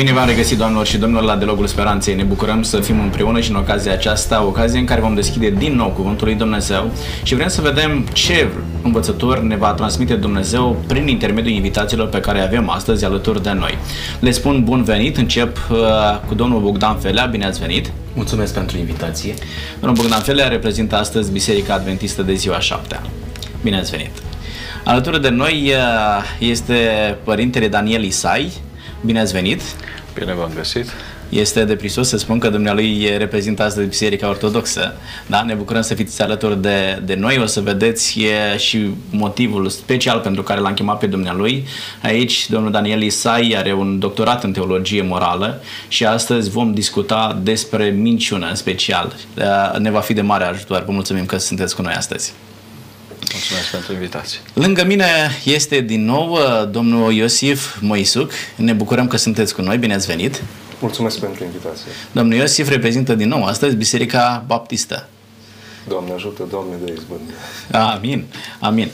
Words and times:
Bine 0.00 0.12
v-am 0.12 0.26
regăsit, 0.26 0.58
doamnelor 0.58 0.86
și 0.86 0.98
domnilor, 0.98 1.24
la 1.24 1.36
Dialogul 1.36 1.66
Speranței. 1.66 2.14
Ne 2.14 2.22
bucurăm 2.22 2.62
să 2.62 2.80
fim 2.80 3.00
împreună 3.00 3.40
și 3.40 3.50
în 3.50 3.56
ocazia 3.56 3.92
aceasta, 3.92 4.44
ocazie 4.44 4.78
în 4.78 4.84
care 4.84 5.00
vom 5.00 5.14
deschide 5.14 5.50
din 5.50 5.76
nou 5.76 5.88
Cuvântul 5.88 6.26
lui 6.26 6.36
Dumnezeu 6.36 6.90
și 7.22 7.34
vrem 7.34 7.48
să 7.48 7.60
vedem 7.60 8.06
ce 8.12 8.48
învățători 8.82 9.46
ne 9.46 9.56
va 9.56 9.72
transmite 9.72 10.14
Dumnezeu 10.14 10.82
prin 10.86 11.08
intermediul 11.08 11.54
invitațiilor 11.54 12.08
pe 12.08 12.20
care 12.20 12.40
avem 12.40 12.70
astăzi 12.70 13.04
alături 13.04 13.42
de 13.42 13.52
noi. 13.52 13.78
Le 14.20 14.30
spun 14.30 14.64
bun 14.64 14.82
venit, 14.82 15.16
încep 15.16 15.58
uh, 15.70 15.78
cu 16.28 16.34
domnul 16.34 16.60
Bogdan 16.60 16.96
Felea, 16.98 17.24
bine 17.24 17.46
ați 17.46 17.60
venit! 17.60 17.92
Mulțumesc 18.14 18.54
pentru 18.54 18.78
invitație! 18.78 19.34
Domnul 19.80 20.02
Bogdan 20.02 20.20
Felea 20.20 20.48
reprezintă 20.48 20.96
astăzi 20.96 21.32
Biserica 21.32 21.74
Adventistă 21.74 22.22
de 22.22 22.34
ziua 22.34 22.58
7 22.58 23.00
Bine 23.62 23.78
ați 23.78 23.90
venit! 23.90 24.12
Alături 24.84 25.22
de 25.22 25.28
noi 25.28 25.72
uh, 25.74 26.48
este 26.48 26.74
Părintele 27.24 27.68
Daniel 27.68 28.02
Isai, 28.02 28.52
Bine 29.04 29.20
ați 29.20 29.32
venit! 29.32 29.60
Bine 30.14 30.34
v-am 30.34 30.50
găsit! 30.54 30.86
Este 31.28 31.64
de 31.64 31.76
prisos 31.76 32.08
să 32.08 32.16
spun 32.16 32.38
că 32.38 32.48
dumnealui 32.48 33.16
reprezintă 33.18 33.62
astăzi 33.62 33.88
Biserica 33.88 34.28
Ortodoxă. 34.28 34.94
Da? 35.26 35.42
Ne 35.42 35.54
bucurăm 35.54 35.82
să 35.82 35.94
fiți 35.94 36.22
alături 36.22 36.62
de, 36.62 37.02
de 37.04 37.14
noi. 37.14 37.38
O 37.38 37.46
să 37.46 37.60
vedeți 37.60 38.18
și 38.56 38.90
motivul 39.10 39.68
special 39.68 40.18
pentru 40.18 40.42
care 40.42 40.60
l-am 40.60 40.74
chemat 40.74 40.98
pe 40.98 41.06
dumnealui. 41.06 41.66
Aici, 42.02 42.48
domnul 42.50 42.70
Daniel 42.70 43.02
Isai 43.02 43.54
are 43.56 43.72
un 43.72 43.98
doctorat 43.98 44.44
în 44.44 44.52
teologie 44.52 45.02
morală 45.02 45.62
și 45.88 46.06
astăzi 46.06 46.50
vom 46.50 46.74
discuta 46.74 47.40
despre 47.42 47.84
minciună 47.84 48.48
în 48.48 48.54
special. 48.54 49.16
Ne 49.78 49.90
va 49.90 50.00
fi 50.00 50.12
de 50.12 50.22
mare 50.22 50.44
ajutor. 50.44 50.84
Vă 50.84 50.92
mulțumim 50.92 51.26
că 51.26 51.36
sunteți 51.36 51.76
cu 51.76 51.82
noi 51.82 51.92
astăzi. 51.92 52.32
Mulțumesc 53.32 53.70
pentru 53.70 53.92
invitație. 53.92 54.40
Lângă 54.52 54.84
mine 54.84 55.06
este 55.44 55.80
din 55.80 56.04
nou 56.04 56.32
uh, 56.32 56.70
domnul 56.70 57.12
Iosif 57.12 57.76
Moisuc. 57.80 58.32
Ne 58.56 58.72
bucurăm 58.72 59.06
că 59.06 59.16
sunteți 59.16 59.54
cu 59.54 59.62
noi. 59.62 59.78
Bine 59.78 59.94
ați 59.94 60.06
venit! 60.06 60.42
Mulțumesc 60.80 61.18
pentru 61.18 61.44
invitație. 61.44 61.86
Domnul 62.12 62.38
Iosif 62.38 62.68
reprezintă 62.68 63.14
din 63.14 63.28
nou 63.28 63.44
astăzi 63.44 63.76
Biserica 63.76 64.44
Baptistă. 64.46 65.08
Doamne 65.88 66.12
ajută, 66.12 66.46
Doamne 66.50 66.74
de 66.84 66.92
izbândă. 66.92 67.32
Amin, 67.94 68.24
amin. 68.60 68.90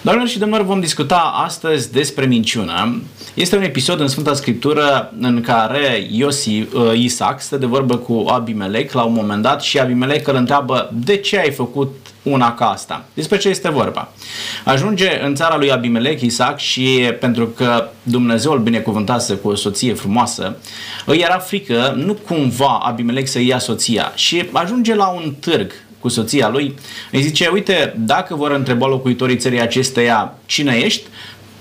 Doamnelor 0.00 0.30
și 0.30 0.38
domnilor, 0.38 0.64
vom 0.64 0.80
discuta 0.80 1.32
astăzi 1.44 1.92
despre 1.92 2.26
minciună. 2.26 3.02
Este 3.34 3.56
un 3.56 3.62
episod 3.62 4.00
în 4.00 4.08
Sfânta 4.08 4.34
Scriptură 4.34 5.12
în 5.20 5.40
care 5.40 6.06
Iosif, 6.10 6.72
uh, 6.72 6.92
Isaac 6.94 7.40
stă 7.40 7.56
de 7.56 7.66
vorbă 7.66 7.96
cu 7.96 8.24
Abimelec 8.28 8.92
la 8.92 9.02
un 9.02 9.12
moment 9.12 9.42
dat 9.42 9.62
și 9.62 9.78
Abimelec 9.78 10.28
îl 10.28 10.34
întreabă 10.34 10.90
de 10.94 11.16
ce 11.16 11.38
ai 11.38 11.50
făcut 11.50 11.94
una 12.32 12.54
ca 12.54 12.70
asta. 12.70 13.04
Despre 13.14 13.36
ce 13.36 13.48
este 13.48 13.70
vorba? 13.70 14.12
Ajunge 14.64 15.20
în 15.22 15.34
țara 15.34 15.56
lui 15.56 15.72
Abimelec, 15.72 16.20
Isaac 16.20 16.58
și 16.58 17.12
pentru 17.20 17.46
că 17.46 17.88
Dumnezeu 18.02 18.52
îl 18.52 18.58
binecuvântase 18.58 19.34
cu 19.34 19.48
o 19.48 19.54
soție 19.54 19.94
frumoasă, 19.94 20.56
îi 21.06 21.18
era 21.18 21.38
frică 21.38 21.94
nu 21.96 22.14
cumva 22.14 22.80
Abimelec 22.82 23.28
să 23.28 23.40
ia 23.40 23.58
soția 23.58 24.12
și 24.14 24.48
ajunge 24.52 24.94
la 24.94 25.08
un 25.08 25.34
târg 25.40 25.72
cu 26.00 26.08
soția 26.08 26.48
lui, 26.48 26.74
îi 27.12 27.22
zice, 27.22 27.48
uite, 27.52 27.94
dacă 27.98 28.34
vor 28.34 28.50
întreba 28.50 28.86
locuitorii 28.86 29.36
țării 29.36 29.60
acesteia 29.60 30.34
cine 30.46 30.74
ești, 30.76 31.06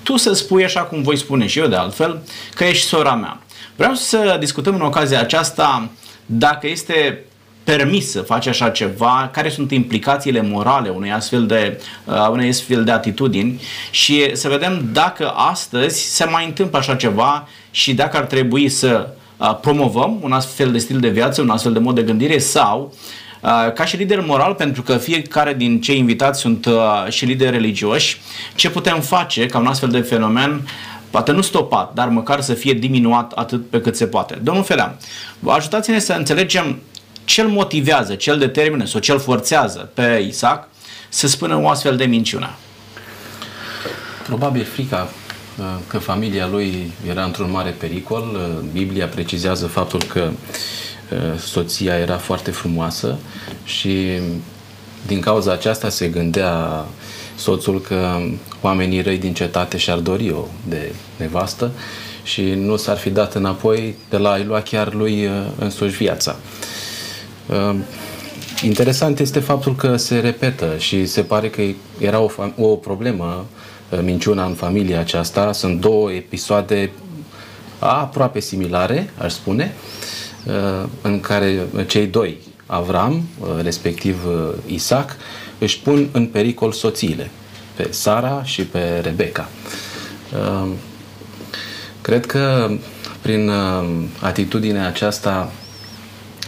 tu 0.04 0.18
să 0.18 0.34
spui 0.34 0.64
așa 0.64 0.82
cum 0.82 1.02
voi 1.02 1.18
spune 1.18 1.48
și 1.48 1.60
eu 1.60 1.68
de 1.68 1.76
altfel, 1.76 2.22
că 2.56 2.64
ești 2.64 2.88
sora 2.88 3.16
mea. 3.16 3.42
Vreau 3.76 3.94
să 3.94 4.38
discutăm 4.39 4.76
în 4.76 4.82
ocazia 4.82 5.20
aceasta 5.20 5.89
dacă 6.26 6.67
este 6.67 7.23
permis 7.67 8.11
să 8.11 8.22
faci 8.22 8.48
așa 8.48 8.70
ceva, 8.70 9.30
care 9.33 9.50
sunt 9.50 9.72
implicațiile 9.72 10.42
morale 10.42 10.89
unei 10.89 11.11
astfel 11.11 11.45
de, 11.45 11.82
uh, 12.05 12.28
unei 12.32 12.50
astfel 12.50 12.83
de 12.83 12.92
atitudini 12.92 13.61
și 13.92 14.36
să 14.36 14.50
vedem 14.50 14.89
dacă 14.94 15.30
astăzi 15.30 16.16
se 16.16 16.26
mai 16.26 16.45
întâmplă 16.45 16.77
așa 16.77 16.95
ceva 16.95 17.48
și 17.72 17.94
dacă 17.94 18.17
ar 18.17 18.23
trebui 18.23 18.70
să 18.70 19.10
uh, 19.38 19.58
promovăm 19.61 20.20
un 20.22 20.32
astfel 20.32 20.72
de 20.72 20.77
stil 20.77 21.00
de 21.00 21.08
viață, 21.10 21.42
un 21.42 21.50
astfel 21.50 21.73
de 21.73 21.80
mod 21.80 21.95
de 21.95 22.02
gândire 22.02 22.38
sau 22.38 22.94
uh, 23.42 23.73
ca 23.73 23.86
și 23.86 23.95
lider 23.95 24.26
moral, 24.26 24.54
pentru 24.54 24.82
că 24.82 24.98
fiecare 24.98 25.54
din 25.54 25.82
cei 25.82 25.98
invitați 25.98 26.39
sunt 26.39 26.67
și 27.10 27.26
lideri 27.26 27.52
religioși, 27.52 28.22
ce 28.56 28.70
putem 28.70 29.00
face 29.02 29.45
ca 29.45 29.58
un 29.60 29.67
astfel 29.67 29.89
de 29.89 30.00
fenomen 30.00 30.61
poate 31.10 31.32
nu 31.32 31.42
stopat, 31.42 31.94
dar 31.94 32.08
măcar 32.08 32.42
să 32.42 32.54
fie 32.54 32.73
diminuat 32.73 33.32
atât 33.32 33.70
pe 33.70 33.82
cât 33.82 33.95
se 33.95 34.06
poate. 34.06 34.39
Domnul 34.44 34.64
Felea, 34.64 34.98
ajutați-ne 35.45 36.00
să 36.00 36.14
înțelegem 36.14 36.80
ce 37.27 37.42
îl 37.42 37.48
motivează, 37.48 38.15
ce 38.15 38.32
îl 38.32 38.38
determină 38.38 38.86
sau 38.86 38.99
ce 38.99 39.11
îl 39.11 39.20
forțează 39.20 39.89
pe 39.93 40.26
Isaac 40.27 40.67
să 41.10 41.27
spună 41.27 41.61
o 41.61 41.70
astfel 41.70 41.98
de 41.98 42.05
minciună? 42.05 42.49
Probabil 44.26 44.64
frica 44.64 45.10
uh, 45.58 45.65
că 45.88 45.98
familia 45.98 46.48
lui 46.48 46.92
era 47.10 47.23
într-un 47.23 47.52
mare 47.52 47.70
pericol. 47.70 48.23
Uh, 48.33 48.70
Biblia 48.71 49.08
precizează 49.08 49.67
faptul 49.67 50.04
că 50.04 50.30
uh, 50.30 51.39
soția 51.39 51.98
era 51.98 52.17
foarte 52.17 52.52
frumoasă 52.52 53.17
și 53.64 54.20
din 55.08 55.20
cauza 55.20 55.52
aceasta 55.52 55.89
se 55.89 56.08
gândea 56.08 56.86
soțul 57.36 57.82
că 57.82 58.20
oamenii 58.61 59.02
răi 59.02 59.17
din 59.17 59.33
cetate 59.33 59.77
și-ar 59.77 59.98
dori 59.98 60.32
o 60.32 60.45
de 60.67 60.92
nevastă 61.17 61.71
și 62.23 62.42
nu 62.42 62.76
s-ar 62.76 62.98
fi 62.98 63.09
dat 63.09 63.33
înapoi 63.36 63.95
de 64.09 64.17
la 64.17 64.32
a-i 64.32 64.44
lua 64.44 64.61
chiar 64.61 64.94
lui 64.94 65.30
însuși 65.59 65.98
viața. 65.98 66.32
Ehm, 66.32 66.77
interesant 68.61 69.19
este 69.19 69.39
faptul 69.39 69.75
că 69.75 69.97
se 69.97 70.19
repetă 70.19 70.75
și 70.77 71.05
se 71.05 71.21
pare 71.21 71.49
că 71.49 71.61
era 71.99 72.19
o, 72.19 72.30
o 72.58 72.75
problemă 72.75 73.45
eh, 73.89 73.99
minciuna 74.03 74.45
în 74.45 74.53
familia 74.53 74.99
aceasta. 74.99 75.52
Sunt 75.52 75.80
două 75.80 76.11
episoade 76.11 76.91
aproape 77.80 78.39
similare, 78.39 79.09
aș 79.17 79.33
spune, 79.33 79.75
eh, 80.47 80.87
în 81.02 81.19
care 81.19 81.67
cei 81.87 82.05
doi, 82.08 82.37
Avram, 82.65 83.13
eh, 83.41 83.64
respectiv 83.64 84.17
Isaac, 84.65 85.15
își 85.58 85.79
pun 85.79 86.09
în 86.11 86.25
pericol 86.25 86.71
soțiile, 86.71 87.29
pe 87.75 87.87
Sara 87.89 88.43
și 88.43 88.64
pe 88.64 88.99
Rebecca. 89.03 89.49
Ehm, 90.33 90.75
cred 92.02 92.25
că 92.25 92.71
prin 93.21 93.52
atitudinea 94.19 94.87
aceasta 94.87 95.52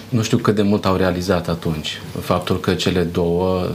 nu 0.10 0.22
știu 0.22 0.38
cât 0.38 0.56
de 0.56 0.62
mult 0.62 0.86
au 0.86 0.96
realizat 0.96 1.50
atunci 1.50 2.02
faptul 2.22 2.60
că 2.60 2.74
cele 2.74 3.02
două 3.02 3.70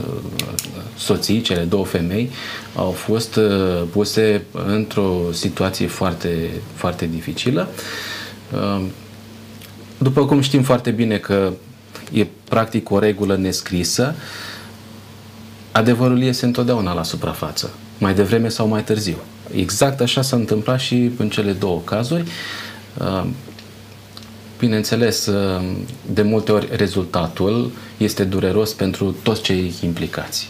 soții, 0.97 1.41
cele 1.41 1.61
două 1.61 1.85
femei 1.85 2.29
au 2.75 2.91
fost 2.91 3.35
uh, 3.35 3.83
puse 3.91 4.43
într-o 4.65 5.17
situație 5.31 5.87
foarte, 5.87 6.49
foarte 6.73 7.05
dificilă. 7.05 7.67
Uh, 8.53 8.85
după 9.97 10.25
cum 10.25 10.41
știm 10.41 10.63
foarte 10.63 10.91
bine 10.91 11.17
că 11.17 11.51
e 12.11 12.27
practic 12.49 12.91
o 12.91 12.99
regulă 12.99 13.35
nescrisă, 13.35 14.15
adevărul 15.71 16.21
iese 16.21 16.45
întotdeauna 16.45 16.93
la 16.93 17.03
suprafață, 17.03 17.69
mai 17.97 18.13
devreme 18.13 18.47
sau 18.47 18.67
mai 18.67 18.83
târziu. 18.83 19.17
Exact 19.55 20.01
așa 20.01 20.21
s-a 20.21 20.35
întâmplat 20.35 20.79
și 20.79 21.11
în 21.17 21.29
cele 21.29 21.51
două 21.51 21.81
cazuri. 21.83 22.23
Uh, 24.55 24.65
Bineînțeles, 24.65 25.25
ă, 25.25 25.61
de 26.13 26.21
multe 26.21 26.51
ori 26.51 26.67
rezultatul 26.71 27.71
este 27.97 28.23
dureros 28.23 28.73
pentru 28.73 29.15
toți 29.23 29.41
cei 29.41 29.73
implicați. 29.83 30.49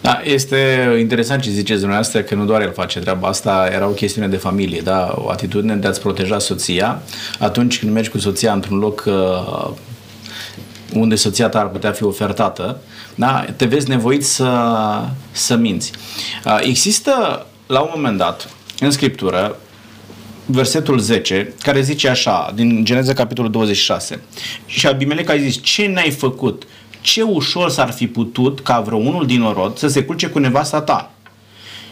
Da, 0.00 0.20
este 0.24 0.88
interesant 0.98 1.42
ce 1.42 1.50
ziceți 1.50 1.78
dumneavoastră 1.78 2.20
că 2.20 2.34
nu 2.34 2.44
doar 2.44 2.62
el 2.62 2.72
face 2.72 2.98
treaba 2.98 3.28
asta, 3.28 3.68
era 3.72 3.86
o 3.86 3.90
chestiune 3.90 4.28
de 4.28 4.36
familie, 4.36 4.80
da? 4.80 5.14
o 5.16 5.30
atitudine 5.30 5.74
de 5.74 5.86
a-ți 5.86 6.00
proteja 6.00 6.38
soția. 6.38 7.02
Atunci 7.38 7.78
când 7.78 7.92
mergi 7.92 8.10
cu 8.10 8.18
soția 8.18 8.52
într-un 8.52 8.78
loc 8.78 9.04
uh, 9.06 9.70
unde 10.92 11.14
soția 11.14 11.48
ta 11.48 11.58
ar 11.58 11.68
putea 11.68 11.92
fi 11.92 12.04
ofertată, 12.04 12.80
da? 13.14 13.44
te 13.56 13.64
vezi 13.64 13.88
nevoit 13.88 14.24
să, 14.24 14.70
să 15.30 15.56
minți. 15.56 15.92
Uh, 16.44 16.58
există, 16.60 17.46
la 17.66 17.80
un 17.80 17.90
moment 17.94 18.18
dat, 18.18 18.48
în 18.80 18.90
Scriptură, 18.90 19.56
versetul 20.46 20.98
10, 20.98 21.54
care 21.62 21.80
zice 21.80 22.08
așa, 22.08 22.52
din 22.54 22.84
Geneza 22.84 23.12
capitolul 23.12 23.50
26. 23.50 24.20
Și 24.66 24.86
Abimelec 24.86 25.28
a 25.28 25.36
zis, 25.36 25.62
ce 25.62 25.86
n-ai 25.86 26.10
făcut? 26.10 26.66
Ce 27.00 27.22
ușor 27.22 27.70
s-ar 27.70 27.90
fi 27.90 28.06
putut 28.06 28.60
ca 28.60 28.80
vreo 28.80 28.98
unul 28.98 29.26
din 29.26 29.42
orod 29.42 29.78
să 29.78 29.88
se 29.88 30.02
culce 30.02 30.26
cu 30.26 30.38
nevasta 30.38 30.80
ta? 30.80 31.10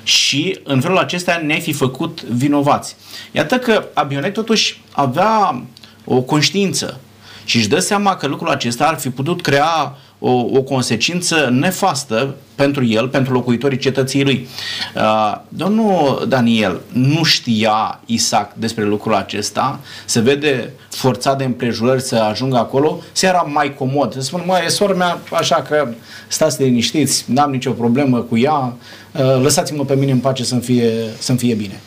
Și 0.02 0.58
în 0.64 0.80
felul 0.80 0.98
acesta 0.98 1.40
ne-ai 1.44 1.60
fi 1.60 1.72
făcut 1.72 2.22
vinovați. 2.22 2.96
Iată 3.32 3.58
că 3.58 3.84
Abimelec 3.94 4.32
totuși 4.32 4.80
avea 4.92 5.64
o 6.04 6.20
conștiință 6.20 7.00
și 7.44 7.56
își 7.56 7.68
dă 7.68 7.78
seama 7.78 8.16
că 8.16 8.26
lucrul 8.26 8.48
acesta 8.48 8.86
ar 8.86 8.98
fi 8.98 9.10
putut 9.10 9.42
crea 9.42 9.98
o, 10.18 10.30
o 10.30 10.62
consecință 10.62 11.48
nefastă 11.52 12.34
pentru 12.54 12.84
el, 12.86 13.08
pentru 13.08 13.32
locuitorii 13.32 13.78
cetății 13.78 14.24
lui. 14.24 14.48
Uh, 14.94 15.36
domnul 15.48 16.24
Daniel 16.28 16.80
nu 16.92 17.22
știa 17.22 18.00
Isaac 18.06 18.52
despre 18.54 18.84
lucrul 18.84 19.14
acesta, 19.14 19.80
se 20.04 20.20
vede 20.20 20.70
forțat 20.90 21.38
de 21.38 21.44
împrejurări 21.44 22.02
să 22.02 22.16
ajungă 22.16 22.56
acolo, 22.56 23.00
se 23.12 23.26
era 23.26 23.40
mai 23.40 23.74
comod. 23.74 24.12
Se 24.12 24.20
spune, 24.20 24.44
mă, 24.46 24.60
e 24.64 24.68
sora 24.68 24.94
mea, 24.94 25.18
așa 25.32 25.62
că 25.62 25.88
stați 26.28 26.62
liniștiți, 26.62 27.24
n-am 27.26 27.50
nicio 27.50 27.70
problemă 27.70 28.18
cu 28.18 28.38
ea, 28.38 28.76
uh, 29.12 29.40
lăsați-mă 29.42 29.84
pe 29.84 29.94
mine 29.94 30.12
în 30.12 30.18
pace 30.18 30.44
să-mi 30.44 30.60
fie, 30.60 30.90
să 31.18 31.34
fie 31.34 31.54
bine. 31.54 31.80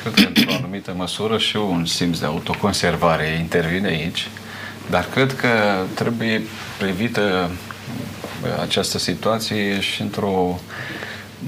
cred 0.00 0.14
că 0.14 0.20
într-o 0.26 0.54
anumită 0.54 0.94
măsură 0.96 1.38
și 1.38 1.56
un 1.56 1.84
simț 1.84 2.18
de 2.18 2.26
autoconservare 2.26 3.38
intervine 3.40 3.88
aici, 3.88 4.28
dar 4.90 5.06
cred 5.12 5.34
că 5.34 5.48
trebuie 5.94 6.42
privită 6.78 7.50
această 8.62 8.98
situație 8.98 9.80
și 9.80 10.02
într-o 10.02 10.60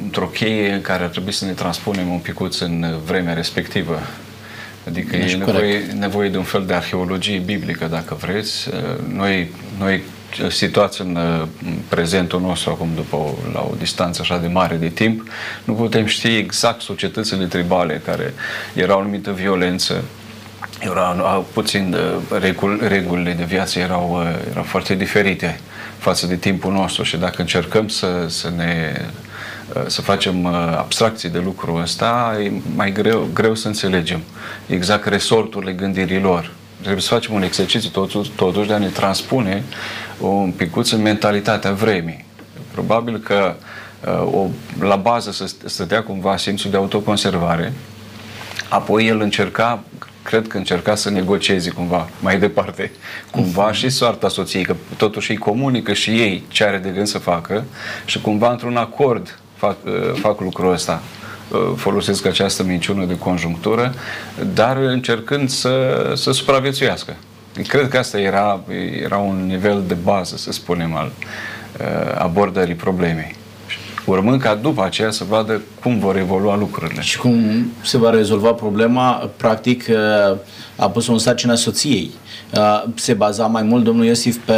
într-o 0.04 0.26
cheie 0.26 0.80
care 0.80 1.02
ar 1.02 1.08
trebui 1.08 1.32
să 1.32 1.44
ne 1.44 1.52
transpunem 1.52 2.08
un 2.08 2.18
picuț 2.18 2.58
în 2.58 2.98
vremea 3.04 3.34
respectivă. 3.34 4.00
Adică 4.88 5.16
e 5.16 5.36
nevoie, 5.36 5.78
nevoie 5.98 6.28
de 6.28 6.36
un 6.36 6.44
fel 6.44 6.64
de 6.66 6.74
arheologie 6.74 7.38
biblică, 7.38 7.86
dacă 7.86 8.14
vreți. 8.14 8.68
Noi, 9.14 9.50
noi 9.78 10.02
situați 10.48 11.00
în 11.00 11.18
prezentul 11.88 12.40
nostru 12.40 12.70
acum, 12.70 12.88
după 12.94 13.16
o, 13.16 13.34
la 13.52 13.60
o 13.60 13.74
distanță 13.78 14.20
așa 14.22 14.38
de 14.38 14.46
mare 14.46 14.76
de 14.76 14.88
timp, 14.88 15.28
nu 15.64 15.72
putem 15.72 16.06
ști 16.06 16.36
exact 16.36 16.80
societățile 16.80 17.44
tribale 17.44 18.02
care 18.04 18.34
erau 18.74 19.02
numită 19.02 19.32
violență, 19.32 20.04
erau 20.80 21.46
puțin 21.52 21.90
de, 21.90 22.36
regul, 22.38 22.80
regulile 22.88 23.32
de 23.32 23.44
viață 23.44 23.78
erau, 23.78 24.26
erau 24.50 24.62
foarte 24.62 24.94
diferite 24.94 25.60
față 25.98 26.26
de 26.26 26.36
timpul 26.36 26.72
nostru 26.72 27.02
și 27.02 27.16
dacă 27.16 27.40
încercăm 27.40 27.88
să, 27.88 28.26
să 28.28 28.50
ne 28.56 29.00
Uh, 29.74 29.82
să 29.86 30.02
facem 30.02 30.44
uh, 30.44 30.52
abstracții 30.54 31.28
de 31.28 31.38
lucrul 31.38 31.80
ăsta, 31.80 32.38
e 32.42 32.52
mai 32.74 32.92
greu, 32.92 33.28
greu 33.34 33.54
să 33.54 33.66
înțelegem 33.66 34.20
exact 34.66 35.06
resorturile 35.06 35.72
gândirilor. 35.72 36.50
Trebuie 36.80 37.02
să 37.02 37.08
facem 37.08 37.34
un 37.34 37.42
exercițiu 37.42 37.90
totuși, 37.90 38.30
totuși 38.30 38.68
de 38.68 38.74
a 38.74 38.78
ne 38.78 38.86
transpune 38.86 39.62
un 40.18 40.52
picuț 40.56 40.90
în 40.90 41.02
mentalitatea 41.02 41.72
vremii. 41.72 42.24
Probabil 42.72 43.18
că 43.18 43.54
uh, 44.06 44.34
o, 44.34 44.46
la 44.80 44.96
bază 44.96 45.46
stătea 45.64 46.02
cumva 46.02 46.36
simțul 46.36 46.70
de 46.70 46.76
autoconservare, 46.76 47.72
apoi 48.68 49.06
el 49.06 49.20
încerca 49.20 49.82
cred 50.22 50.46
că 50.46 50.56
încerca 50.56 50.94
să 50.94 51.10
negocieze 51.10 51.70
cumva 51.70 52.08
mai 52.20 52.38
departe, 52.38 52.90
cumva 53.30 53.72
și 53.72 53.88
soarta 53.88 54.28
soției, 54.28 54.64
că 54.64 54.74
totuși 54.96 55.30
îi 55.30 55.36
comunică 55.36 55.92
și 55.92 56.10
ei 56.10 56.44
ce 56.48 56.64
are 56.64 56.78
de 56.78 56.88
gând 56.88 57.06
să 57.06 57.18
facă 57.18 57.64
și 58.04 58.20
cumva 58.20 58.50
într-un 58.50 58.76
acord 58.76 59.38
fac, 59.56 59.76
uh, 59.84 59.92
fac 60.14 60.40
lucrul 60.40 60.72
ăsta 60.72 61.02
uh, 61.48 61.58
folosesc 61.76 62.26
această 62.26 62.62
minciună 62.62 63.04
de 63.04 63.18
conjunctură, 63.18 63.94
dar 64.54 64.76
încercând 64.76 65.48
să, 65.48 66.12
să 66.16 66.30
supraviețuiască. 66.30 67.16
Cred 67.66 67.88
că 67.88 67.98
asta 67.98 68.20
era, 68.20 68.60
era 69.02 69.16
un 69.16 69.46
nivel 69.46 69.84
de 69.86 69.94
bază, 69.94 70.36
să 70.36 70.52
spunem, 70.52 70.94
al 70.94 71.10
uh, 71.80 72.14
abordării 72.18 72.74
problemei. 72.74 73.37
Urmând 74.08 74.40
ca 74.40 74.54
după 74.54 74.84
aceea 74.84 75.10
să 75.10 75.24
vadă 75.28 75.60
cum 75.82 75.98
vor 75.98 76.16
evolua 76.16 76.56
lucrurile. 76.56 77.00
Și 77.00 77.18
cum 77.18 77.66
se 77.82 77.98
va 77.98 78.10
rezolva 78.10 78.52
problema, 78.52 79.30
practic 79.36 79.84
a 80.76 80.90
pus 80.90 81.06
un 81.06 81.18
sarcina 81.18 81.54
soției. 81.54 82.10
Se 82.94 83.14
baza 83.14 83.46
mai 83.46 83.62
mult 83.62 83.84
domnul 83.84 84.04
Iosif 84.04 84.36
pe 84.44 84.54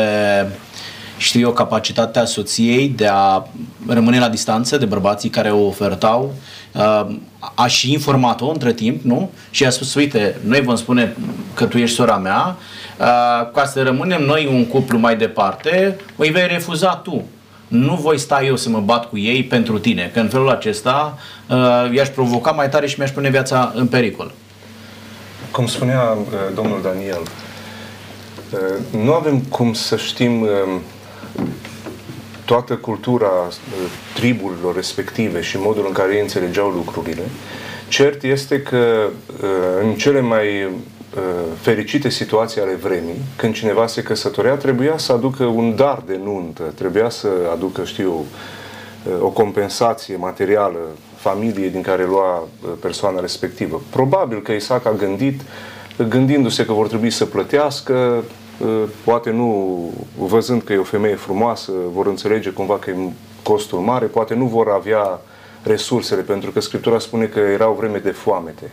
știu 1.20 1.40
eu, 1.40 1.52
capacitatea 1.52 2.24
soției 2.24 2.88
de 2.88 3.06
a 3.06 3.42
rămâne 3.88 4.18
la 4.18 4.28
distanță 4.28 4.76
de 4.76 4.84
bărbații 4.84 5.28
care 5.28 5.50
o 5.50 5.66
ofertau, 5.66 6.34
uh, 6.72 7.06
a 7.54 7.66
și 7.66 7.92
informat-o 7.92 8.48
între 8.48 8.72
timp, 8.72 9.02
nu? 9.02 9.30
Și 9.50 9.64
a 9.64 9.70
spus, 9.70 9.94
uite, 9.94 10.36
noi 10.44 10.60
vom 10.60 10.76
spune 10.76 11.16
că 11.54 11.64
tu 11.64 11.78
ești 11.78 11.96
sora 11.96 12.16
mea, 12.16 12.56
uh, 12.98 13.06
ca 13.52 13.64
să 13.64 13.82
rămânem 13.82 14.22
noi 14.22 14.48
un 14.52 14.66
cuplu 14.66 14.98
mai 14.98 15.16
departe, 15.16 15.96
o 16.16 16.22
vei 16.32 16.46
refuza 16.46 16.94
tu. 16.94 17.24
Nu 17.70 17.94
voi 17.94 18.18
sta 18.18 18.44
eu 18.44 18.56
să 18.56 18.68
mă 18.68 18.80
bat 18.80 19.08
cu 19.08 19.18
ei 19.18 19.44
pentru 19.44 19.78
tine, 19.78 20.10
că 20.12 20.20
în 20.20 20.28
felul 20.28 20.48
acesta 20.48 21.18
uh, 21.48 21.94
i-aș 21.94 22.08
provoca 22.08 22.50
mai 22.50 22.68
tare 22.68 22.86
și 22.86 22.94
mi-aș 22.98 23.10
pune 23.10 23.30
viața 23.30 23.72
în 23.74 23.86
pericol. 23.86 24.32
Cum 25.50 25.66
spunea 25.66 26.16
domnul 26.54 26.82
Daniel, 26.82 27.20
nu 29.02 29.12
avem 29.12 29.38
cum 29.38 29.72
să 29.72 29.96
știm 29.96 30.46
toată 32.50 32.74
cultura 32.74 33.30
uh, 33.46 33.90
triburilor 34.14 34.74
respective 34.74 35.40
și 35.40 35.56
modul 35.58 35.84
în 35.86 35.92
care 35.92 36.14
ei 36.14 36.20
înțelegeau 36.20 36.68
lucrurile, 36.68 37.22
cert 37.88 38.22
este 38.22 38.62
că 38.62 39.06
uh, 39.42 39.48
în 39.82 39.94
cele 39.94 40.20
mai 40.20 40.64
uh, 40.64 40.70
fericite 41.60 42.08
situații 42.08 42.60
ale 42.60 42.74
vremii, 42.74 43.20
când 43.36 43.54
cineva 43.54 43.86
se 43.86 44.02
căsătorea, 44.02 44.54
trebuia 44.54 44.98
să 44.98 45.12
aducă 45.12 45.44
un 45.44 45.76
dar 45.76 46.02
de 46.06 46.20
nuntă, 46.22 46.62
trebuia 46.74 47.08
să 47.08 47.28
aducă, 47.52 47.84
știu, 47.84 48.24
o 49.20 49.28
compensație 49.28 50.16
materială 50.16 50.78
familiei 51.16 51.70
din 51.70 51.82
care 51.82 52.04
lua 52.04 52.48
persoana 52.80 53.20
respectivă. 53.20 53.82
Probabil 53.90 54.42
că 54.42 54.52
Isaac 54.52 54.86
a 54.86 54.92
gândit, 54.92 55.40
gândindu-se 56.08 56.64
că 56.64 56.72
vor 56.72 56.88
trebui 56.88 57.10
să 57.10 57.24
plătească, 57.24 58.24
Uh, 58.60 58.82
poate 59.04 59.30
nu, 59.30 59.90
văzând 60.18 60.62
că 60.62 60.72
e 60.72 60.76
o 60.76 60.82
femeie 60.82 61.14
frumoasă, 61.14 61.72
vor 61.92 62.06
înțelege 62.06 62.50
cumva 62.50 62.78
că 62.78 62.90
e 62.90 62.96
costul 63.42 63.78
mare, 63.78 64.06
poate 64.06 64.34
nu 64.34 64.44
vor 64.44 64.68
avea 64.68 65.20
resursele, 65.62 66.22
pentru 66.22 66.50
că 66.50 66.60
Scriptura 66.60 66.98
spune 66.98 67.24
că 67.24 67.38
era 67.38 67.68
o 67.68 67.74
vreme 67.74 67.98
de 67.98 68.10
foamete 68.10 68.70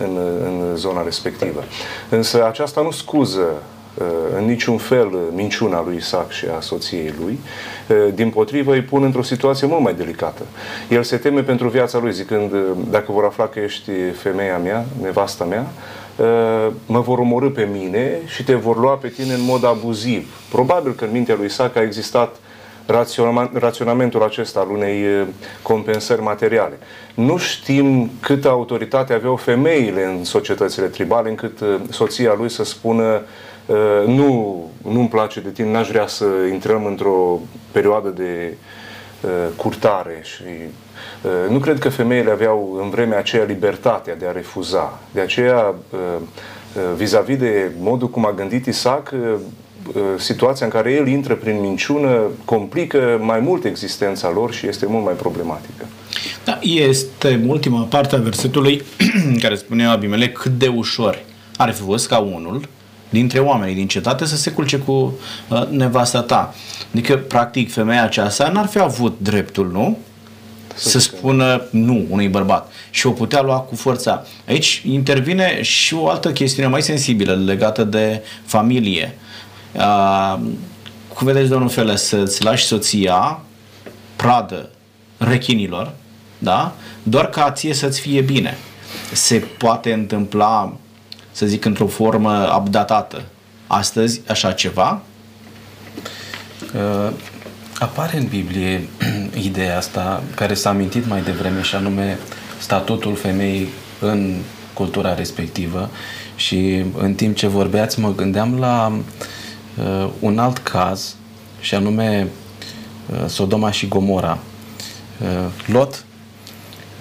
în, 0.00 0.16
în 0.44 0.76
zona 0.76 1.02
respectivă. 1.02 1.64
Însă 2.08 2.46
aceasta 2.46 2.82
nu 2.82 2.90
scuză 2.90 3.46
uh, 3.94 4.06
în 4.36 4.44
niciun 4.44 4.78
fel 4.78 5.10
minciuna 5.34 5.82
lui 5.84 5.96
Isaac 5.96 6.30
și 6.30 6.46
a 6.56 6.60
soției 6.60 7.14
lui. 7.22 7.38
Uh, 7.88 8.14
din 8.14 8.30
potrivă 8.30 8.72
îi 8.72 8.82
pun 8.82 9.02
într-o 9.02 9.22
situație 9.22 9.66
mult 9.66 9.82
mai 9.82 9.94
delicată. 9.94 10.42
El 10.88 11.02
se 11.02 11.16
teme 11.16 11.42
pentru 11.42 11.68
viața 11.68 11.98
lui, 11.98 12.12
zicând, 12.12 12.52
dacă 12.90 13.12
vor 13.12 13.24
afla 13.24 13.46
că 13.46 13.58
ești 13.58 13.90
femeia 14.10 14.58
mea, 14.58 14.84
nevasta 15.00 15.44
mea, 15.44 15.66
Uh, 16.20 16.72
mă 16.86 17.00
vor 17.00 17.18
omorâ 17.18 17.48
pe 17.48 17.68
mine 17.72 18.18
și 18.26 18.44
te 18.44 18.54
vor 18.54 18.78
lua 18.78 18.94
pe 18.94 19.08
tine 19.08 19.32
în 19.32 19.42
mod 19.42 19.64
abuziv. 19.64 20.34
Probabil 20.50 20.92
că 20.92 21.04
în 21.04 21.10
mintea 21.10 21.34
lui 21.34 21.46
Isaac 21.46 21.76
a 21.76 21.82
existat 21.82 22.36
raționamentul 23.52 24.22
acesta 24.22 24.60
al 24.60 24.70
unei 24.70 25.04
uh, 25.04 25.26
compensări 25.62 26.22
materiale. 26.22 26.78
Nu 27.14 27.36
știm 27.36 28.10
câtă 28.20 28.48
autoritate 28.48 29.12
aveau 29.12 29.36
femeile 29.36 30.04
în 30.04 30.24
societățile 30.24 30.86
tribale, 30.86 31.28
încât 31.28 31.60
uh, 31.60 31.74
soția 31.90 32.34
lui 32.38 32.48
să 32.48 32.64
spună 32.64 33.22
nu, 34.06 34.64
nu-mi 34.82 35.08
place 35.08 35.40
de 35.40 35.50
tine, 35.50 35.70
n-aș 35.70 35.88
vrea 35.88 36.06
să 36.06 36.24
intrăm 36.52 36.84
într-o 36.84 37.38
perioadă 37.72 38.08
de 38.08 38.56
curtare 39.56 40.20
și 40.22 40.42
Uh, 41.22 41.50
nu 41.50 41.58
cred 41.58 41.78
că 41.78 41.88
femeile 41.88 42.30
aveau 42.30 42.78
în 42.82 42.90
vremea 42.90 43.18
aceea 43.18 43.44
libertatea 43.44 44.16
de 44.16 44.26
a 44.26 44.32
refuza. 44.32 44.98
De 45.12 45.20
aceea, 45.20 45.74
uh, 45.90 45.98
uh, 46.18 46.82
vis-a-vis 46.96 47.36
de 47.36 47.70
modul 47.78 48.08
cum 48.08 48.26
a 48.26 48.32
gândit 48.32 48.66
Isaac, 48.66 49.14
situația 50.18 50.66
în 50.66 50.72
care 50.72 50.92
el 50.92 51.06
intră 51.06 51.34
prin 51.34 51.60
minciună 51.60 52.20
complică 52.44 53.18
mai 53.20 53.40
mult 53.40 53.64
existența 53.64 54.30
lor 54.34 54.52
și 54.52 54.68
este 54.68 54.86
mult 54.86 55.04
mai 55.04 55.14
problematică. 55.14 55.86
Da, 56.44 56.58
este 56.62 57.44
ultima 57.46 57.82
parte 57.82 58.14
a 58.16 58.18
versetului 58.18 58.82
care 59.42 59.54
spune 59.54 59.86
Abimele 59.86 60.28
cât 60.28 60.58
de 60.58 60.66
ușor 60.66 61.22
ar 61.56 61.72
fi 61.72 61.82
fost 61.82 62.08
ca 62.08 62.18
unul 62.18 62.68
dintre 63.10 63.38
oamenii 63.38 63.74
din 63.74 63.86
cetate 63.86 64.24
să 64.24 64.36
se 64.36 64.50
culce 64.50 64.78
cu 64.78 64.92
uh, 65.48 65.66
nevasta 65.68 66.22
ta. 66.22 66.54
Adică, 66.92 67.16
practic, 67.16 67.72
femeia 67.72 68.02
aceasta 68.02 68.48
n-ar 68.48 68.66
fi 68.66 68.78
avut 68.78 69.16
dreptul, 69.20 69.70
nu? 69.72 69.98
să 70.74 70.98
spună 70.98 71.62
nu 71.70 72.06
unui 72.08 72.28
bărbat 72.28 72.72
și 72.90 73.06
o 73.06 73.10
putea 73.10 73.42
lua 73.42 73.58
cu 73.58 73.74
forța. 73.74 74.26
Aici 74.48 74.82
intervine 74.86 75.62
și 75.62 75.94
o 75.94 76.08
altă 76.08 76.32
chestiune 76.32 76.68
mai 76.68 76.82
sensibilă 76.82 77.42
legată 77.46 77.84
de 77.84 78.22
familie. 78.44 79.14
Uh, 79.72 80.38
cum 81.14 81.26
vedeți, 81.26 81.48
domnul 81.48 81.68
Fele, 81.68 81.96
să-ți 81.96 82.42
lași 82.44 82.64
soția 82.64 83.40
pradă 84.16 84.68
rechinilor, 85.18 85.92
da? 86.38 86.72
doar 87.02 87.28
ca 87.28 87.50
ție 87.50 87.74
să-ți 87.74 88.00
fie 88.00 88.20
bine. 88.20 88.56
Se 89.12 89.38
poate 89.38 89.92
întâmpla, 89.92 90.72
să 91.32 91.46
zic, 91.46 91.64
într-o 91.64 91.86
formă 91.86 92.54
updatată 92.58 93.22
astăzi 93.66 94.20
așa 94.28 94.52
ceva? 94.52 95.00
Uh, 96.74 97.12
Apare 97.78 98.16
în 98.16 98.26
Biblie 98.26 98.88
ideea 99.48 99.76
asta 99.76 100.22
care 100.34 100.54
s-a 100.54 100.70
amintit 100.70 101.06
mai 101.06 101.22
devreme 101.22 101.62
și 101.62 101.74
anume 101.74 102.18
statutul 102.58 103.16
femeii 103.16 103.68
în 104.00 104.34
cultura 104.72 105.14
respectivă 105.14 105.90
și 106.36 106.84
în 106.98 107.14
timp 107.14 107.36
ce 107.36 107.46
vorbeați 107.46 108.00
mă 108.00 108.14
gândeam 108.14 108.58
la 108.58 108.92
uh, 108.92 109.02
un 110.20 110.38
alt 110.38 110.58
caz 110.58 111.14
și 111.60 111.74
anume 111.74 112.26
uh, 113.12 113.26
Sodoma 113.26 113.70
și 113.70 113.88
Gomora. 113.88 114.38
Uh, 115.20 115.50
Lot, 115.66 116.04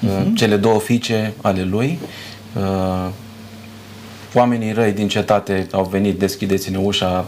uh, 0.04 0.10
uh-huh. 0.10 0.34
cele 0.36 0.56
două 0.56 0.80
fiice 0.80 1.34
ale 1.42 1.64
lui, 1.64 2.00
uh, 2.58 3.10
oamenii 4.34 4.72
răi 4.72 4.92
din 4.92 5.08
cetate 5.08 5.68
au 5.72 5.84
venit, 5.84 6.20
deschideți-ne 6.20 6.78
ușa, 6.78 7.26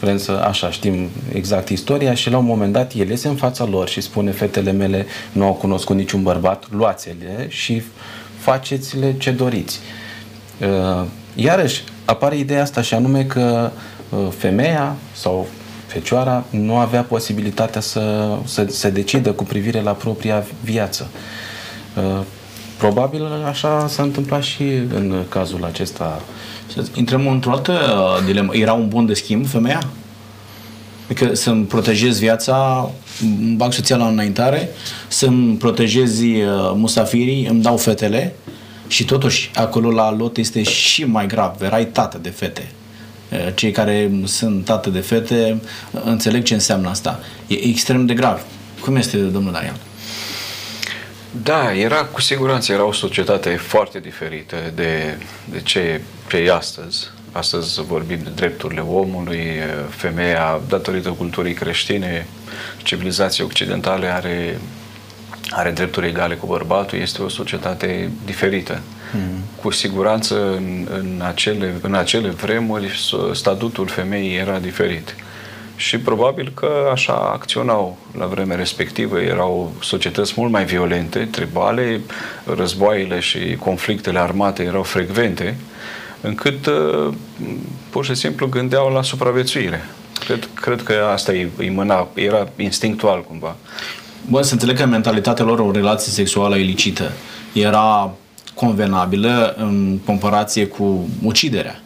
vrem 0.00 0.18
să, 0.18 0.32
așa, 0.32 0.70
știm 0.70 1.08
exact 1.32 1.68
istoria 1.68 2.14
și 2.14 2.30
la 2.30 2.38
un 2.38 2.44
moment 2.44 2.72
dat 2.72 2.92
el 2.94 3.08
iese 3.08 3.28
în 3.28 3.36
fața 3.36 3.64
lor 3.64 3.88
și 3.88 4.00
spune 4.00 4.30
fetele 4.30 4.72
mele 4.72 5.06
nu 5.32 5.44
au 5.44 5.52
cunoscut 5.52 5.96
niciun 5.96 6.22
bărbat, 6.22 6.64
luați-le 6.70 7.46
și 7.48 7.82
faceți-le 8.38 9.14
ce 9.18 9.30
doriți. 9.30 9.80
Uh, 10.60 11.06
iarăși, 11.34 11.82
apare 12.04 12.36
ideea 12.36 12.62
asta 12.62 12.82
și 12.82 12.94
anume 12.94 13.24
că 13.24 13.70
uh, 13.74 13.80
femeia 14.38 14.96
sau 15.12 15.46
fecioara 15.86 16.44
nu 16.50 16.76
avea 16.76 17.02
posibilitatea 17.02 17.80
să, 17.80 18.36
să 18.44 18.66
se 18.68 18.90
decidă 18.90 19.32
cu 19.32 19.44
privire 19.44 19.80
la 19.80 19.90
propria 19.90 20.46
viață. 20.64 21.10
Uh, 21.96 22.20
probabil 22.78 23.24
așa 23.48 23.86
s-a 23.88 24.02
întâmplat 24.02 24.42
și 24.42 24.62
în 24.94 25.24
cazul 25.28 25.64
acesta. 25.64 26.22
Intrăm 26.94 27.28
într-o 27.28 27.50
altă 27.50 27.78
dilemă. 28.26 28.56
Era 28.56 28.72
un 28.72 28.88
bun 28.88 29.06
de 29.06 29.14
schimb 29.14 29.46
femeia? 29.46 29.82
Adică 31.04 31.34
să-mi 31.34 31.64
protejez 31.64 32.18
viața, 32.18 32.90
îmi 33.20 33.56
bag 33.56 33.72
soția 33.72 33.96
la 33.96 34.06
înaintare, 34.06 34.68
să-mi 35.08 35.56
protejezi 35.56 36.26
musafirii, 36.74 37.46
îmi 37.46 37.62
dau 37.62 37.76
fetele, 37.76 38.34
și 38.90 39.04
totuși, 39.04 39.50
acolo 39.54 39.90
la 39.90 40.12
lot 40.12 40.36
este 40.36 40.62
și 40.62 41.04
mai 41.04 41.26
grav. 41.26 41.62
Erai 41.62 41.86
tată 41.86 42.18
de 42.22 42.28
fete. 42.28 42.70
Cei 43.54 43.70
care 43.70 44.10
sunt 44.24 44.64
tată 44.64 44.90
de 44.90 45.00
fete 45.00 45.60
înțeleg 46.04 46.42
ce 46.42 46.54
înseamnă 46.54 46.88
asta. 46.88 47.20
E 47.46 47.54
extrem 47.54 48.06
de 48.06 48.14
grav. 48.14 48.40
Cum 48.80 48.96
este, 48.96 49.16
domnul 49.16 49.52
Darian? 49.52 49.76
Da, 51.42 51.74
era 51.74 52.04
cu 52.04 52.20
siguranță, 52.20 52.72
era 52.72 52.84
o 52.84 52.92
societate 52.92 53.50
foarte 53.50 53.98
diferită 53.98 54.56
de, 54.74 55.18
de 55.44 55.60
ce, 55.60 56.00
ce 56.28 56.36
e 56.36 56.52
astăzi. 56.52 57.10
Astăzi 57.32 57.82
vorbim 57.82 58.18
de 58.22 58.30
drepturile 58.34 58.80
omului, 58.80 59.46
femeia, 59.88 60.60
datorită 60.68 61.08
culturii 61.08 61.54
creștine, 61.54 62.26
civilizația 62.82 63.44
occidentale 63.44 64.06
are 64.06 64.60
are 65.50 65.70
drepturi 65.70 66.08
egale 66.08 66.34
cu 66.34 66.46
bărbatul, 66.46 66.98
este 66.98 67.22
o 67.22 67.28
societate 67.28 68.10
diferită. 68.24 68.80
Mm. 69.12 69.42
Cu 69.62 69.70
siguranță 69.70 70.50
în, 70.50 70.86
în, 70.90 71.22
acele, 71.26 71.74
în 71.80 71.94
acele 71.94 72.28
vremuri 72.28 73.00
statutul 73.32 73.86
femeii 73.86 74.36
era 74.36 74.58
diferit. 74.58 75.14
Și 75.76 75.98
probabil 75.98 76.52
că 76.54 76.88
așa 76.92 77.12
acționau 77.12 77.98
la 78.18 78.26
vremea 78.26 78.56
respectivă. 78.56 79.20
Erau 79.20 79.72
societăți 79.82 80.32
mult 80.36 80.50
mai 80.50 80.64
violente, 80.64 81.28
tribale, 81.30 82.00
războaiele 82.56 83.20
și 83.20 83.56
conflictele 83.58 84.18
armate 84.18 84.62
erau 84.62 84.82
frecvente, 84.82 85.56
încât 86.20 86.66
uh, 86.66 87.14
pur 87.90 88.04
și 88.04 88.14
simplu 88.14 88.46
gândeau 88.46 88.92
la 88.92 89.02
supraviețuire. 89.02 89.84
Cred, 90.24 90.48
cred 90.54 90.82
că 90.82 91.08
asta 91.12 91.32
îi, 91.32 91.50
îi 91.56 91.70
mâna, 91.70 92.08
era 92.14 92.48
instinctual 92.56 93.22
cumva. 93.22 93.56
Bă, 94.28 94.42
să 94.42 94.52
înțeleg 94.52 94.76
că 94.76 94.86
mentalitatea 94.86 95.44
lor 95.44 95.58
o 95.58 95.70
relație 95.70 96.12
sexuală 96.12 96.56
ilicită 96.56 97.12
era 97.52 98.12
convenabilă 98.54 99.54
în 99.58 99.98
comparație 100.04 100.66
cu 100.66 101.08
uciderea. 101.22 101.80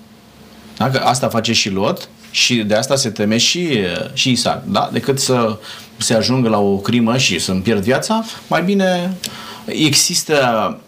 Dacă 0.77 1.01
asta 1.05 1.29
face 1.29 1.53
și 1.53 1.71
Lot 1.71 2.09
și 2.31 2.55
de 2.55 2.75
asta 2.75 2.97
se 2.97 3.11
teme 3.11 3.37
și, 3.37 3.79
și 4.13 4.31
Isaac, 4.31 4.65
da? 4.65 4.89
Decât 4.93 5.21
să 5.21 5.59
se 5.97 6.15
ajungă 6.15 6.49
la 6.49 6.59
o 6.59 6.77
crimă 6.77 7.17
și 7.17 7.39
să-mi 7.39 7.61
pierd 7.61 7.83
viața, 7.83 8.25
mai 8.49 8.63
bine 8.63 9.17
există 9.65 10.79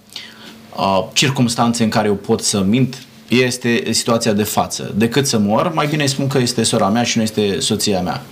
uh, 0.76 1.04
circumstanțe 1.12 1.82
în 1.82 1.88
care 1.88 2.08
eu 2.08 2.14
pot 2.14 2.42
să 2.42 2.60
mint 2.60 3.06
este 3.28 3.84
situația 3.90 4.32
de 4.32 4.42
față. 4.42 4.94
Decât 4.96 5.26
să 5.26 5.38
mor, 5.38 5.72
mai 5.72 5.86
bine 5.86 6.06
spun 6.06 6.26
că 6.26 6.38
este 6.38 6.62
sora 6.62 6.88
mea 6.88 7.02
și 7.02 7.16
nu 7.16 7.22
este 7.22 7.60
soția 7.60 8.00
mea. 8.00 8.22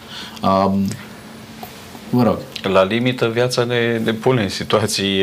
Uh, 0.43 0.73
vă 2.11 2.23
rog. 2.23 2.39
La 2.73 2.85
limită, 2.85 3.29
viața 3.29 3.65
ne, 3.65 3.99
ne 3.99 4.13
pune 4.13 4.43
în 4.43 4.49
situații, 4.49 5.23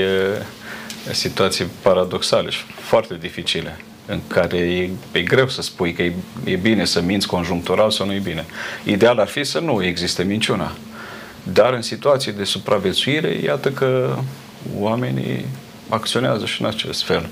situații 1.12 1.66
paradoxale 1.82 2.50
și 2.50 2.64
foarte 2.80 3.18
dificile 3.20 3.78
în 4.06 4.20
care 4.28 4.58
e, 4.58 4.90
e 5.12 5.22
greu 5.22 5.48
să 5.48 5.62
spui 5.62 5.94
că 5.94 6.02
e, 6.02 6.14
e 6.44 6.56
bine 6.56 6.86
să 6.86 7.02
minți 7.02 7.28
conjunctural 7.28 7.92
sau 7.92 8.06
nu 8.06 8.14
e 8.14 8.20
bine. 8.20 8.46
Ideal 8.84 9.20
ar 9.20 9.28
fi 9.28 9.44
să 9.44 9.60
nu 9.60 9.84
existe 9.84 10.24
minciuna. 10.24 10.72
Dar 11.44 11.74
în 11.74 11.82
situații 11.82 12.32
de 12.32 12.44
supraviețuire, 12.44 13.40
iată 13.44 13.72
că 13.72 14.18
oamenii 14.78 15.46
acționează 15.90 16.46
și 16.46 16.62
în 16.62 16.68
acest 16.68 17.04
fel. 17.04 17.30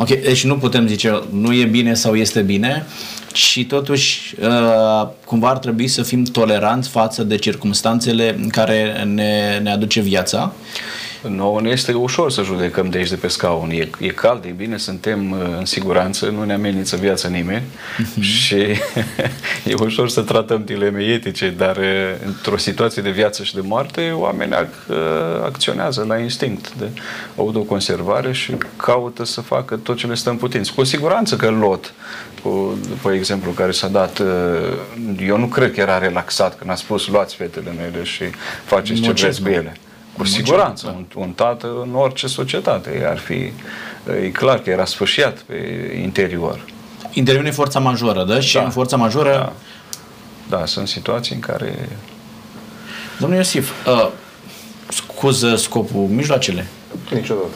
Ok, 0.00 0.08
deci 0.08 0.44
nu 0.44 0.56
putem 0.56 0.86
zice 0.86 1.22
nu 1.32 1.52
e 1.52 1.64
bine 1.64 1.94
sau 1.94 2.14
este 2.14 2.40
bine, 2.40 2.86
și 3.32 3.64
totuși 3.64 4.34
uh, 4.40 5.08
cumva 5.24 5.48
ar 5.48 5.58
trebui 5.58 5.88
să 5.88 6.02
fim 6.02 6.24
toleranți 6.24 6.88
față 6.88 7.22
de 7.22 7.36
circumstanțele 7.36 8.34
în 8.42 8.48
care 8.48 9.02
ne, 9.04 9.58
ne 9.62 9.70
aduce 9.70 10.00
viața 10.00 10.52
Nouă 11.28 11.60
ne 11.60 11.70
este 11.70 11.92
ușor 11.92 12.30
să 12.30 12.42
judecăm 12.42 12.88
de 12.88 12.98
aici 12.98 13.08
de 13.08 13.16
pe 13.16 13.28
scaun. 13.28 13.70
E, 13.70 13.88
e 13.98 14.08
cald, 14.08 14.44
e 14.44 14.50
bine, 14.50 14.76
suntem 14.76 15.30
uh, 15.30 15.38
în 15.58 15.64
siguranță, 15.64 16.26
nu 16.26 16.44
ne 16.44 16.52
amenință 16.52 16.96
viața 16.96 17.28
nimeni 17.28 17.62
uh-huh. 17.62 18.20
și 18.20 18.56
e 19.70 19.74
ușor 19.80 20.08
să 20.08 20.20
tratăm 20.20 20.64
dileme 20.64 21.02
etice, 21.02 21.54
dar 21.56 21.76
uh, 21.76 21.84
într-o 22.26 22.56
situație 22.56 23.02
de 23.02 23.10
viață 23.10 23.42
și 23.42 23.54
de 23.54 23.60
moarte, 23.60 24.10
oamenii 24.10 24.56
ac- 24.56 24.88
uh, 24.88 24.96
acționează 25.44 26.04
la 26.08 26.18
instinct 26.18 26.74
de 26.74 26.88
autoconservare 27.36 28.32
și 28.32 28.54
caută 28.76 29.24
să 29.24 29.40
facă 29.40 29.76
tot 29.76 29.96
ce 29.96 30.06
le 30.06 30.14
stă 30.14 30.30
în 30.30 30.36
putință. 30.36 30.72
Cu 30.74 30.84
siguranță 30.84 31.36
că 31.36 31.50
Lot, 31.50 31.92
cu, 32.42 32.78
după 32.88 33.12
exemplu 33.12 33.50
care 33.50 33.70
s-a 33.70 33.88
dat, 33.88 34.22
eu 35.26 35.38
nu 35.38 35.46
cred 35.46 35.72
că 35.72 35.80
era 35.80 35.98
relaxat 35.98 36.58
când 36.58 36.70
a 36.70 36.74
spus 36.74 37.06
luați 37.06 37.34
fetele 37.34 37.72
mele 37.76 38.04
și 38.04 38.22
faceți 38.64 39.00
ce 39.00 39.12
vreți 39.12 39.42
cu 39.42 39.48
ele. 39.48 39.76
Cu 40.20 40.26
siguranță, 40.26 40.94
un, 40.96 41.04
un 41.14 41.32
tată 41.32 41.66
în 41.82 41.94
orice 41.94 42.26
societate 42.26 43.06
ar 43.08 43.18
fi, 43.18 43.52
e 44.24 44.28
clar 44.32 44.58
că 44.58 44.70
era 44.70 44.84
sfârșit 44.84 45.44
pe 45.46 45.54
interior. 46.02 46.64
Intervine 47.10 47.50
forța 47.50 47.78
majoră, 47.78 48.24
da? 48.24 48.40
Și 48.40 48.54
da. 48.54 48.62
în 48.62 48.70
forța 48.70 48.96
majoră... 48.96 49.52
Da. 50.48 50.58
da, 50.58 50.66
sunt 50.66 50.88
situații 50.88 51.34
în 51.34 51.40
care... 51.40 51.88
Domnul 53.18 53.38
Iosif, 53.38 53.70
uh, 53.86 54.08
scuză 54.88 55.56
scopul 55.56 56.00
mijloacele? 56.00 56.66
Niciodată. 57.10 57.46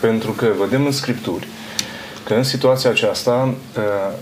Pentru 0.00 0.30
că 0.30 0.46
vedem 0.60 0.84
în 0.84 0.92
Scripturi 0.92 1.46
că 2.24 2.34
în 2.34 2.42
situația 2.42 2.90
aceasta 2.90 3.54
uh, 3.76 4.16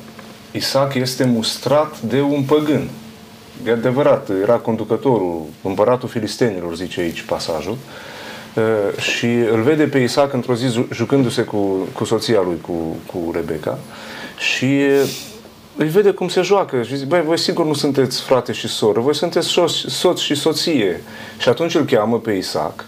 Isaac 0.51 0.95
este 0.95 1.25
mustrat 1.25 2.01
de 2.01 2.21
un 2.21 2.43
păgân 2.43 2.89
e 3.67 3.71
adevărat, 3.71 4.29
era 4.43 4.55
conducătorul, 4.55 5.43
împăratul 5.63 6.09
filistenilor, 6.09 6.75
zice 6.75 7.01
aici 7.01 7.23
pasajul, 7.23 7.77
și 8.99 9.27
îl 9.27 9.63
vede 9.63 9.85
pe 9.85 9.99
Isaac 9.99 10.33
într-o 10.33 10.55
zi 10.55 10.85
jucându-se 10.93 11.43
cu, 11.43 11.89
cu 11.93 12.05
soția 12.05 12.41
lui, 12.41 12.59
cu, 12.61 12.97
cu 13.07 13.31
Rebecca, 13.33 13.79
și 14.39 14.81
îi 15.77 15.89
vede 15.89 16.11
cum 16.11 16.29
se 16.29 16.41
joacă 16.41 16.83
și 16.83 16.95
zice, 16.95 17.07
băi, 17.07 17.23
voi 17.23 17.39
sigur 17.39 17.67
nu 17.67 17.75
sunteți 17.75 18.23
frate 18.23 18.53
și 18.53 18.69
soră, 18.69 19.01
voi 19.01 19.15
sunteți 19.15 19.47
soț, 19.47 19.73
soț 19.73 20.21
și 20.21 20.35
soție. 20.35 21.03
Și 21.39 21.49
atunci 21.49 21.75
îl 21.75 21.85
cheamă 21.85 22.19
pe 22.19 22.33
Isaac 22.33 22.85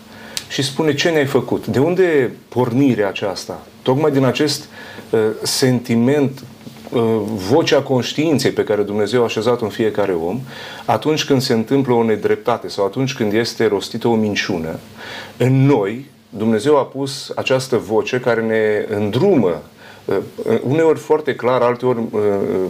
și 0.49 0.62
spune 0.62 0.95
ce 0.95 1.11
ne-ai 1.11 1.27
făcut. 1.27 1.67
De 1.67 1.79
unde 1.79 2.33
pornirea 2.49 3.09
aceasta? 3.09 3.67
Tocmai 3.83 4.11
din 4.11 4.25
acest 4.25 4.69
uh, 5.11 5.21
sentiment 5.43 6.43
Uh, 6.43 6.50
vocea 7.49 7.82
conștiinței 7.82 8.50
pe 8.50 8.64
care 8.64 8.82
Dumnezeu 8.82 9.20
a 9.20 9.25
așezat 9.25 9.61
în 9.61 9.68
fiecare 9.68 10.12
om, 10.12 10.40
atunci 10.85 11.25
când 11.25 11.42
se 11.42 11.52
întâmplă 11.52 11.94
o 11.94 12.04
nedreptate 12.04 12.68
sau 12.68 12.85
atunci 12.85 13.14
când 13.14 13.32
este 13.32 13.66
rostită 13.66 14.09
o 14.09 14.14
minciună, 14.14 14.78
în 15.37 15.66
noi 15.66 16.06
Dumnezeu 16.28 16.78
a 16.78 16.85
pus 16.85 17.32
această 17.35 17.76
voce 17.76 18.20
care 18.20 18.40
ne 18.40 18.94
îndrumă 18.97 19.62
Uh, 20.11 20.16
uneori 20.62 20.99
foarte 20.99 21.35
clar, 21.35 21.62
alteori 21.62 21.99
uh, 21.99 22.20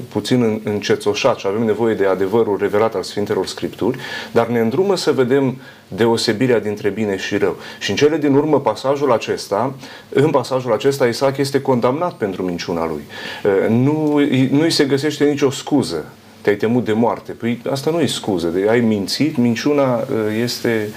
puțin 0.09 0.61
încețoșat 0.65 1.39
și 1.39 1.47
avem 1.47 1.65
nevoie 1.65 1.95
de 1.95 2.07
adevărul 2.07 2.59
revelat 2.61 2.95
al 2.95 3.03
Sfintelor 3.03 3.47
Scripturi, 3.47 3.99
dar 4.33 4.47
ne 4.47 4.59
îndrumă 4.59 4.97
să 4.97 5.13
vedem 5.13 5.57
deosebirea 5.97 6.61
dintre 6.61 6.89
bine 6.89 7.17
și 7.17 7.37
rău. 7.37 7.57
Și 7.79 7.91
în 7.91 7.97
cele 7.97 8.19
din 8.19 8.35
urmă, 8.35 8.61
pasajul 8.61 9.13
acesta, 9.13 9.75
în 10.09 10.31
pasajul 10.31 10.73
acesta, 10.73 11.07
Isaac 11.07 11.37
este 11.37 11.61
condamnat 11.61 12.13
pentru 12.13 12.43
minciuna 12.43 12.87
lui. 12.87 13.03
Uh, 13.45 13.69
nu, 13.69 14.19
nu 14.51 14.61
îi 14.61 14.71
se 14.71 14.85
găsește 14.85 15.25
nicio 15.25 15.51
scuză 15.51 16.05
te-ai 16.41 16.57
temut 16.57 16.85
de 16.85 16.93
moarte. 16.93 17.33
Păi 17.33 17.61
asta 17.71 17.91
nu 17.91 18.01
e 18.01 18.07
scuză, 18.07 18.47
de 18.49 18.67
ai 18.69 18.81
mințit, 18.81 19.37
minciuna 19.37 20.05
este 20.43 20.89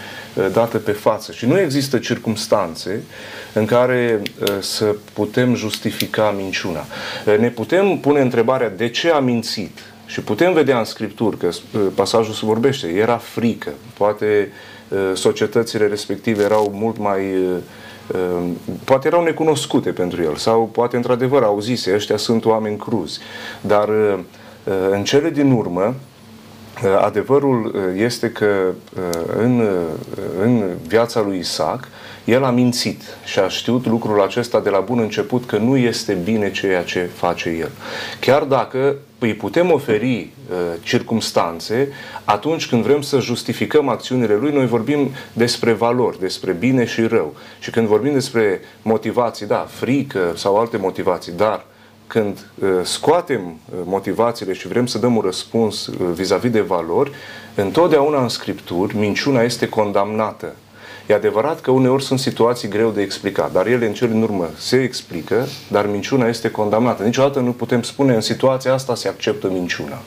dată 0.53 0.77
pe 0.77 0.91
față 0.91 1.31
și 1.31 1.45
nu 1.45 1.59
există 1.59 1.97
circumstanțe 1.97 3.03
în 3.53 3.65
care 3.65 4.21
uh, 4.21 4.47
să 4.59 4.95
putem 5.13 5.55
justifica 5.55 6.33
minciuna. 6.38 6.85
Uh, 7.25 7.38
ne 7.38 7.50
putem 7.50 7.97
pune 7.97 8.19
întrebarea 8.19 8.69
de 8.69 8.89
ce 8.89 9.09
a 9.09 9.19
mințit 9.19 9.79
și 10.05 10.21
putem 10.21 10.53
vedea 10.53 10.77
în 10.77 10.85
Scripturi 10.85 11.38
că 11.38 11.47
uh, 11.47 11.81
pasajul 11.95 12.33
se 12.33 12.45
vorbește, 12.45 12.88
era 12.88 13.17
frică, 13.17 13.71
poate 13.97 14.51
societățile 15.13 15.87
respective 15.87 16.43
erau 16.43 16.71
mult 16.73 16.97
mai 16.97 17.21
poate 18.83 19.07
erau 19.07 19.23
necunoscute 19.23 19.91
pentru 19.91 20.21
el 20.21 20.35
sau 20.35 20.69
poate 20.71 20.95
într-adevăr 20.95 21.43
auzise, 21.43 21.93
ăștia 21.93 22.17
sunt 22.17 22.45
oameni 22.45 22.77
cruzi. 22.77 23.19
Dar 23.61 23.89
în 24.91 25.03
cele 25.03 25.29
din 25.29 25.51
urmă, 25.51 25.95
adevărul 27.01 27.75
este 27.97 28.31
că 28.31 28.71
în, 29.37 29.67
în 30.41 30.63
viața 30.87 31.21
lui 31.21 31.37
Isaac 31.37 31.87
El 32.25 32.43
a 32.43 32.49
mințit 32.49 33.01
și 33.23 33.39
a 33.39 33.47
știut 33.47 33.85
lucrul 33.85 34.21
acesta 34.21 34.59
de 34.59 34.69
la 34.69 34.79
bun 34.79 34.99
început 34.99 35.45
că 35.45 35.57
nu 35.57 35.77
este 35.77 36.13
bine 36.13 36.51
ceea 36.51 36.83
ce 36.83 37.09
face 37.13 37.49
el. 37.49 37.71
Chiar 38.19 38.43
dacă 38.43 38.95
îi 39.19 39.33
putem 39.33 39.71
oferi 39.71 40.19
uh, 40.19 40.57
circumstanțe, 40.81 41.87
atunci 42.23 42.67
când 42.67 42.83
vrem 42.83 43.01
să 43.01 43.19
justificăm 43.19 43.89
acțiunile 43.89 44.35
lui, 44.35 44.51
noi 44.51 44.67
vorbim 44.67 45.09
despre 45.33 45.71
valori, 45.71 46.19
despre 46.19 46.51
bine 46.51 46.85
și 46.85 47.01
rău. 47.01 47.35
Și 47.59 47.69
când 47.69 47.87
vorbim 47.87 48.13
despre 48.13 48.59
motivații, 48.81 49.45
da, 49.45 49.67
frică 49.69 50.33
sau 50.35 50.57
alte 50.59 50.77
motivații, 50.77 51.31
dar 51.31 51.65
când 52.07 52.45
uh, 52.59 52.69
scoatem 52.83 53.41
uh, 53.45 53.79
motivațiile 53.83 54.53
și 54.53 54.67
vrem 54.67 54.85
să 54.85 54.97
dăm 54.97 55.15
un 55.15 55.21
răspuns 55.21 55.87
uh, 55.87 55.95
vis-a-vis 56.13 56.51
de 56.51 56.61
valori, 56.61 57.11
întotdeauna 57.55 58.21
în 58.21 58.29
Scripturi 58.29 58.97
minciuna 58.97 59.41
este 59.41 59.69
condamnată. 59.69 60.55
E 61.05 61.13
adevărat 61.13 61.62
că 61.62 61.72
uneori 61.72 62.03
sunt 62.03 62.19
situații 62.19 62.67
greu 62.67 62.91
de 62.91 63.01
explicat, 63.01 63.51
dar 63.51 63.67
ele 63.67 63.86
în 63.86 63.93
cele 63.93 64.12
din 64.12 64.22
urmă 64.22 64.50
se 64.57 64.81
explică, 64.81 65.48
dar 65.67 65.88
minciuna 65.88 66.27
este 66.27 66.50
condamnată. 66.50 67.03
Niciodată 67.03 67.39
nu 67.39 67.51
putem 67.51 67.81
spune 67.81 68.13
în 68.13 68.22
situația 68.22 68.74
asta 68.74 68.95
se 68.95 69.07
acceptă 69.07 69.50
minciuna. 69.51 70.01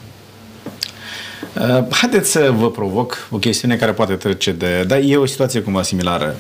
Uh, 1.61 1.85
haideți 1.91 2.31
să 2.31 2.53
vă 2.57 2.71
provoc 2.71 3.29
o 3.31 3.37
chestiune 3.37 3.76
care 3.76 3.93
poate 3.93 4.15
trece 4.15 4.53
de... 4.53 4.85
Dar 4.87 5.00
e 5.05 5.17
o 5.17 5.26
situație 5.26 5.61
cumva 5.61 5.83
similară. 5.83 6.37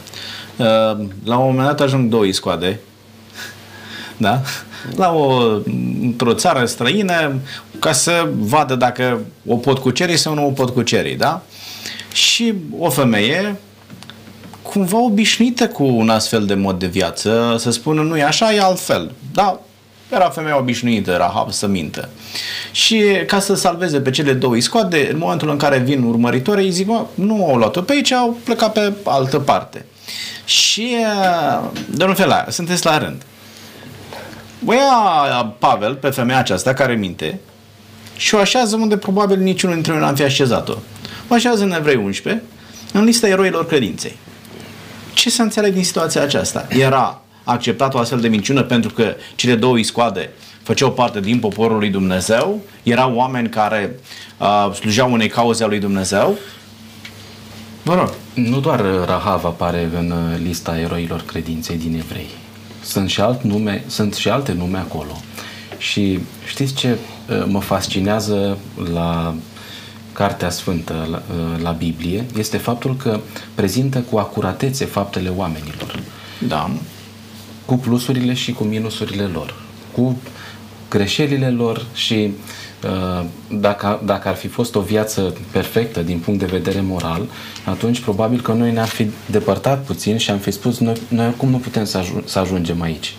Uh, 0.56 0.66
la 1.24 1.38
un 1.38 1.46
moment 1.46 1.66
dat 1.66 1.80
ajung 1.80 2.10
două 2.10 2.24
iscoade, 2.24 2.80
da? 4.16 4.40
La 4.96 5.12
o, 5.12 5.42
într-o 6.02 6.34
țară 6.34 6.64
străină 6.64 7.38
ca 7.78 7.92
să 7.92 8.28
vadă 8.38 8.74
dacă 8.74 9.20
o 9.46 9.56
pot 9.56 9.78
cuceri 9.78 10.16
sau 10.16 10.34
nu 10.34 10.46
o 10.46 10.50
pot 10.50 10.70
cuceri, 10.70 11.14
da? 11.14 11.42
Și 12.12 12.54
o 12.78 12.90
femeie 12.90 13.56
cumva 14.76 14.98
obișnuită 14.98 15.68
cu 15.68 15.84
un 15.84 16.08
astfel 16.08 16.46
de 16.46 16.54
mod 16.54 16.78
de 16.78 16.86
viață, 16.86 17.56
să 17.58 17.70
spună 17.70 18.02
nu 18.02 18.16
e 18.16 18.22
așa, 18.22 18.52
e 18.52 18.60
altfel. 18.60 19.12
Da, 19.32 19.60
era 20.12 20.28
femeia 20.28 20.58
obișnuită, 20.58 21.10
era 21.10 21.46
să 21.50 21.66
mintă. 21.66 22.08
Și 22.70 23.02
ca 23.26 23.38
să 23.38 23.54
salveze 23.54 24.00
pe 24.00 24.10
cele 24.10 24.32
două 24.32 24.56
iscoade, 24.56 25.08
în 25.12 25.18
momentul 25.18 25.50
în 25.50 25.56
care 25.56 25.78
vin 25.78 26.02
urmăritorii, 26.02 26.64
îi 26.64 26.70
zic, 26.70 26.86
mă, 26.86 27.06
nu 27.14 27.46
au 27.48 27.56
luat-o 27.56 27.80
pe 27.80 27.92
aici, 27.92 28.12
au 28.12 28.36
plecat 28.44 28.72
pe 28.72 28.92
altă 29.04 29.38
parte. 29.38 29.84
Și, 30.44 30.96
domnul 31.90 32.16
Fela, 32.16 32.44
sunteți 32.48 32.84
la 32.84 32.98
rând. 32.98 33.22
O 34.66 34.72
ia 34.72 35.54
Pavel 35.58 35.94
pe 35.94 36.08
femeia 36.08 36.38
aceasta 36.38 36.72
care 36.72 36.94
minte 36.94 37.40
și 38.16 38.34
o 38.34 38.38
așează 38.38 38.76
unde 38.76 38.96
probabil 38.96 39.38
niciunul 39.38 39.74
dintre 39.74 39.92
noi 39.92 40.00
n-am 40.00 40.14
fi 40.14 40.22
așezat-o. 40.22 40.74
O 41.28 41.34
așează 41.34 41.64
în 41.64 41.72
Evrei 41.72 41.96
11, 41.96 42.42
în 42.92 43.04
lista 43.04 43.28
eroilor 43.28 43.66
credinței. 43.66 44.16
Ce 45.16 45.30
să 45.30 45.42
înțeleg 45.42 45.72
din 45.72 45.84
situația 45.84 46.22
aceasta? 46.22 46.66
Era 46.68 47.20
acceptat 47.44 47.94
o 47.94 47.98
astfel 47.98 48.20
de 48.20 48.28
minciună 48.28 48.62
pentru 48.62 48.90
că 48.90 49.14
cele 49.34 49.54
două 49.54 49.78
iscoade 49.78 50.30
făceau 50.62 50.92
parte 50.92 51.20
din 51.20 51.38
poporul 51.38 51.78
lui 51.78 51.88
Dumnezeu, 51.88 52.60
erau 52.82 53.14
oameni 53.14 53.48
care 53.48 53.98
uh, 54.38 54.72
slujeau 54.74 55.12
unei 55.12 55.28
cauze 55.28 55.64
a 55.64 55.66
lui 55.66 55.78
Dumnezeu. 55.78 56.38
Vă 57.82 57.94
rog. 57.94 58.14
Nu 58.34 58.60
doar 58.60 58.84
Rahav 59.06 59.44
apare 59.44 59.90
în 59.94 60.14
lista 60.42 60.78
eroilor 60.78 61.22
credinței 61.22 61.76
din 61.76 61.94
evrei. 61.94 62.28
Sunt 62.82 63.10
și, 63.10 63.20
alt 63.20 63.42
nume, 63.42 63.84
sunt 63.86 64.14
și 64.14 64.28
alte 64.28 64.52
nume 64.52 64.78
acolo. 64.78 65.20
Și 65.78 66.18
știți 66.46 66.74
ce 66.74 66.88
uh, 66.90 67.44
mă 67.46 67.60
fascinează 67.60 68.58
la 68.92 69.34
Cartea 70.16 70.50
Sfântă, 70.50 71.06
la, 71.10 71.22
uh, 71.30 71.62
la 71.62 71.70
Biblie, 71.70 72.24
este 72.38 72.56
faptul 72.56 72.96
că 72.96 73.20
prezintă 73.54 73.98
cu 73.98 74.16
acuratețe 74.16 74.84
faptele 74.84 75.32
oamenilor. 75.36 76.02
Da. 76.48 76.70
Cu 77.64 77.74
plusurile 77.74 78.34
și 78.34 78.52
cu 78.52 78.64
minusurile 78.64 79.22
lor. 79.22 79.54
Cu 79.92 80.16
greșelile 80.90 81.50
lor 81.50 81.86
și 81.94 82.30
uh, 82.84 83.24
dacă, 83.50 84.00
dacă 84.04 84.28
ar 84.28 84.34
fi 84.34 84.48
fost 84.48 84.74
o 84.74 84.80
viață 84.80 85.36
perfectă 85.50 86.02
din 86.02 86.18
punct 86.18 86.40
de 86.40 86.46
vedere 86.46 86.80
moral, 86.80 87.22
atunci 87.64 88.00
probabil 88.00 88.40
că 88.40 88.52
noi 88.52 88.72
ne-am 88.72 88.86
fi 88.86 89.10
depărtat 89.30 89.84
puțin 89.84 90.16
și 90.16 90.30
am 90.30 90.38
fi 90.38 90.50
spus 90.50 90.78
noi, 90.78 90.96
noi 91.08 91.26
oricum 91.26 91.48
nu 91.48 91.58
putem 91.58 91.84
să, 91.84 91.98
ajung, 91.98 92.22
să 92.24 92.38
ajungem 92.38 92.82
aici. 92.82 93.14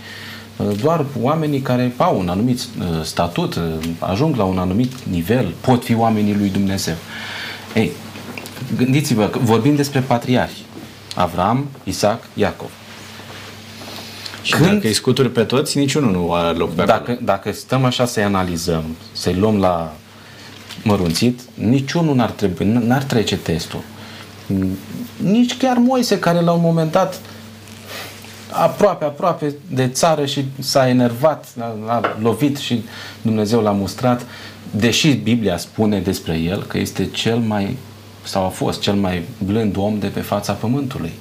Uh, 0.58 0.80
doar 0.82 1.06
oamenii 1.22 1.60
care 1.60 1.94
au 1.98 2.20
un 2.20 2.30
anumit 2.30 2.60
uh, 2.60 3.04
statut, 3.04 3.60
ajung 4.00 4.36
la 4.36 4.44
un 4.44 4.58
anumit 4.58 4.94
nivel, 5.04 5.54
pot 5.62 5.84
fi 5.84 5.96
oamenii 5.96 6.36
lui 6.36 6.50
Dumnezeu. 6.50 6.96
Ei, 7.74 7.92
gândiți-vă 8.78 9.28
că 9.28 9.40
vorbim 9.42 9.76
despre 9.76 10.00
patriarhi. 10.00 10.66
Avram, 11.16 11.68
Isaac, 11.84 12.24
Iacov. 12.34 12.70
Și 14.42 14.54
Când, 14.54 14.66
dacă 14.66 14.88
îi 14.88 14.94
scuturi 14.94 15.32
pe 15.32 15.44
toți, 15.44 15.78
niciunul 15.78 16.12
nu 16.12 16.34
are 16.34 16.58
loc 16.58 16.74
pe 16.74 16.84
dacă, 16.84 17.12
acolo. 17.12 17.18
Dacă 17.22 17.52
stăm 17.52 17.86
așa 17.86 18.06
să-i 18.06 18.24
analizăm, 18.24 18.84
să-i 19.12 19.36
luăm 19.36 19.60
la 19.60 19.94
mărunțit, 20.84 21.40
niciunul 21.54 22.16
n-ar 22.16 22.30
trebui, 22.30 22.66
n-ar 22.66 23.04
trece 23.04 23.38
testul. 23.38 23.82
Nici 25.18 25.58
chiar 25.58 25.78
Moise, 25.78 26.20
care 26.20 26.42
la 26.42 26.52
un 26.52 26.62
moment 26.62 26.92
dat 26.92 27.20
aproape, 28.52 29.06
aproape 29.06 29.56
de 29.72 29.88
țară 29.88 30.26
și 30.26 30.46
s-a 30.60 30.88
enervat, 30.88 31.46
a, 31.60 31.76
a 31.88 32.02
lovit 32.22 32.58
și 32.58 32.84
Dumnezeu 33.22 33.62
l-a 33.62 33.72
mustrat, 33.72 34.26
deși 34.72 35.14
Biblia 35.14 35.58
spune 35.58 36.00
despre 36.00 36.38
el 36.38 36.64
că 36.64 36.78
este 36.78 37.06
cel 37.06 37.38
mai, 37.38 37.78
sau 38.24 38.46
a 38.46 38.50
fost 38.50 38.82
cel 38.82 38.94
mai 38.94 39.24
blând 39.46 39.78
om 39.78 40.00
de 40.00 40.08
pe 40.08 40.20
fața 40.20 40.54
pământului. 40.54 41.12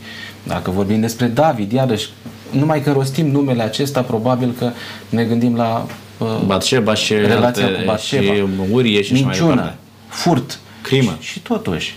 Dacă 0.42 0.70
vorbim 0.70 1.00
despre 1.00 1.26
David, 1.26 1.72
iarăși 1.72 2.08
numai 2.50 2.82
că 2.82 2.92
rostim 2.92 3.30
numele 3.30 3.62
acesta, 3.62 4.00
probabil 4.00 4.54
că 4.58 4.70
ne 5.08 5.24
gândim 5.24 5.56
la 5.56 5.86
uh, 6.18 6.26
Batșeba 6.46 6.94
și 6.94 7.14
relația 7.14 7.64
alte, 7.64 7.78
cu 7.78 7.84
Batșeba. 7.84 8.34
Și 8.34 8.44
Urie 8.72 9.02
și 9.02 9.12
Minciună, 9.12 9.54
mai 9.54 9.74
furt. 10.08 10.58
Crimă. 10.82 11.16
Și, 11.20 11.32
și 11.32 11.40
totuși, 11.40 11.96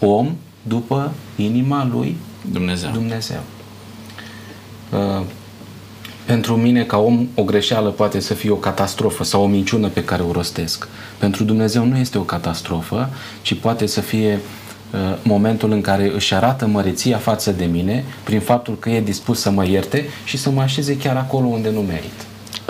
om 0.00 0.36
după 0.62 1.12
inima 1.36 1.88
lui 1.92 2.16
Dumnezeu. 2.50 2.90
Dumnezeu. 2.90 3.40
Uh, 4.90 5.24
pentru 6.24 6.56
mine, 6.56 6.82
ca 6.82 6.98
om, 6.98 7.26
o 7.34 7.42
greșeală 7.42 7.88
poate 7.88 8.20
să 8.20 8.34
fie 8.34 8.50
o 8.50 8.54
catastrofă 8.56 9.24
sau 9.24 9.42
o 9.42 9.46
minciună 9.46 9.88
pe 9.88 10.04
care 10.04 10.22
o 10.22 10.32
rostesc. 10.32 10.88
Pentru 11.18 11.44
Dumnezeu 11.44 11.84
nu 11.84 11.96
este 11.96 12.18
o 12.18 12.22
catastrofă, 12.22 13.08
ci 13.42 13.54
poate 13.54 13.86
să 13.86 14.00
fie 14.00 14.40
Uh, 14.94 15.00
momentul 15.22 15.72
în 15.72 15.80
care 15.80 16.12
își 16.14 16.34
arată 16.34 16.66
măreția 16.66 17.18
față 17.18 17.50
de 17.50 17.64
mine 17.64 18.04
prin 18.24 18.40
faptul 18.40 18.78
că 18.78 18.90
e 18.90 19.00
dispus 19.00 19.40
să 19.40 19.50
mă 19.50 19.66
ierte 19.66 20.08
și 20.24 20.36
să 20.36 20.50
mă 20.50 20.60
așeze 20.60 20.96
chiar 20.96 21.16
acolo 21.16 21.46
unde 21.46 21.70
nu 21.70 21.80
merit. 21.80 22.26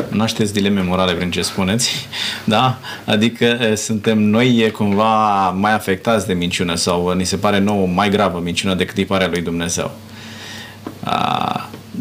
Nașteți 0.09 0.53
dileme 0.53 0.81
morale 0.81 1.13
prin 1.13 1.31
ce 1.31 1.43
spuneți, 1.43 2.09
da? 2.45 2.79
Adică 3.05 3.59
uh, 3.61 3.77
suntem 3.77 4.19
noi 4.19 4.71
cumva 4.71 5.51
mai 5.51 5.75
afectați 5.75 6.27
de 6.27 6.33
minciună 6.33 6.75
sau 6.75 7.11
ni 7.13 7.25
se 7.25 7.37
pare 7.37 7.59
nouă 7.59 7.87
mai 7.87 8.09
gravă 8.09 8.41
minciună 8.43 8.75
decât 8.75 8.97
îi 8.97 9.05
pare 9.05 9.27
lui 9.27 9.43
Dumnezeu. 9.43 9.91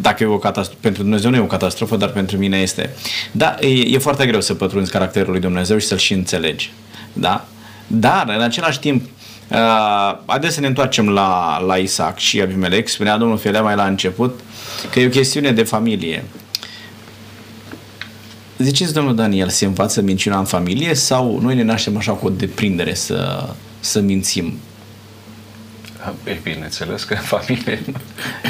Dacă 0.01 0.23
e 0.23 0.25
o 0.25 0.37
catastrofă, 0.37 0.79
pentru 0.81 1.01
Dumnezeu 1.01 1.29
nu 1.29 1.35
e 1.35 1.39
o 1.39 1.45
catastrofă, 1.45 1.97
dar 1.97 2.09
pentru 2.09 2.37
mine 2.37 2.57
este. 2.57 2.95
Da, 3.31 3.55
e, 3.59 3.67
e 3.67 3.97
foarte 3.97 4.25
greu 4.25 4.41
să 4.41 4.53
pătrunzi 4.53 4.91
caracterul 4.91 5.31
lui 5.31 5.41
Dumnezeu 5.41 5.77
și 5.77 5.87
să-l 5.87 5.97
și 5.97 6.13
înțelegi. 6.13 6.71
Da? 7.13 7.45
Dar, 7.87 8.33
în 8.35 8.41
același 8.41 8.79
timp, 8.79 9.05
Uh, 9.53 10.19
haideți 10.25 10.53
să 10.53 10.59
ne 10.59 10.67
întoarcem 10.67 11.09
la, 11.09 11.59
la 11.59 11.75
Isaac 11.75 12.17
și 12.17 12.41
Abimelec. 12.41 12.87
Spunea 12.87 13.17
domnul 13.17 13.37
Felea 13.37 13.61
mai 13.61 13.75
la 13.75 13.85
început 13.85 14.39
că 14.91 14.99
e 14.99 15.05
o 15.05 15.09
chestiune 15.09 15.51
de 15.51 15.63
familie. 15.63 16.23
Ziceți, 18.57 18.93
domnul 18.93 19.15
Daniel, 19.15 19.49
se 19.49 19.65
învață 19.65 20.01
minciuna 20.01 20.37
în 20.37 20.45
familie 20.45 20.93
sau 20.93 21.39
noi 21.41 21.55
ne 21.55 21.63
naștem 21.63 21.97
așa 21.97 22.11
cu 22.11 22.25
o 22.25 22.29
deprindere 22.29 22.93
să, 22.93 23.49
să 23.79 23.99
mințim? 23.99 24.59
E 26.23 26.39
bineînțeles 26.43 27.03
că 27.03 27.13
în 27.13 27.19
familie 27.37 27.81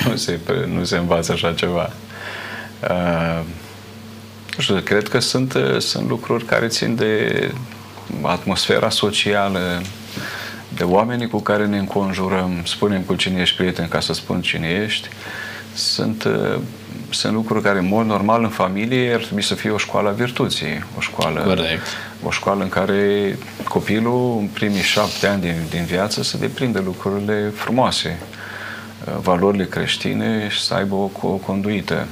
nu 0.08 0.16
se, 0.16 0.40
nu 0.68 0.84
se 0.84 0.98
învață 0.98 1.32
așa 1.32 1.54
ceva. 1.54 1.90
Uh, 2.90 3.42
nu 4.56 4.64
știu, 4.64 4.80
cred 4.80 5.08
că 5.08 5.20
sunt, 5.20 5.58
sunt 5.78 6.08
lucruri 6.08 6.46
care 6.46 6.68
țin 6.68 6.96
de 6.96 7.52
atmosfera 8.22 8.90
socială, 8.90 9.82
de 10.76 10.84
oamenii 10.84 11.28
cu 11.28 11.40
care 11.40 11.66
ne 11.66 11.78
înconjurăm, 11.78 12.62
spunem 12.66 13.02
cu 13.02 13.16
cine 13.16 13.42
ești 13.42 13.56
prieten 13.56 13.88
ca 13.88 14.00
să 14.00 14.14
spun 14.14 14.42
cine 14.42 14.68
ești, 14.68 15.08
sunt, 15.74 16.24
uh, 16.24 16.60
sunt 17.14 17.34
lucruri 17.34 17.64
care, 17.64 17.80
în 17.80 17.88
mod 17.88 18.06
normal, 18.06 18.44
în 18.44 18.50
familie 18.50 19.14
ar 19.14 19.24
trebui 19.24 19.42
să 19.42 19.56
fie 19.56 19.70
o 19.70 19.78
școală 19.78 20.10
a 20.10 20.12
virtuții, 20.12 20.86
o 20.98 21.00
școală, 21.00 21.42
Correct. 21.42 21.86
o 22.24 22.32
școală 22.32 22.64
în 22.64 22.70
care 22.70 23.38
copilul, 23.64 24.38
în 24.40 24.48
primii 24.48 24.82
șapte 24.82 25.28
ani 25.28 25.42
din, 25.42 25.56
din 25.70 25.84
viață, 25.84 26.24
să 26.24 26.38
deprinde 26.38 26.80
lucrurile 26.80 27.52
frumoase, 27.56 28.20
uh, 29.06 29.14
valorile 29.22 29.66
creștine 29.66 30.48
și 30.50 30.62
să 30.62 30.74
aibă 30.74 30.96
o, 30.96 31.10
o 31.22 31.28
conduită. 31.28 32.08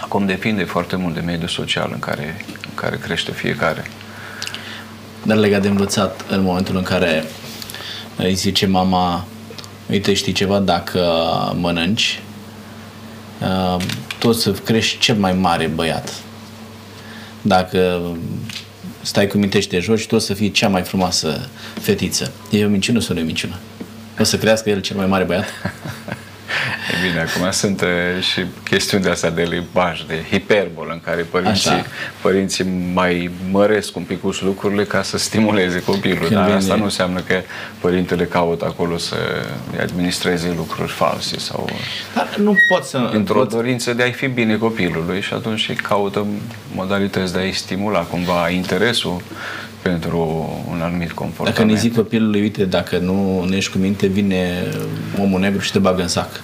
Acum 0.00 0.26
depinde 0.26 0.64
foarte 0.64 0.96
mult 0.96 1.14
de 1.14 1.20
mediul 1.20 1.48
social 1.48 1.90
în 1.92 1.98
care, 1.98 2.44
în 2.46 2.74
care 2.74 2.96
crește 2.96 3.32
fiecare. 3.32 3.84
Dar 5.22 5.36
legat 5.36 5.62
de 5.62 5.68
învățat, 5.68 6.24
în 6.28 6.42
momentul 6.42 6.76
în 6.76 6.82
care 6.82 7.24
îi 8.16 8.34
zice 8.34 8.66
mama, 8.66 9.24
uite, 9.90 10.14
știi 10.14 10.32
ceva, 10.32 10.58
dacă 10.58 11.02
mănânci, 11.60 12.20
uh, 12.22 12.29
tot 14.18 14.36
să 14.36 14.50
crești 14.50 14.98
cel 14.98 15.16
mai 15.16 15.32
mare 15.32 15.66
băiat. 15.66 16.14
Dacă 17.42 18.10
stai 19.02 19.26
cu 19.26 19.38
minte 19.38 19.60
și 19.60 19.68
te 19.68 19.78
joci, 19.78 20.06
tu 20.06 20.14
o 20.14 20.18
să 20.18 20.34
fii 20.34 20.50
cea 20.50 20.68
mai 20.68 20.82
frumoasă 20.82 21.48
fetiță. 21.80 22.32
E 22.50 22.64
o 22.64 22.68
minciună 22.68 23.00
sau 23.00 23.14
nu 23.14 23.20
e 23.20 23.22
o 23.22 23.26
minciună? 23.26 23.58
O 24.18 24.24
să 24.24 24.38
crească 24.38 24.70
el 24.70 24.80
cel 24.80 24.96
mai 24.96 25.06
mare 25.06 25.24
băiat? 25.24 25.46
E 26.92 27.08
bine, 27.08 27.20
acum 27.20 27.50
sunt 27.50 27.80
uh, 27.80 28.22
și 28.22 28.44
chestiuni 28.64 29.02
de 29.02 29.10
astea 29.10 29.30
de 29.30 29.42
limbaj, 29.42 30.02
de 30.06 30.24
hiperbol, 30.30 30.88
în 30.90 31.00
care 31.04 31.22
părinții, 31.22 31.70
Așa. 31.70 31.86
părinții 32.20 32.66
mai 32.92 33.30
măresc 33.50 33.96
un 33.96 34.02
pic 34.02 34.18
lucrurile 34.40 34.84
ca 34.84 35.02
să 35.02 35.18
stimuleze 35.18 35.82
copilul. 35.82 36.18
Când 36.18 36.30
Dar 36.30 36.44
vine... 36.44 36.56
asta 36.56 36.74
nu 36.74 36.84
înseamnă 36.84 37.20
că 37.20 37.40
părintele 37.80 38.24
caută 38.24 38.64
acolo 38.64 38.96
să 38.96 39.16
administreze 39.80 40.52
lucruri 40.56 40.90
false 40.90 41.38
sau... 41.38 41.68
Dar 42.14 42.36
nu 42.36 42.56
pot 42.68 42.84
să... 42.84 43.10
Într-o 43.12 43.38
pot... 43.38 43.50
dorință 43.50 43.94
de 43.94 44.02
a-i 44.02 44.12
fi 44.12 44.26
bine 44.26 44.56
copilului 44.56 45.20
și 45.20 45.32
atunci 45.32 45.72
caută 45.72 46.26
modalități 46.74 47.32
de 47.32 47.38
a-i 47.38 47.52
stimula 47.52 48.00
cumva 48.00 48.48
interesul 48.48 49.22
pentru 49.82 50.18
un 50.70 50.80
anumit 50.80 51.12
comportament. 51.12 51.56
Dacă 51.56 51.72
ne 51.72 51.78
zic 51.78 51.94
copilului, 51.94 52.40
uite, 52.40 52.64
dacă 52.64 52.98
nu 52.98 53.44
ne 53.44 53.56
ești 53.56 53.72
cu 53.72 53.78
minte, 53.78 54.06
vine 54.06 54.64
omul 55.18 55.40
negru 55.40 55.60
și 55.60 55.72
te 55.72 55.78
bagă 55.78 56.02
în 56.02 56.08
sac. 56.08 56.30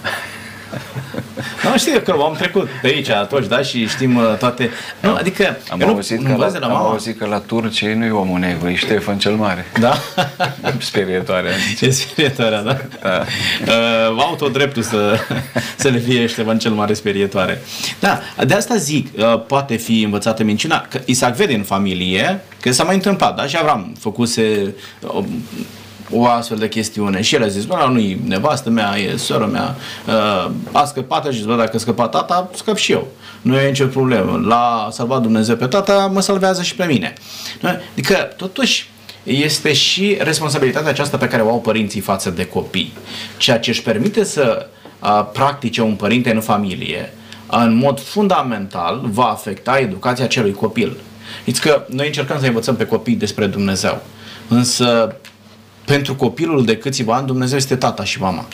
nu 1.71 1.79
știu 1.79 2.01
că 2.01 2.11
am 2.11 2.35
trecut 2.39 2.69
pe 2.83 2.87
aici 2.87 3.09
atunci, 3.09 3.47
da, 3.47 3.63
și 3.63 3.87
știm 3.87 4.17
uh, 4.17 4.37
toate. 4.39 4.71
Nu, 5.01 5.15
adică 5.15 5.59
am 5.71 5.83
auzit, 5.89 6.19
nu, 6.19 6.37
că 6.37 6.37
la, 6.37 6.59
la 6.59 6.67
am 6.67 6.87
auzit 6.87 7.19
că 7.19 7.27
la 7.27 7.39
turcii 7.39 7.95
nu 7.95 8.05
e 8.05 8.11
omul 8.11 8.39
negru, 8.39 8.69
e 8.69 8.75
Ștefan 8.75 9.19
cel 9.19 9.35
Mare. 9.35 9.67
Da? 9.81 9.97
Sperietoare. 10.79 11.51
Ce 11.79 11.91
sperietoare, 11.91 12.63
da? 12.65 12.77
da. 13.03 13.25
Uh, 14.13 14.37
au 14.41 14.49
dreptul 14.49 14.83
să, 14.83 15.19
să 15.77 15.89
le 15.89 15.99
fie 15.99 16.27
Ștefan 16.27 16.59
cel 16.59 16.73
Mare 16.73 16.95
sperietoare. 16.95 17.63
Da, 18.01 18.21
de 18.47 18.55
asta 18.55 18.77
zic, 18.77 19.09
uh, 19.19 19.43
poate 19.47 19.77
fi 19.77 20.03
învățată 20.03 20.45
minciuna, 20.45 20.87
că 20.91 21.01
Isaac 21.05 21.35
vede 21.35 21.55
în 21.55 21.63
familie 21.63 22.41
că 22.61 22.73
s-a 22.73 22.85
mai 22.85 22.95
întâmplat, 22.95 23.37
da? 23.37 23.47
Și 23.47 23.57
Avram 23.57 23.97
făcuse 23.99 24.75
uh, 25.01 25.25
o 26.11 26.27
astfel 26.27 26.59
de 26.59 26.69
chestiune. 26.69 27.21
Și 27.21 27.35
el 27.35 27.43
a 27.43 27.47
zis, 27.47 27.65
bă, 27.65 27.89
nu-i 27.93 28.21
nevastă 28.25 28.71
mea, 28.71 28.97
e 28.99 29.17
sora 29.17 29.47
mea, 29.47 29.77
uh, 30.07 30.51
a 30.73 30.85
scăpat, 30.85 31.27
a 31.27 31.31
zis, 31.31 31.45
bă, 31.45 31.57
dacă 31.57 31.77
a 31.77 31.79
scăpat 31.79 32.11
tata, 32.11 32.51
scăp 32.55 32.77
și 32.77 32.93
eu. 32.93 33.07
Nu 33.43 33.59
e 33.59 33.69
nicio 33.69 33.87
problemă. 33.87 34.41
L-a 34.45 34.89
salvat 34.91 35.23
Dumnezeu 35.23 35.57
pe 35.57 35.67
tata, 35.67 36.11
mă 36.13 36.21
salvează 36.21 36.63
și 36.63 36.75
pe 36.75 36.85
mine. 36.85 37.13
Adică, 37.93 38.15
totuși, 38.37 38.91
este 39.23 39.73
și 39.73 40.17
responsabilitatea 40.21 40.91
aceasta 40.91 41.17
pe 41.17 41.29
care 41.29 41.43
o 41.43 41.51
au 41.51 41.61
părinții 41.61 42.01
față 42.01 42.31
de 42.31 42.47
copii. 42.47 42.93
Ceea 43.37 43.59
ce 43.59 43.71
își 43.71 43.83
permite 43.83 44.25
să 44.25 44.67
uh, 45.03 45.27
practice 45.33 45.83
un 45.83 45.95
părinte 45.95 46.33
în 46.33 46.41
familie, 46.41 47.13
în 47.51 47.75
mod 47.75 48.01
fundamental, 48.01 49.01
va 49.03 49.25
afecta 49.25 49.79
educația 49.79 50.25
acelui 50.25 50.53
copil. 50.53 50.97
Știți 51.41 51.61
că 51.61 51.85
noi 51.89 52.07
încercăm 52.07 52.39
să 52.41 52.47
învățăm 52.47 52.77
pe 52.77 52.87
copii 52.87 53.15
despre 53.15 53.47
Dumnezeu. 53.47 54.03
Însă 54.49 55.17
pentru 55.87 56.15
copilul 56.15 56.65
de 56.65 56.77
câțiva 56.77 57.15
ani 57.15 57.27
Dumnezeu 57.27 57.57
este 57.57 57.77
tata 57.77 58.05
și 58.05 58.21
mama. 58.21 58.47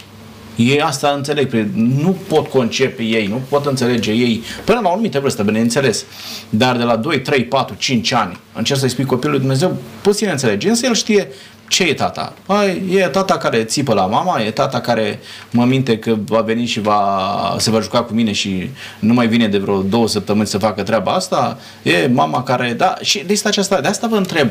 Ei 0.57 0.81
asta 0.81 1.09
înțeleg, 1.17 1.53
nu 1.75 2.17
pot 2.29 2.47
concepe 2.47 3.03
ei, 3.03 3.27
nu 3.27 3.41
pot 3.49 3.67
înțelege 3.67 4.11
ei, 4.11 4.43
până 4.65 4.81
la 4.83 4.89
o 4.89 4.93
anumită 4.93 5.21
vârstă, 5.21 5.43
bineînțeles. 5.43 6.05
Dar 6.49 6.77
de 6.77 6.83
la 6.83 6.97
2, 6.97 7.21
3, 7.21 7.45
4, 7.45 7.75
5 7.79 8.13
ani, 8.13 8.39
încerc 8.53 8.79
să-i 8.79 8.89
spui 8.89 9.05
copilului 9.05 9.41
Dumnezeu, 9.41 9.77
puțin 10.01 10.29
înțelege, 10.31 10.69
însă 10.69 10.87
el 10.87 10.95
știe 10.95 11.29
ce 11.73 11.83
e 11.83 11.95
tata? 11.95 12.33
Păi, 12.47 12.83
e 12.91 13.07
tata 13.07 13.37
care 13.37 13.65
țipă 13.65 13.95
la 13.95 14.07
mama, 14.07 14.41
e 14.41 14.51
tata 14.51 14.81
care 14.81 15.21
mă 15.51 15.65
minte 15.65 15.99
că 15.99 16.17
va 16.25 16.41
veni 16.41 16.67
și 16.67 16.81
va, 16.81 17.57
se 17.59 17.71
va 17.71 17.81
juca 17.81 18.03
cu 18.03 18.15
mine 18.15 18.33
și 18.33 18.71
nu 18.99 19.15
mai 19.15 19.27
vine 19.27 19.49
de 19.49 19.59
vreo 19.59 19.83
două 19.83 20.09
săptămâni 20.09 20.47
să 20.47 20.59
facă 20.59 20.83
treaba 20.83 21.13
asta, 21.13 21.59
e 21.83 22.07
mama 22.07 22.43
care, 22.43 22.73
da, 22.73 22.95
și 23.01 23.25
de 23.27 23.41
asta, 23.59 23.81
de 23.81 23.89
asta 23.89 24.07
vă 24.07 24.17
întreb, 24.17 24.49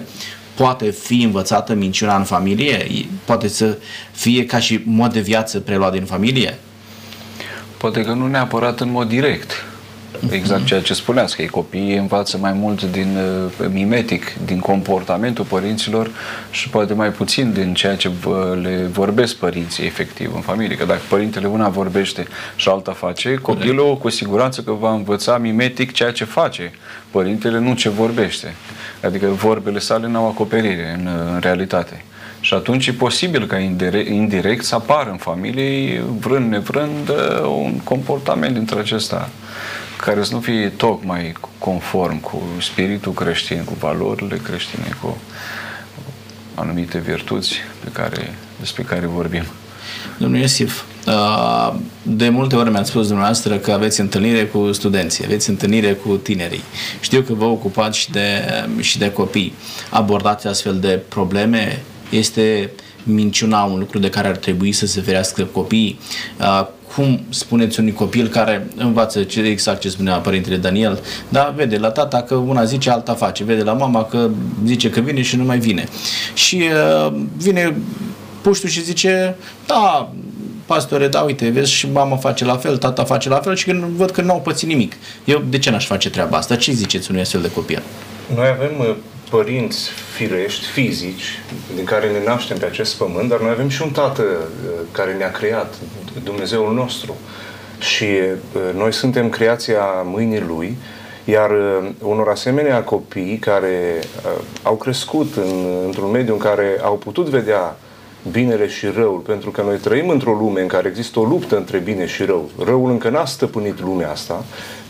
poate 0.53 0.89
fi 0.89 1.21
învățată 1.21 1.73
minciuna 1.73 2.17
în 2.17 2.23
familie? 2.23 2.87
Poate 3.25 3.47
să 3.47 3.77
fie 4.11 4.45
ca 4.45 4.59
și 4.59 4.81
mod 4.85 5.13
de 5.13 5.19
viață 5.19 5.59
preluat 5.59 5.91
din 5.91 6.05
familie? 6.05 6.57
Poate 7.77 8.01
că 8.01 8.13
nu 8.13 8.27
neapărat 8.27 8.79
în 8.79 8.91
mod 8.91 9.07
direct. 9.07 9.65
Exact 10.29 10.65
ceea 10.65 10.81
ce 10.81 10.93
spuneați, 10.93 11.35
că 11.35 11.43
copiii 11.51 11.95
învață 11.95 12.37
mai 12.37 12.53
mult 12.53 12.83
din 12.83 13.17
uh, 13.17 13.67
mimetic, 13.71 14.33
din 14.45 14.59
comportamentul 14.59 15.45
părinților 15.45 16.11
și 16.51 16.69
poate 16.69 16.93
mai 16.93 17.09
puțin 17.09 17.53
din 17.53 17.73
ceea 17.73 17.95
ce 17.95 18.11
le 18.61 18.89
vorbesc 18.91 19.35
părinții 19.35 19.85
efectiv 19.85 20.31
în 20.35 20.41
familie. 20.41 20.75
Că 20.75 20.85
dacă 20.85 21.01
părintele 21.09 21.47
una 21.47 21.69
vorbește 21.69 22.27
și 22.55 22.69
alta 22.69 22.91
face, 22.91 23.33
copilul 23.33 23.97
cu 23.97 24.09
siguranță 24.09 24.61
că 24.61 24.71
va 24.71 24.93
învăța 24.93 25.37
mimetic 25.37 25.91
ceea 25.91 26.11
ce 26.11 26.23
face 26.23 26.71
părintele, 27.11 27.59
nu 27.59 27.73
ce 27.73 27.89
vorbește. 27.89 28.55
Adică 29.03 29.27
vorbele 29.27 29.79
sale 29.79 30.07
n-au 30.07 30.27
acoperire 30.27 30.97
în, 30.97 31.07
în 31.33 31.39
realitate. 31.39 32.03
Și 32.39 32.53
atunci 32.53 32.87
e 32.87 32.93
posibil 32.93 33.47
ca 33.47 33.57
indirect, 33.57 34.09
indirect 34.09 34.63
să 34.63 34.75
apară 34.75 35.09
în 35.09 35.17
familie, 35.17 36.01
vrând 36.19 36.49
nevrând, 36.49 37.09
uh, 37.09 37.45
un 37.63 37.79
comportament 37.83 38.53
dintre 38.53 38.79
acesta 38.79 39.29
care 39.97 40.23
să 40.23 40.33
nu 40.33 40.39
fie 40.39 40.69
tocmai 40.69 41.33
conform 41.57 42.19
cu 42.19 42.41
spiritul 42.59 43.13
creștin, 43.13 43.63
cu 43.63 43.73
valorile 43.79 44.37
creștine, 44.37 44.95
cu 45.01 45.17
anumite 46.55 46.97
virtuți 46.97 47.55
pe 47.83 47.89
care, 47.91 48.33
despre 48.59 48.83
care 48.83 49.05
vorbim. 49.05 49.43
Domnul 50.17 50.39
Iosif, 50.39 50.81
uh, 50.81 50.90
de 52.01 52.29
multe 52.29 52.55
ori 52.55 52.71
mi-ați 52.71 52.89
spus 52.89 53.07
dumneavoastră 53.07 53.55
că 53.55 53.71
aveți 53.71 53.99
întâlnire 53.99 54.45
cu 54.45 54.71
studenții, 54.71 55.25
aveți 55.25 55.49
întâlnire 55.49 55.93
cu 55.93 56.15
tinerii. 56.15 56.61
Știu 56.99 57.21
că 57.21 57.33
vă 57.33 57.45
ocupați 57.45 57.97
și 57.97 58.11
de, 58.11 58.43
și 58.79 58.97
de 58.97 59.11
copii. 59.11 59.53
Abordați 59.89 60.47
astfel 60.47 60.79
de 60.79 60.99
probleme? 61.09 61.83
Este 62.09 62.71
minciuna 63.03 63.63
un 63.63 63.79
lucru 63.79 63.99
de 63.99 64.09
care 64.09 64.27
ar 64.27 64.37
trebui 64.37 64.71
să 64.71 64.85
se 64.85 65.01
ferească 65.01 65.43
copiii? 65.43 65.99
Uh, 66.39 66.67
cum 66.95 67.19
spuneți 67.29 67.79
unui 67.79 67.93
copil 67.93 68.27
care 68.27 68.67
învață 68.75 69.23
ce, 69.23 69.41
exact 69.41 69.79
ce 69.79 69.89
spunea 69.89 70.17
părintele 70.17 70.57
Daniel, 70.57 70.99
dar 71.29 71.53
vede 71.55 71.77
la 71.77 71.89
tata 71.89 72.21
că 72.21 72.35
una 72.35 72.63
zice, 72.63 72.89
alta 72.89 73.13
face, 73.13 73.43
vede 73.43 73.63
la 73.63 73.73
mama 73.73 74.03
că 74.03 74.29
zice 74.65 74.89
că 74.89 74.99
vine 74.99 75.21
și 75.21 75.35
nu 75.35 75.43
mai 75.43 75.59
vine. 75.59 75.87
Și 76.33 76.63
uh, 77.05 77.13
vine 77.37 77.75
puștul 78.41 78.69
și 78.69 78.83
zice, 78.83 79.35
da, 79.65 80.11
pastore, 80.71 81.07
da, 81.07 81.21
uite, 81.21 81.49
vezi 81.49 81.71
și 81.71 81.91
mama 81.91 82.17
face 82.17 82.45
la 82.45 82.57
fel, 82.57 82.77
tata 82.77 83.03
face 83.03 83.29
la 83.29 83.39
fel 83.39 83.55
și 83.55 83.65
când 83.65 83.83
văd 83.83 84.11
că 84.11 84.21
nu 84.21 84.31
au 84.31 84.41
pățit 84.41 84.67
nimic. 84.67 84.93
Eu 85.25 85.43
de 85.49 85.57
ce 85.57 85.69
n-aș 85.69 85.85
face 85.85 86.09
treaba 86.09 86.37
asta? 86.37 86.55
Ce 86.55 86.71
ziceți 86.71 87.09
unui 87.09 87.21
astfel 87.21 87.41
de 87.41 87.51
copil? 87.51 87.81
Noi 88.35 88.47
avem 88.47 88.71
uh, 88.79 88.95
părinți 89.29 89.89
firești, 90.15 90.65
fizici, 90.65 91.39
din 91.75 91.83
care 91.83 92.11
ne 92.11 92.23
naștem 92.25 92.57
pe 92.57 92.65
acest 92.65 92.95
pământ, 92.95 93.29
dar 93.29 93.39
noi 93.39 93.49
avem 93.49 93.69
și 93.69 93.81
un 93.81 93.89
tată 93.89 94.21
uh, 94.21 94.69
care 94.91 95.13
ne-a 95.13 95.31
creat, 95.31 95.73
Dumnezeul 96.23 96.73
nostru. 96.73 97.15
Și 97.79 98.05
uh, 98.05 98.61
noi 98.75 98.93
suntem 98.93 99.29
creația 99.29 99.85
mâinii 100.03 100.43
Lui, 100.47 100.77
iar 101.23 101.51
unor 102.01 102.27
asemenea 102.27 102.83
copii 102.83 103.37
care 103.37 103.99
au 104.63 104.75
crescut 104.75 105.35
în, 105.35 105.65
într-un 105.85 106.11
mediu 106.11 106.33
în 106.33 106.39
care 106.39 106.79
au 106.83 106.97
putut 106.97 107.27
vedea 107.27 107.75
binele 108.31 108.67
și 108.67 108.85
răul, 108.85 109.19
pentru 109.19 109.51
că 109.51 109.61
noi 109.61 109.77
trăim 109.77 110.09
într-o 110.09 110.33
lume 110.33 110.61
în 110.61 110.67
care 110.67 110.87
există 110.87 111.19
o 111.19 111.23
luptă 111.23 111.57
între 111.57 111.77
bine 111.77 112.05
și 112.05 112.23
rău. 112.23 112.49
Răul 112.65 112.89
încă 112.89 113.09
n-a 113.09 113.25
stăpânit 113.25 113.79
lumea 113.79 114.11
asta 114.11 114.43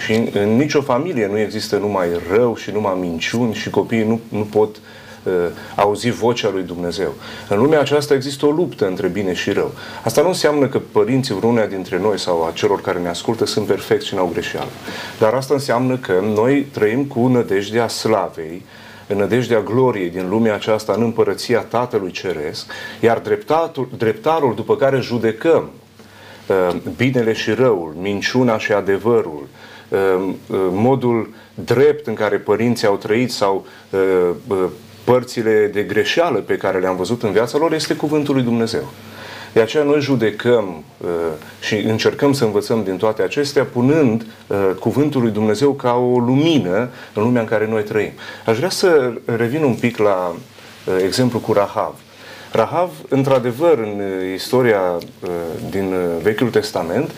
și 0.05 0.13
în, 0.13 0.27
în 0.33 0.55
nicio 0.55 0.81
familie 0.81 1.27
nu 1.27 1.39
există 1.39 1.77
numai 1.77 2.07
rău 2.31 2.55
și 2.55 2.71
numai 2.71 2.97
minciuni 2.99 3.53
și 3.53 3.69
copiii 3.69 4.03
nu, 4.03 4.19
nu 4.29 4.47
pot 4.51 4.75
uh, 5.23 5.33
auzi 5.75 6.09
vocea 6.09 6.49
lui 6.49 6.63
Dumnezeu. 6.63 7.13
În 7.49 7.57
lumea 7.57 7.79
aceasta 7.79 8.13
există 8.13 8.45
o 8.45 8.51
luptă 8.51 8.87
între 8.87 9.07
bine 9.07 9.33
și 9.33 9.51
rău. 9.51 9.71
Asta 10.03 10.21
nu 10.21 10.27
înseamnă 10.27 10.67
că 10.67 10.81
părinții 10.91 11.35
vreunea 11.35 11.67
dintre 11.67 11.99
noi 11.99 12.19
sau 12.19 12.45
a 12.45 12.51
celor 12.53 12.81
care 12.81 12.99
ne 12.99 13.09
ascultă 13.09 13.45
sunt 13.45 13.65
perfecți 13.65 14.07
și 14.07 14.15
n-au 14.15 14.29
greșeală. 14.31 14.69
Dar 15.19 15.33
asta 15.33 15.53
înseamnă 15.53 15.97
că 15.97 16.23
noi 16.33 16.67
trăim 16.71 17.03
cu 17.05 17.27
nădejdea 17.27 17.87
slavei, 17.87 18.65
în 19.11 19.17
nădejdea 19.17 19.61
gloriei 19.61 20.09
din 20.09 20.29
lumea 20.29 20.53
aceasta 20.53 20.93
în 20.93 21.01
împărăția 21.01 21.59
Tatălui 21.59 22.11
Ceresc, 22.11 22.71
iar 22.99 23.19
dreptatul, 23.19 23.89
dreptarul 23.97 24.55
după 24.55 24.75
care 24.75 24.99
judecăm 24.99 25.69
uh, 26.47 26.75
binele 26.97 27.33
și 27.33 27.51
răul, 27.51 27.95
minciuna 27.99 28.57
și 28.57 28.71
adevărul, 28.71 29.47
uh, 29.89 29.99
uh, 30.47 30.59
modul 30.71 31.29
drept 31.53 32.07
în 32.07 32.13
care 32.13 32.37
părinții 32.37 32.87
au 32.87 32.95
trăit 32.95 33.31
sau 33.31 33.65
părțile 35.03 35.69
de 35.73 35.81
greșeală 35.81 36.39
pe 36.39 36.55
care 36.55 36.79
le-am 36.79 36.95
văzut 36.95 37.23
în 37.23 37.31
viața 37.31 37.57
lor 37.57 37.73
este 37.73 37.95
cuvântul 37.95 38.33
lui 38.33 38.43
Dumnezeu. 38.43 38.91
De 39.53 39.61
aceea 39.61 39.83
noi 39.83 40.01
judecăm 40.01 40.83
uh, 40.97 41.09
și 41.61 41.75
încercăm 41.75 42.33
să 42.33 42.43
învățăm 42.43 42.83
din 42.83 42.97
toate 42.97 43.21
acestea, 43.21 43.63
punând 43.63 44.25
uh, 44.47 44.57
cuvântul 44.79 45.21
lui 45.21 45.31
Dumnezeu 45.31 45.71
ca 45.73 45.93
o 45.93 46.19
lumină 46.19 46.89
în 47.13 47.23
lumea 47.23 47.41
în 47.41 47.47
care 47.47 47.67
noi 47.67 47.83
trăim. 47.83 48.11
Aș 48.45 48.57
vrea 48.57 48.69
să 48.69 49.13
revin 49.25 49.63
un 49.63 49.73
pic 49.75 49.97
la 49.97 50.35
uh, 50.35 50.93
exemplu 51.03 51.39
cu 51.39 51.53
Rahav. 51.53 51.95
Rahav, 52.51 52.89
într-adevăr, 53.09 53.77
în 53.77 54.01
istoria 54.33 54.97
din 55.69 55.93
Vechiul 56.21 56.49
Testament, 56.49 57.11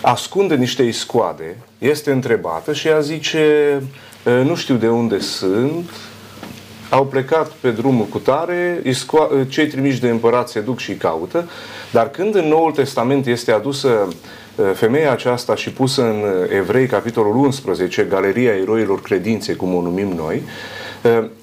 ascunde 0.00 0.54
niște 0.54 0.82
iscoade, 0.82 1.56
este 1.78 2.10
întrebată 2.10 2.72
și 2.72 2.88
ea 2.88 3.00
zice, 3.00 3.82
nu 4.44 4.54
știu 4.54 4.74
de 4.74 4.88
unde 4.88 5.18
sunt, 5.18 5.90
au 6.92 7.06
plecat 7.06 7.48
pe 7.48 7.70
drumul 7.70 8.04
cu 8.04 8.18
tare, 8.18 8.82
cei 9.48 9.66
trimiși 9.66 10.00
de 10.00 10.08
împărat 10.08 10.48
se 10.48 10.60
duc 10.60 10.78
și 10.78 10.94
caută, 10.94 11.48
dar 11.90 12.10
când 12.10 12.34
în 12.34 12.48
Noul 12.48 12.72
Testament 12.72 13.26
este 13.26 13.52
adusă 13.52 14.08
femeia 14.74 15.12
aceasta 15.12 15.54
și 15.54 15.70
pusă 15.70 16.02
în 16.02 16.22
Evrei, 16.56 16.86
capitolul 16.86 17.36
11, 17.36 18.02
Galeria 18.02 18.52
Eroilor 18.52 19.00
Credinței, 19.00 19.56
cum 19.56 19.74
o 19.74 19.80
numim 19.80 20.08
noi, 20.08 20.42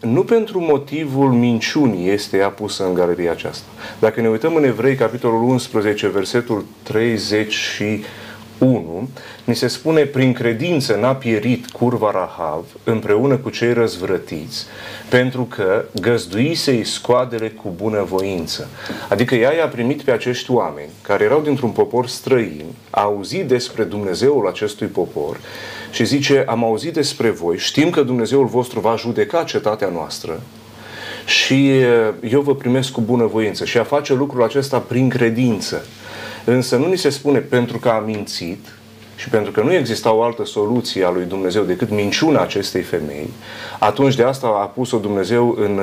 nu 0.01 0.23
pentru 0.23 0.59
motivul 0.59 1.29
minciunii 1.29 2.09
este 2.09 2.38
ea 2.38 2.49
pusă 2.49 2.85
în 2.85 2.93
galeria 2.93 3.31
aceasta. 3.31 3.67
Dacă 3.99 4.21
ne 4.21 4.29
uităm 4.29 4.55
în 4.55 4.63
Evrei, 4.63 4.95
capitolul 4.95 5.43
11, 5.43 6.07
versetul 6.07 6.65
30 6.83 7.53
și 7.53 8.03
1, 8.60 9.10
ni 9.43 9.56
se 9.56 9.67
spune, 9.67 10.02
prin 10.02 10.34
credință 10.34 10.95
n-a 10.95 11.15
pierit 11.15 11.69
curva 11.69 12.12
Rahav 12.12 12.65
împreună 12.84 13.36
cu 13.38 13.50
cei 13.50 13.74
răzvrătiți, 13.74 14.65
pentru 15.10 15.43
că 15.43 15.86
găzduise 16.02 16.84
scoadele 16.84 17.50
cu 17.50 17.74
bunăvoință. 17.76 18.67
Adică 19.10 19.36
ea 19.36 19.54
i-a 19.54 19.67
primit 19.67 20.02
pe 20.02 20.12
acești 20.12 20.52
oameni, 20.52 20.89
care 21.02 21.24
erau 21.24 21.41
dintr-un 21.41 21.69
popor 21.69 22.08
străin, 22.08 22.65
a 22.89 23.02
auzit 23.02 23.48
despre 23.48 23.84
Dumnezeul 23.84 24.48
acestui 24.48 24.88
popor 24.88 25.39
și 25.91 26.06
zice, 26.06 26.43
am 26.48 26.63
auzit 26.63 26.93
despre 26.93 27.30
voi, 27.30 27.58
știm 27.58 27.89
că 27.89 28.02
Dumnezeul 28.02 28.45
vostru 28.45 28.80
va 28.80 28.95
judeca 28.95 29.43
cetatea 29.43 29.89
noastră, 29.89 30.41
și 31.26 31.72
eu 32.30 32.41
vă 32.41 32.56
primesc 32.56 32.91
cu 32.91 33.02
bunăvoință. 33.02 33.65
Și 33.65 33.78
a 33.78 33.84
face 33.84 34.13
lucrul 34.13 34.43
acesta 34.43 34.78
prin 34.78 35.10
credință. 35.10 35.86
Însă 36.49 36.75
nu 36.75 36.88
ni 36.88 36.97
se 36.97 37.09
spune 37.09 37.39
pentru 37.39 37.77
că 37.77 37.89
a 37.89 37.99
mințit 37.99 38.65
și 39.15 39.29
pentru 39.29 39.51
că 39.51 39.62
nu 39.62 39.73
exista 39.73 40.13
o 40.13 40.23
altă 40.23 40.45
soluție 40.45 41.05
a 41.05 41.09
lui 41.09 41.25
Dumnezeu 41.25 41.63
decât 41.63 41.89
minciuna 41.89 42.41
acestei 42.41 42.81
femei, 42.81 43.29
atunci 43.79 44.15
de 44.15 44.23
asta 44.23 44.47
a 44.47 44.65
pus-o 44.65 44.97
Dumnezeu 44.97 45.55
în, 45.59 45.79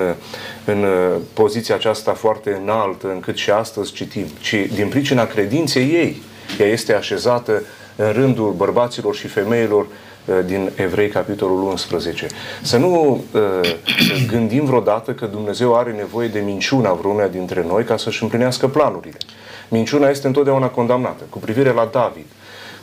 în 0.65 0.87
poziția 1.33 1.75
aceasta 1.75 2.13
foarte 2.13 2.59
înaltă, 2.63 3.11
încât 3.13 3.37
și 3.37 3.51
astăzi 3.51 3.93
citim, 3.93 4.27
ci 4.41 4.55
din 4.75 4.89
pricina 4.89 5.27
credinței 5.27 5.91
ei, 5.91 6.23
ea 6.61 6.67
este 6.67 6.95
așezată 6.95 7.63
în 7.97 8.13
rândul 8.13 8.53
bărbaților 8.57 9.15
și 9.15 9.27
femeilor 9.27 9.87
uh, 9.87 10.35
din 10.47 10.71
Evrei, 10.75 11.09
capitolul 11.09 11.63
11. 11.63 12.27
Să 12.63 12.77
nu 12.77 13.25
uh, 13.33 13.41
gândim 14.27 14.65
vreodată 14.65 15.13
că 15.13 15.27
Dumnezeu 15.27 15.77
are 15.77 15.93
nevoie 15.93 16.29
de 16.29 16.41
minciuna 16.41 16.93
vreunea 16.93 17.29
dintre 17.29 17.65
noi 17.69 17.85
ca 17.85 17.97
să-și 17.97 18.23
împlinească 18.23 18.69
planurile. 18.69 19.19
Minciuna 19.69 20.09
este 20.09 20.27
întotdeauna 20.27 20.67
condamnată. 20.67 21.25
Cu 21.31 21.39
privire 21.39 21.73
la 21.73 21.89
David, 21.93 22.27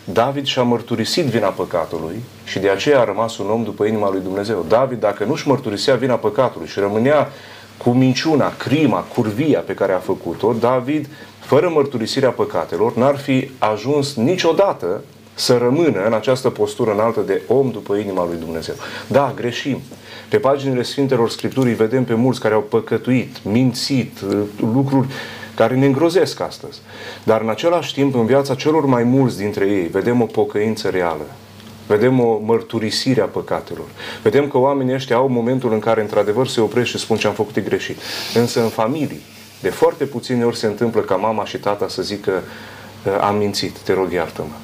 David 0.03 0.45
și-a 0.45 0.63
mărturisit 0.63 1.25
vina 1.25 1.47
păcatului 1.47 2.23
și 2.43 2.59
de 2.59 2.69
aceea 2.69 2.99
a 2.99 3.03
rămas 3.03 3.37
un 3.37 3.49
om 3.49 3.63
după 3.63 3.85
inima 3.85 4.11
lui 4.11 4.21
Dumnezeu. 4.21 4.65
David, 4.67 4.99
dacă 4.99 5.23
nu-și 5.23 5.47
mărturisea 5.47 5.95
vina 5.95 6.15
păcatului 6.15 6.67
și 6.67 6.79
rămânea 6.79 7.31
cu 7.77 7.89
minciuna, 7.89 8.53
crima, 8.57 8.99
curvia 8.99 9.59
pe 9.59 9.73
care 9.73 9.93
a 9.93 9.97
făcut-o, 9.97 10.53
David, 10.59 11.07
fără 11.39 11.69
mărturisirea 11.69 12.29
păcatelor, 12.29 12.95
n-ar 12.95 13.17
fi 13.17 13.51
ajuns 13.57 14.15
niciodată 14.15 15.03
să 15.33 15.57
rămână 15.57 16.05
în 16.05 16.13
această 16.13 16.49
postură 16.49 16.91
înaltă 16.91 17.19
de 17.19 17.41
om 17.47 17.71
după 17.71 17.95
inima 17.95 18.25
lui 18.25 18.37
Dumnezeu. 18.39 18.75
Da, 19.07 19.33
greșim. 19.35 19.81
Pe 20.29 20.37
paginile 20.37 20.81
Sfintelor 20.81 21.29
Scripturii 21.29 21.73
vedem 21.73 22.03
pe 22.03 22.13
mulți 22.13 22.39
care 22.39 22.53
au 22.53 22.61
păcătuit, 22.61 23.43
mințit, 23.43 24.17
lucruri 24.73 25.07
care 25.55 25.75
ne 25.75 25.85
îngrozesc 25.85 26.39
astăzi. 26.39 26.79
Dar 27.23 27.41
în 27.41 27.49
același 27.49 27.93
timp, 27.93 28.15
în 28.15 28.25
viața 28.25 28.55
celor 28.55 28.85
mai 28.85 29.03
mulți 29.03 29.37
dintre 29.37 29.65
ei, 29.65 29.87
vedem 29.87 30.21
o 30.21 30.25
pocăință 30.25 30.89
reală. 30.89 31.25
Vedem 31.87 32.19
o 32.19 32.39
mărturisire 32.43 33.21
a 33.21 33.25
păcatelor. 33.25 33.85
Vedem 34.21 34.47
că 34.47 34.57
oamenii 34.57 34.93
ăștia 34.93 35.15
au 35.15 35.27
momentul 35.27 35.73
în 35.73 35.79
care 35.79 36.01
într-adevăr 36.01 36.47
se 36.47 36.61
opresc 36.61 36.89
și 36.89 36.97
spun 36.97 37.17
ce 37.17 37.27
am 37.27 37.33
făcut 37.33 37.55
e 37.55 37.61
greșit. 37.61 37.97
Însă 38.33 38.61
în 38.61 38.69
familii, 38.69 39.21
de 39.61 39.69
foarte 39.69 40.05
puține 40.05 40.45
ori 40.45 40.57
se 40.57 40.65
întâmplă 40.65 41.01
ca 41.01 41.15
mama 41.15 41.45
și 41.45 41.57
tata 41.57 41.87
să 41.87 42.01
zică 42.01 42.43
am 43.21 43.35
mințit, 43.35 43.77
te 43.77 43.93
rog 43.93 44.11
iartă-mă. 44.11 44.55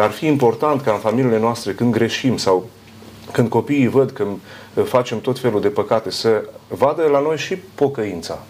Ar 0.00 0.10
fi 0.10 0.26
important 0.26 0.82
ca 0.82 0.92
în 0.92 0.98
familiile 0.98 1.38
noastre, 1.38 1.72
când 1.72 1.92
greșim 1.92 2.36
sau 2.36 2.68
când 3.32 3.48
copiii 3.48 3.88
văd 3.88 4.10
că 4.10 4.26
facem 4.84 5.20
tot 5.20 5.38
felul 5.38 5.60
de 5.60 5.68
păcate, 5.68 6.10
să 6.10 6.48
vadă 6.68 7.02
la 7.02 7.20
noi 7.20 7.36
și 7.36 7.56
pocăința 7.74 8.42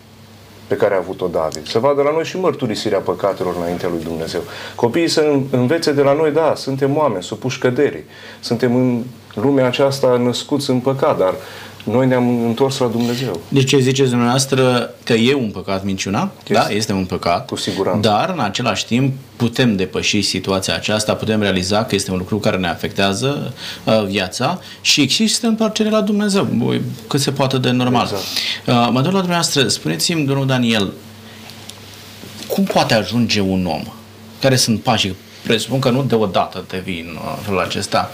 pe 0.67 0.77
care 0.77 0.95
a 0.95 0.97
avut-o 0.97 1.27
David. 1.27 1.67
Să 1.67 1.79
vadă 1.79 2.03
la 2.03 2.13
noi 2.13 2.25
și 2.25 2.39
mărturisirea 2.39 2.99
păcatelor 2.99 3.55
înaintea 3.57 3.89
lui 3.89 4.03
Dumnezeu. 4.05 4.41
Copiii 4.75 5.09
să 5.09 5.37
învețe 5.51 5.93
de 5.93 6.03
la 6.03 6.13
noi, 6.13 6.31
da, 6.31 6.53
suntem 6.57 6.97
oameni, 6.97 7.23
supuși 7.23 7.59
căderii. 7.59 8.05
Suntem 8.41 8.77
în 8.77 9.03
lumea 9.35 9.67
aceasta 9.67 10.17
născuți 10.17 10.71
în 10.71 10.79
păcat, 10.79 11.19
dar 11.19 11.35
noi 11.85 12.07
ne-am 12.07 12.45
întors 12.45 12.79
la 12.79 12.87
Dumnezeu. 12.87 13.41
Deci 13.49 13.69
ce 13.69 13.79
ziceți 13.79 14.11
dumneavoastră 14.11 14.91
că 15.03 15.13
e 15.13 15.35
un 15.35 15.51
păcat 15.51 15.85
minciuna? 15.85 16.33
Este. 16.39 16.53
Da, 16.53 16.69
este 16.69 16.93
un 16.93 17.05
păcat. 17.05 17.47
Cu 17.47 17.57
siguranță. 17.57 18.09
Dar, 18.09 18.31
în 18.31 18.41
același 18.41 18.87
timp, 18.87 19.15
putem 19.37 19.77
depăși 19.77 20.23
situația 20.23 20.75
aceasta, 20.75 21.15
putem 21.15 21.41
realiza 21.41 21.85
că 21.85 21.95
este 21.95 22.11
un 22.11 22.19
lucru 22.19 22.39
care 22.39 22.57
ne 22.57 22.69
afectează 22.69 23.55
uh, 23.85 24.05
viața 24.07 24.61
și 24.81 25.01
există 25.01 25.47
întoarcere 25.47 25.91
la 25.91 26.01
Dumnezeu, 26.01 26.49
cât 27.07 27.21
se 27.21 27.31
poate 27.31 27.59
de 27.59 27.71
normal. 27.71 28.03
Exact. 28.03 28.25
Uh, 28.67 28.89
mă 28.93 29.01
duc 29.01 29.13
la 29.13 29.19
dumneavoastră, 29.19 29.69
spuneți-mi, 29.69 30.27
domnul 30.27 30.47
Daniel, 30.47 30.93
cum 32.49 32.65
poate 32.65 32.95
ajunge 32.95 33.41
un 33.41 33.67
om? 33.67 33.83
Care 34.41 34.57
sunt 34.57 34.81
pașii? 34.81 35.17
Presupun 35.43 35.79
că 35.79 35.91
nu 35.91 36.03
deodată 36.03 36.65
te 36.67 36.79
vin 36.85 37.07
în 37.37 37.43
felul 37.43 37.61
acesta. 37.61 38.11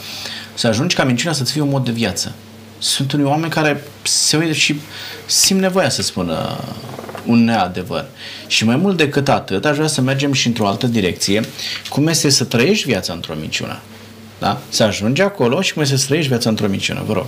Să 0.55 0.67
ajungi 0.67 0.95
ca 0.95 1.05
minciuna 1.05 1.35
să-ți 1.35 1.53
fie 1.53 1.61
un 1.61 1.69
mod 1.69 1.85
de 1.85 1.91
viață 1.91 2.35
sunt 2.81 3.13
unii 3.13 3.25
oameni 3.25 3.53
care 3.53 3.83
se 4.03 4.37
uită 4.37 4.53
și 4.53 4.81
simt 5.27 5.61
nevoia 5.61 5.89
să 5.89 6.03
spună 6.03 6.59
un 7.27 7.45
neadevăr. 7.45 8.07
Și 8.47 8.65
mai 8.65 8.77
mult 8.77 8.97
decât 8.97 9.29
atât, 9.29 9.65
aș 9.65 9.77
vrea 9.77 9.89
să 9.89 10.01
mergem 10.01 10.33
și 10.33 10.47
într-o 10.47 10.67
altă 10.67 10.87
direcție. 10.87 11.41
Cum 11.89 12.07
este 12.07 12.29
să 12.29 12.45
trăiești 12.45 12.87
viața 12.87 13.13
într-o 13.13 13.35
minciună? 13.41 13.79
Da? 14.39 14.61
Să 14.69 14.83
ajungi 14.83 15.23
acolo 15.23 15.61
și 15.61 15.73
cum 15.73 15.83
este 15.83 15.97
să 15.97 16.07
trăiești 16.07 16.31
viața 16.31 16.49
într-o 16.49 16.67
minciună. 16.67 17.03
Vă 17.07 17.13
rog. 17.13 17.27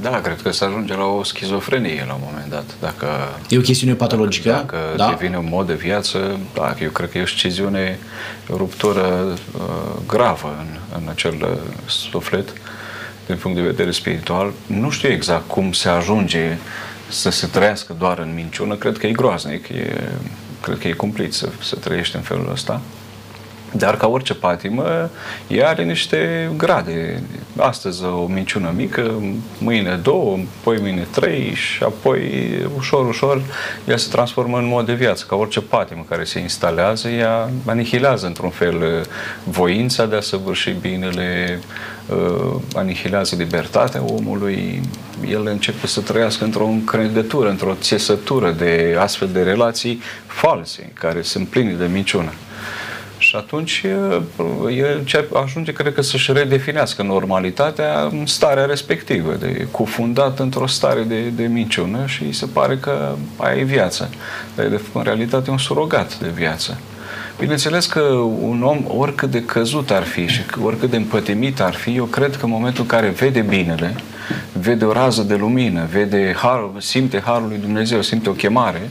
Da, 0.00 0.20
cred 0.20 0.42
că 0.42 0.52
se 0.52 0.64
ajunge 0.64 0.94
la 0.94 1.04
o 1.04 1.22
schizofrenie 1.22 2.04
la 2.06 2.14
un 2.14 2.20
moment 2.30 2.50
dat. 2.50 2.64
Dacă, 2.80 3.06
e 3.48 3.58
o 3.58 3.60
chestiune 3.60 3.94
patologică? 3.94 4.48
Dacă, 4.48 4.76
dacă 4.96 5.10
da? 5.10 5.16
devine 5.18 5.38
un 5.38 5.48
mod 5.50 5.66
de 5.66 5.74
viață, 5.74 6.38
da, 6.54 6.76
eu 6.82 6.90
cred 6.90 7.10
că 7.10 7.18
e 7.18 7.22
o 7.22 7.26
sciziune, 7.26 7.98
o 8.48 8.56
ruptură 8.56 9.38
uh, 9.54 9.62
gravă 10.06 10.56
în, 10.58 11.00
în 11.02 11.08
acel 11.08 11.34
uh, 11.40 11.58
suflet. 12.10 12.48
Uh, 12.48 12.54
din 13.26 13.36
punct 13.36 13.56
de 13.56 13.62
vedere 13.62 13.90
spiritual, 13.90 14.52
nu 14.66 14.90
știu 14.90 15.08
exact 15.08 15.48
cum 15.48 15.72
se 15.72 15.88
ajunge 15.88 16.56
să 17.08 17.30
se 17.30 17.46
trăiască 17.46 17.94
doar 17.98 18.18
în 18.18 18.34
minciună, 18.34 18.74
cred 18.74 18.98
că 18.98 19.06
e 19.06 19.12
groaznic, 19.12 19.68
e, 19.68 20.10
cred 20.62 20.78
că 20.78 20.88
e 20.88 20.92
cumplit 20.92 21.32
să, 21.32 21.48
să 21.62 21.76
trăiești 21.76 22.16
în 22.16 22.22
felul 22.22 22.50
ăsta. 22.52 22.80
Dar 23.78 23.96
ca 23.96 24.08
orice 24.08 24.34
patimă, 24.34 25.10
ea 25.46 25.68
are 25.68 25.84
niște 25.84 26.50
grade. 26.56 27.22
Astăzi 27.56 28.04
o 28.04 28.26
minciună 28.26 28.72
mică, 28.76 29.22
mâine 29.58 30.00
două, 30.02 30.38
apoi 30.60 30.78
mâine 30.80 31.06
trei 31.10 31.54
și 31.54 31.82
apoi 31.82 32.20
ușor, 32.76 33.08
ușor 33.08 33.42
ea 33.88 33.96
se 33.96 34.08
transformă 34.10 34.58
în 34.58 34.66
mod 34.66 34.86
de 34.86 34.92
viață. 34.92 35.24
Ca 35.28 35.36
orice 35.36 35.60
patimă 35.60 36.04
care 36.08 36.24
se 36.24 36.38
instalează, 36.38 37.08
ea 37.08 37.50
anihilează 37.66 38.26
într-un 38.26 38.50
fel 38.50 39.06
voința 39.44 40.06
de 40.06 40.16
a 40.16 40.20
săvârși 40.20 40.70
binele, 40.70 41.60
uh, 42.08 42.54
anihilează 42.74 43.36
libertatea 43.38 44.02
omului, 44.02 44.80
el 45.28 45.46
începe 45.46 45.86
să 45.86 46.00
trăiască 46.00 46.44
într-o 46.44 46.66
încredătură, 46.66 47.48
într-o 47.48 47.76
țesătură 47.80 48.50
de 48.50 48.96
astfel 48.98 49.28
de 49.32 49.42
relații 49.42 50.00
false, 50.26 50.92
care 50.94 51.22
sunt 51.22 51.48
pline 51.48 51.72
de 51.72 51.86
minciună. 51.86 52.32
Și 53.36 53.42
atunci 53.42 53.84
el 54.76 55.04
ajunge, 55.44 55.72
cred 55.72 55.94
că, 55.94 56.02
să-și 56.02 56.32
redefinească 56.32 57.02
normalitatea 57.02 58.08
în 58.10 58.26
starea 58.26 58.64
respectivă, 58.64 59.34
de 59.34 59.66
cufundat 59.70 60.38
într-o 60.38 60.66
stare 60.66 61.02
de, 61.02 61.20
de 61.20 61.44
minciună 61.44 62.06
și 62.06 62.22
îi 62.22 62.32
se 62.32 62.46
pare 62.46 62.76
că 62.76 63.14
aia 63.36 63.60
e 63.60 63.62
viața. 63.64 64.08
Dar 64.54 64.66
de, 64.66 64.80
în 64.92 65.02
realitate 65.02 65.48
e 65.48 65.52
un 65.52 65.58
surogat 65.58 66.18
de 66.18 66.28
viață. 66.28 66.78
Bineînțeles 67.38 67.86
că 67.86 68.00
un 68.40 68.62
om, 68.62 68.84
oricât 68.98 69.30
de 69.30 69.44
căzut 69.44 69.90
ar 69.90 70.02
fi 70.02 70.26
și 70.26 70.40
oricât 70.62 70.90
de 70.90 70.96
împătimit 70.96 71.60
ar 71.60 71.74
fi, 71.74 71.96
eu 71.96 72.04
cred 72.04 72.36
că 72.36 72.44
în 72.44 72.50
momentul 72.50 72.82
în 72.82 72.88
care 72.88 73.08
vede 73.08 73.40
binele, 73.40 73.94
vede 74.52 74.84
o 74.84 74.92
rază 74.92 75.22
de 75.22 75.34
lumină, 75.34 75.86
vede 75.90 76.34
har, 76.36 76.70
simte 76.78 77.22
harul 77.24 77.48
lui 77.48 77.58
Dumnezeu, 77.58 78.02
simte 78.02 78.28
o 78.28 78.32
chemare, 78.32 78.90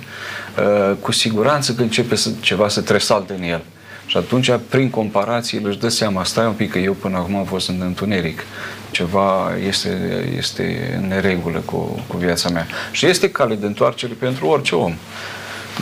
uh, 0.57 0.95
cu 1.01 1.11
siguranță 1.11 1.73
că 1.73 1.81
începe 1.81 2.15
să, 2.15 2.29
ceva 2.39 2.67
să 2.67 2.81
tresalte 2.81 3.33
în 3.37 3.43
el. 3.43 3.61
Și 4.05 4.17
atunci, 4.17 4.51
prin 4.69 4.89
comparație, 4.89 5.61
își 5.63 5.77
dă 5.77 5.87
seama, 5.87 6.23
stai 6.23 6.45
un 6.45 6.53
pic, 6.53 6.71
că 6.71 6.79
eu 6.79 6.93
până 6.93 7.17
acum 7.17 7.35
am 7.35 7.45
fost 7.45 7.69
în 7.69 7.81
întuneric. 7.81 8.43
Ceva 8.91 9.51
este, 9.67 10.23
este 10.37 10.95
în 11.01 11.07
neregulă 11.07 11.59
cu, 11.59 12.03
cu 12.07 12.17
viața 12.17 12.49
mea. 12.49 12.67
Și 12.91 13.05
este 13.05 13.29
cale 13.31 13.55
de 13.55 13.65
întoarcere 13.65 14.13
pentru 14.19 14.47
orice 14.47 14.75
om. 14.75 14.93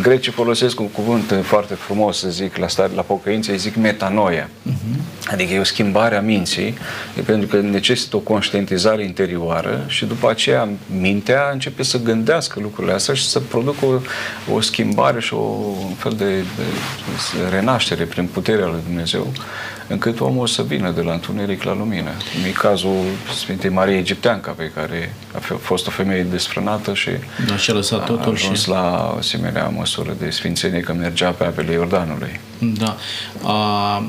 Grecii 0.02 0.32
folosesc 0.32 0.80
un 0.80 0.90
cuvânt 0.90 1.34
foarte 1.44 1.74
frumos, 1.74 2.18
să 2.18 2.30
zic, 2.30 2.58
la, 2.58 2.68
stare, 2.68 2.92
la 2.96 3.02
pocăință, 3.02 3.52
îi 3.52 3.58
zic 3.58 3.76
metanoia. 3.76 4.50
Uh-huh. 4.50 5.32
Adică 5.32 5.54
e 5.54 5.60
o 5.60 5.64
schimbare 5.64 6.16
a 6.16 6.22
minții, 6.22 6.78
e 7.18 7.22
pentru 7.22 7.48
că 7.48 7.60
necesită 7.60 8.16
o 8.16 8.20
conștientizare 8.20 9.04
interioară 9.04 9.86
și 9.88 10.06
după 10.06 10.30
aceea 10.30 10.70
mintea 11.00 11.50
începe 11.52 11.84
să 11.84 12.02
gândească 12.02 12.60
lucrurile 12.60 12.94
astea 12.94 13.14
și 13.14 13.26
să 13.26 13.40
producă 13.40 13.86
o, 13.86 14.00
o 14.54 14.62
schimbare 14.62 15.20
și 15.20 15.34
o, 15.34 15.42
un 15.88 15.94
fel 15.98 16.14
de, 16.18 16.26
de, 16.26 16.44
de 17.34 17.56
renaștere 17.56 18.04
prin 18.04 18.26
puterea 18.26 18.66
lui 18.66 18.80
Dumnezeu 18.86 19.34
încât 19.88 20.20
omul 20.20 20.48
să 20.48 20.64
vină 20.64 20.92
de 20.92 21.02
la 21.02 21.14
întuneric 21.14 21.64
la 21.64 21.76
lumină. 21.76 22.10
În 22.46 22.52
cazul 22.52 23.00
Sfintei 23.36 23.70
Marie 23.70 23.98
Egipteanca, 23.98 24.52
pe 24.52 24.72
care 24.76 25.14
a 25.36 25.40
fost 25.60 25.88
o 25.88 25.92
femeie 25.92 26.24
desfrânată 26.24 26.94
și 26.94 27.10
da, 27.48 27.58
și 27.58 27.70
a, 27.70 27.74
lăsat 27.74 28.06
totul 28.06 28.30
a 28.30 28.32
ajuns 28.32 28.62
și... 28.62 28.70
la 28.70 29.16
asemenea 29.18 29.68
măsură 29.84 30.16
de 30.20 30.30
sfințenie 30.30 30.80
că 30.80 30.94
mergea 30.94 31.30
pe 31.30 31.44
apele 31.44 31.72
Iordanului. 31.72 32.40
Da. 32.60 32.98
A, 33.44 34.06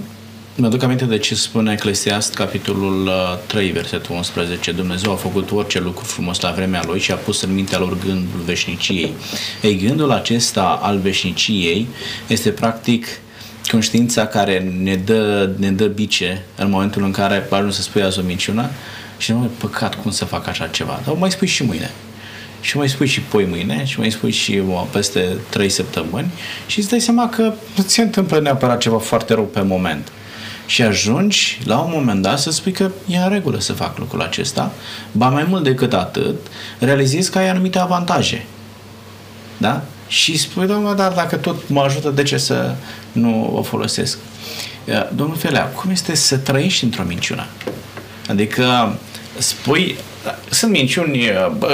mi-aduc 0.55 0.83
aminte 0.83 1.05
de 1.05 1.19
ce 1.19 1.35
spune 1.35 1.73
Eclesiast, 1.73 2.35
capitolul 2.35 3.11
3, 3.47 3.71
versetul 3.71 4.15
11. 4.15 4.73
Dumnezeu 4.73 5.13
a 5.13 5.15
făcut 5.15 5.51
orice 5.51 5.81
lucru 5.81 6.05
frumos 6.05 6.41
la 6.41 6.51
vremea 6.51 6.83
Lui 6.87 7.01
și 7.01 7.13
a 7.13 7.15
pus 7.15 7.43
în 7.43 7.55
mintea 7.55 7.79
lor 7.79 7.99
gândul 7.99 8.41
veșniciei. 8.45 9.13
Ei, 9.63 9.77
gândul 9.77 10.11
acesta 10.11 10.79
al 10.83 10.99
veșniciei 10.99 11.87
este 12.27 12.51
practic 12.51 13.07
conștiința 13.71 14.27
care 14.27 14.75
ne 14.83 14.97
dă, 14.97 15.51
ne 15.57 15.71
dă 15.71 15.87
bice 15.87 16.45
în 16.57 16.71
momentul 16.71 17.03
în 17.03 17.11
care 17.11 17.47
ajungi 17.51 17.77
să 17.77 17.83
spui 17.83 18.03
azi 18.03 18.19
o 18.19 18.23
minciună 18.23 18.71
și 19.19 19.33
nu 19.33 19.51
păcat 19.59 20.03
cum 20.03 20.11
să 20.11 20.25
fac 20.25 20.47
așa 20.47 20.67
ceva. 20.67 21.01
Dar 21.05 21.15
mai 21.15 21.31
spui 21.31 21.47
și 21.47 21.63
mâine. 21.63 21.91
Și 22.65 22.77
mai 22.77 22.89
spui 22.89 23.07
și 23.07 23.21
poi 23.21 23.45
mâine 23.45 23.85
și 23.85 23.99
mai 23.99 24.11
spui 24.11 24.31
și 24.31 24.63
o, 24.71 24.73
peste 24.73 25.37
trei 25.49 25.69
săptămâni 25.69 26.31
și 26.67 26.79
îți 26.79 26.89
dai 26.89 27.01
seama 27.01 27.29
că 27.29 27.43
nu 27.77 27.85
se 27.87 28.03
întâmplă 28.03 28.41
neapărat 28.41 28.79
ceva 28.79 28.99
foarte 28.99 29.35
rău 29.35 29.45
pe 29.45 29.61
moment. 29.61 30.13
Și 30.67 30.83
ajungi 30.83 31.59
la 31.65 31.79
un 31.79 31.91
moment 31.95 32.23
dat 32.23 32.39
să 32.39 32.51
spui 32.51 32.73
că 32.73 32.91
e 33.07 33.17
în 33.17 33.29
regulă 33.29 33.61
să 33.61 33.73
fac 33.73 33.99
lucrul 33.99 34.21
acesta, 34.21 34.73
ba 35.13 35.29
mai 35.29 35.47
mult 35.49 35.63
decât 35.65 35.93
atât, 35.93 36.35
realizezi 36.79 37.31
că 37.31 37.39
ai 37.39 37.49
anumite 37.49 37.79
avantaje. 37.79 38.47
Da? 39.57 39.85
Și 40.07 40.39
spui, 40.39 40.67
domnule, 40.67 40.95
dar 40.95 41.13
dacă 41.13 41.37
tot 41.37 41.69
mă 41.69 41.81
ajută, 41.81 42.11
de 42.11 42.23
ce 42.23 42.37
să 42.37 42.75
nu 43.13 43.57
o 43.57 43.63
folosesc? 43.63 44.19
Domnul 45.15 45.37
Felea, 45.37 45.65
cum 45.65 45.91
este 45.91 46.15
să 46.15 46.37
trăiești 46.37 46.85
într-o 46.85 47.05
minciună? 47.07 47.47
Adică 48.29 48.97
spui, 49.39 49.97
sunt 50.51 50.71
minciuni, 50.71 51.31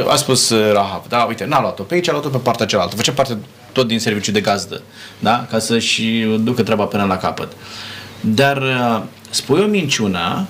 a 0.09 0.17
spus 0.17 0.55
Rahab, 0.73 1.09
da, 1.09 1.19
uite, 1.19 1.45
n-a 1.45 1.61
luat-o 1.61 1.83
pe 1.83 1.95
aici, 1.95 2.09
a 2.09 2.13
luat-o 2.13 2.29
pe 2.29 2.39
partea 2.39 2.67
cealaltă, 2.67 2.97
face 2.97 3.13
parte 3.13 3.39
tot 3.73 3.87
din 3.87 3.99
serviciu 3.99 4.31
de 4.31 4.41
gazdă, 4.41 4.83
da, 5.19 5.47
ca 5.51 5.59
să-și 5.59 6.03
ducă 6.41 6.63
treaba 6.63 6.85
până 6.85 7.05
la 7.05 7.17
capăt. 7.17 7.53
Dar 8.21 8.63
spui 9.31 9.61
o 9.61 9.67
minciună 9.67 10.47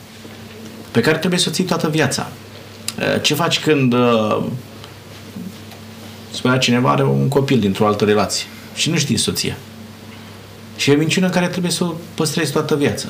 pe 0.90 1.00
care 1.00 1.16
trebuie 1.16 1.40
să 1.40 1.46
o 1.48 1.52
ții 1.52 1.64
toată 1.64 1.88
viața. 1.88 2.28
Ce 3.22 3.34
faci 3.34 3.60
când 3.60 3.94
spunea 6.30 6.58
cineva, 6.58 6.90
are 6.90 7.04
un 7.04 7.28
copil 7.28 7.58
dintr-o 7.58 7.86
altă 7.86 8.04
relație 8.04 8.46
și 8.74 8.90
nu 8.90 8.96
știe 8.96 9.16
soția. 9.16 9.56
Și 10.76 10.90
e 10.90 10.94
o 10.94 10.98
minciună 10.98 11.28
care 11.28 11.48
trebuie 11.48 11.72
să 11.72 11.84
o 11.84 11.94
păstrezi 12.14 12.52
toată 12.52 12.76
viața. 12.76 13.08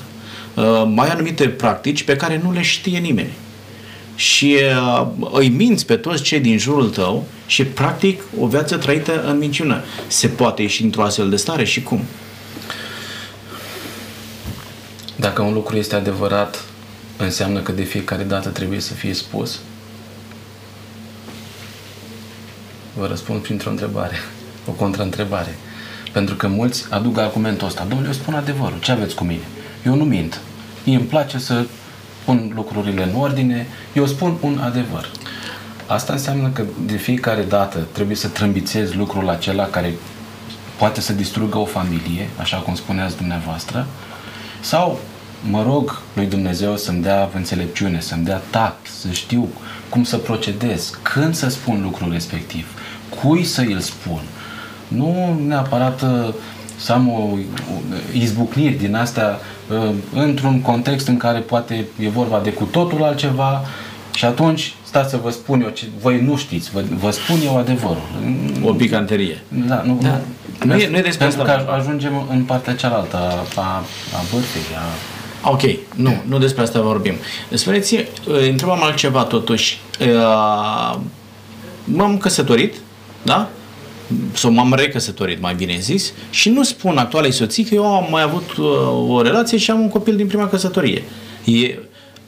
Uh, 0.54 0.82
mai 0.86 1.08
anumite 1.08 1.48
practici 1.48 2.02
pe 2.02 2.16
care 2.16 2.40
nu 2.42 2.52
le 2.52 2.62
știe 2.62 2.98
nimeni. 2.98 3.32
Și 4.20 4.56
uh, 5.00 5.06
îi 5.32 5.48
minți 5.48 5.86
pe 5.86 5.96
toți 5.96 6.22
cei 6.22 6.40
din 6.40 6.58
jurul 6.58 6.90
tău 6.90 7.26
și 7.46 7.64
practic 7.64 8.22
o 8.40 8.46
viață 8.46 8.76
trăită 8.76 9.24
în 9.24 9.38
minciună. 9.38 9.82
Se 10.06 10.28
poate 10.28 10.62
ieși 10.62 10.82
într-o 10.82 11.02
astfel 11.02 11.30
de 11.30 11.36
stare 11.36 11.64
și 11.64 11.82
cum? 11.82 12.00
Dacă 15.16 15.42
un 15.42 15.52
lucru 15.52 15.76
este 15.76 15.94
adevărat, 15.94 16.64
înseamnă 17.16 17.60
că 17.60 17.72
de 17.72 17.82
fiecare 17.82 18.22
dată 18.22 18.48
trebuie 18.48 18.80
să 18.80 18.92
fie 18.92 19.14
spus? 19.14 19.58
Vă 22.98 23.06
răspund 23.06 23.42
printr-o 23.42 23.70
întrebare, 23.70 24.16
o 24.66 24.70
contraîntrebare. 24.70 25.58
Pentru 26.12 26.34
că 26.34 26.46
mulți 26.46 26.86
aduc 26.90 27.18
argumentul 27.18 27.66
ăsta. 27.66 27.84
Domnule, 27.88 28.06
eu 28.06 28.14
spun 28.14 28.34
adevărul. 28.34 28.78
Ce 28.80 28.92
aveți 28.92 29.14
cu 29.14 29.24
mine? 29.24 29.44
Eu 29.86 29.94
nu 29.94 30.04
mint. 30.04 30.40
Mie 30.84 30.96
îmi 30.96 31.06
place 31.06 31.38
să 31.38 31.64
pun 32.30 32.52
lucrurile 32.54 33.02
în 33.02 33.20
ordine. 33.20 33.66
Eu 33.92 34.06
spun 34.06 34.36
un 34.40 34.58
adevăr. 34.58 35.10
Asta 35.86 36.12
înseamnă 36.12 36.48
că 36.48 36.62
de 36.86 36.96
fiecare 36.96 37.42
dată 37.42 37.86
trebuie 37.92 38.16
să 38.16 38.28
trâmbițezi 38.28 38.96
lucrul 38.96 39.28
acela 39.28 39.64
care 39.64 39.94
poate 40.78 41.00
să 41.00 41.12
distrugă 41.12 41.58
o 41.58 41.64
familie, 41.64 42.28
așa 42.40 42.56
cum 42.56 42.74
spuneați 42.74 43.16
dumneavoastră, 43.16 43.86
sau 44.60 45.00
mă 45.50 45.62
rog 45.62 46.02
lui 46.12 46.26
Dumnezeu 46.26 46.76
să-mi 46.76 47.02
dea 47.02 47.30
înțelepciune, 47.34 48.00
să-mi 48.00 48.24
dea 48.24 48.42
tact, 48.50 48.86
să 49.00 49.08
știu 49.10 49.48
cum 49.88 50.04
să 50.04 50.16
procedez, 50.16 50.98
când 51.02 51.34
să 51.34 51.48
spun 51.48 51.80
lucrul 51.82 52.12
respectiv, 52.12 52.66
cui 53.20 53.44
să 53.44 53.60
îl 53.60 53.80
spun. 53.80 54.20
Nu 54.88 55.40
neapărat 55.46 56.02
uh, 56.02 56.34
să 56.76 56.92
am 56.92 57.08
o, 57.08 57.38
izbucniri 58.12 58.74
din 58.74 58.94
astea 58.94 59.28
uh, 59.28 59.59
într-un 60.14 60.60
context 60.60 61.08
în 61.08 61.16
care 61.16 61.38
poate 61.38 61.86
e 61.98 62.08
vorba 62.08 62.40
de 62.42 62.52
cu 62.52 62.64
totul 62.64 63.02
altceva 63.02 63.64
și 64.14 64.24
atunci 64.24 64.74
stați 64.82 65.10
să 65.10 65.18
vă 65.22 65.30
spun 65.30 65.60
eu 65.62 65.68
ce 65.68 65.84
voi 66.00 66.20
nu 66.20 66.36
știți, 66.36 66.70
vă, 66.70 66.82
vă 67.00 67.10
spun 67.10 67.36
eu 67.44 67.56
adevărul. 67.56 68.02
O 68.64 68.72
picanterie. 68.72 69.42
Da, 69.48 69.82
nu, 69.86 69.98
da. 70.02 70.20
Nu, 70.64 70.74
e, 70.74 70.88
nu 70.88 70.96
e 70.96 71.02
despre 71.02 71.26
pentru 71.26 71.44
că 71.44 71.72
ajungem 71.78 72.26
în 72.30 72.42
partea 72.42 72.74
cealaltă 72.74 73.16
a, 73.16 73.60
a, 73.60 73.82
a 74.14 74.22
bârfei, 74.32 74.76
a 74.76 74.82
Ok, 75.42 75.60
nu, 75.94 76.22
nu 76.28 76.38
despre 76.38 76.62
asta 76.62 76.80
vorbim. 76.80 77.14
Spuneți, 77.52 78.04
întrebam 78.50 78.82
altceva 78.82 79.22
totuși. 79.22 79.80
M-am 81.84 82.18
căsătorit, 82.18 82.74
da? 83.22 83.48
Sau 84.32 84.50
m-am 84.50 84.74
recăsătorit, 84.74 85.40
mai 85.40 85.54
bine 85.54 85.78
zis, 85.80 86.12
și 86.30 86.48
nu 86.48 86.62
spun 86.62 86.98
actualei 86.98 87.32
soții 87.32 87.64
că 87.64 87.74
eu 87.74 87.94
am 87.94 88.06
mai 88.10 88.22
avut 88.22 88.58
o 89.08 89.22
relație 89.22 89.58
și 89.58 89.70
am 89.70 89.80
un 89.80 89.88
copil 89.88 90.16
din 90.16 90.26
prima 90.26 90.48
căsătorie. 90.48 91.02
E, 91.44 91.74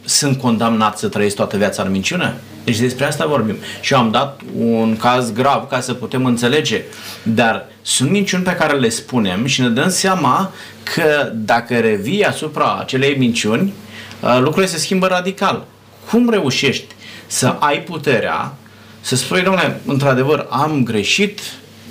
sunt 0.04 0.38
condamnat 0.38 0.98
să 0.98 1.08
trăiesc 1.08 1.36
toată 1.36 1.56
viața 1.56 1.82
în 1.82 1.90
minciună? 1.90 2.34
Deci 2.64 2.78
despre 2.78 3.04
asta 3.04 3.26
vorbim. 3.26 3.56
Și 3.80 3.92
eu 3.92 3.98
am 3.98 4.10
dat 4.10 4.40
un 4.58 4.96
caz 4.96 5.32
grav 5.32 5.68
ca 5.68 5.80
să 5.80 5.94
putem 5.94 6.24
înțelege. 6.24 6.82
Dar 7.22 7.66
sunt 7.82 8.10
minciuni 8.10 8.42
pe 8.42 8.54
care 8.54 8.78
le 8.78 8.88
spunem 8.88 9.46
și 9.46 9.60
ne 9.60 9.68
dăm 9.68 9.90
seama 9.90 10.52
că 10.94 11.32
dacă 11.34 11.78
revii 11.78 12.24
asupra 12.24 12.78
acelei 12.80 13.16
minciuni, 13.16 13.72
uh, 14.20 14.38
lucrurile 14.38 14.66
se 14.66 14.78
schimbă 14.78 15.06
radical. 15.06 15.64
Cum 16.10 16.30
reușești 16.30 16.94
să 17.26 17.56
ai 17.58 17.80
puterea 17.80 18.52
să 19.00 19.16
spui, 19.16 19.42
domnule, 19.42 19.80
într-adevăr, 19.86 20.46
am 20.50 20.84
greșit, 20.84 21.40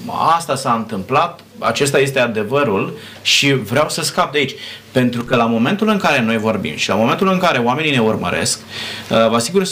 asta 0.07 0.55
s-a 0.55 0.73
întâmplat, 0.73 1.39
acesta 1.59 1.99
este 1.99 2.19
adevărul 2.19 2.97
și 3.21 3.53
vreau 3.53 3.89
să 3.89 4.01
scap 4.01 4.31
de 4.31 4.37
aici. 4.37 4.55
Pentru 4.91 5.23
că 5.23 5.35
la 5.35 5.45
momentul 5.45 5.87
în 5.87 5.97
care 5.97 6.21
noi 6.21 6.37
vorbim 6.37 6.75
și 6.75 6.89
la 6.89 6.95
momentul 6.95 7.31
în 7.31 7.37
care 7.37 7.59
oamenii 7.59 7.91
ne 7.91 7.99
urmăresc, 7.99 8.59
uh, 8.59 9.29
vă 9.29 9.35
asigur 9.35 9.63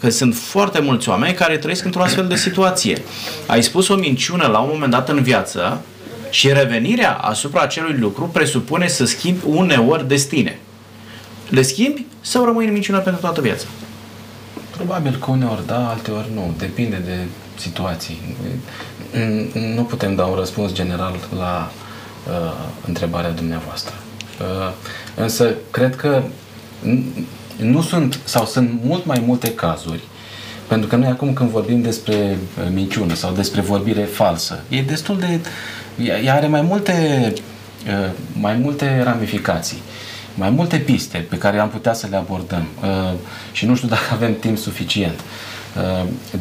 că 0.00 0.10
sunt 0.10 0.34
foarte 0.34 0.80
mulți 0.80 1.08
oameni 1.08 1.34
care 1.34 1.56
trăiesc 1.56 1.84
într-o 1.84 2.02
astfel 2.02 2.26
de 2.26 2.36
situație. 2.36 3.02
Ai 3.46 3.62
spus 3.62 3.88
o 3.88 3.94
minciună 3.94 4.46
la 4.46 4.58
un 4.58 4.68
moment 4.72 4.90
dat 4.90 5.08
în 5.08 5.22
viață 5.22 5.80
și 6.30 6.52
revenirea 6.52 7.12
asupra 7.12 7.60
acelui 7.60 7.96
lucru 7.98 8.24
presupune 8.24 8.88
să 8.88 9.04
schimbi 9.04 9.44
uneori 9.46 10.08
destine. 10.08 10.58
Le 11.48 11.62
schimbi 11.62 12.06
sau 12.20 12.44
rămâi 12.44 12.66
în 12.66 12.72
minciună 12.72 12.98
pentru 12.98 13.20
toată 13.20 13.40
viața? 13.40 13.66
Probabil 14.76 15.16
că 15.16 15.30
uneori 15.30 15.66
da, 15.66 15.88
alteori 15.88 16.28
nu. 16.34 16.54
Depinde 16.58 17.02
de 17.04 17.16
situații. 17.56 18.18
Nu 19.74 19.82
putem 19.82 20.14
da 20.14 20.24
un 20.24 20.34
răspuns 20.34 20.72
general 20.72 21.14
la 21.38 21.70
uh, 22.28 22.52
întrebarea 22.86 23.30
dumneavoastră. 23.30 23.94
Uh, 24.40 24.72
însă, 25.14 25.54
cred 25.70 25.96
că 25.96 26.22
nu 27.56 27.82
sunt, 27.82 28.20
sau 28.24 28.44
sunt 28.44 28.80
mult 28.82 29.04
mai 29.04 29.22
multe 29.26 29.54
cazuri, 29.54 30.00
pentru 30.66 30.88
că 30.88 30.96
noi 30.96 31.08
acum 31.08 31.32
când 31.32 31.50
vorbim 31.50 31.82
despre 31.82 32.38
uh, 32.58 32.68
minciună 32.72 33.14
sau 33.14 33.32
despre 33.32 33.60
vorbire 33.60 34.02
falsă, 34.02 34.62
e 34.68 34.82
destul 34.82 35.18
de... 35.18 35.40
ea 36.24 36.34
are 36.34 36.46
mai 36.46 36.62
multe, 36.62 37.32
uh, 37.86 38.10
mai 38.40 38.56
multe 38.56 39.02
ramificații 39.02 39.78
mai 40.34 40.50
multe 40.50 40.76
piste 40.76 41.18
pe 41.18 41.38
care 41.38 41.58
am 41.58 41.68
putea 41.68 41.92
să 41.92 42.06
le 42.10 42.16
abordăm 42.16 42.66
uh, 42.82 43.12
și 43.52 43.66
nu 43.66 43.76
știu 43.76 43.88
dacă 43.88 44.08
avem 44.12 44.38
timp 44.38 44.58
suficient. 44.58 45.18
Uh, 45.20 45.47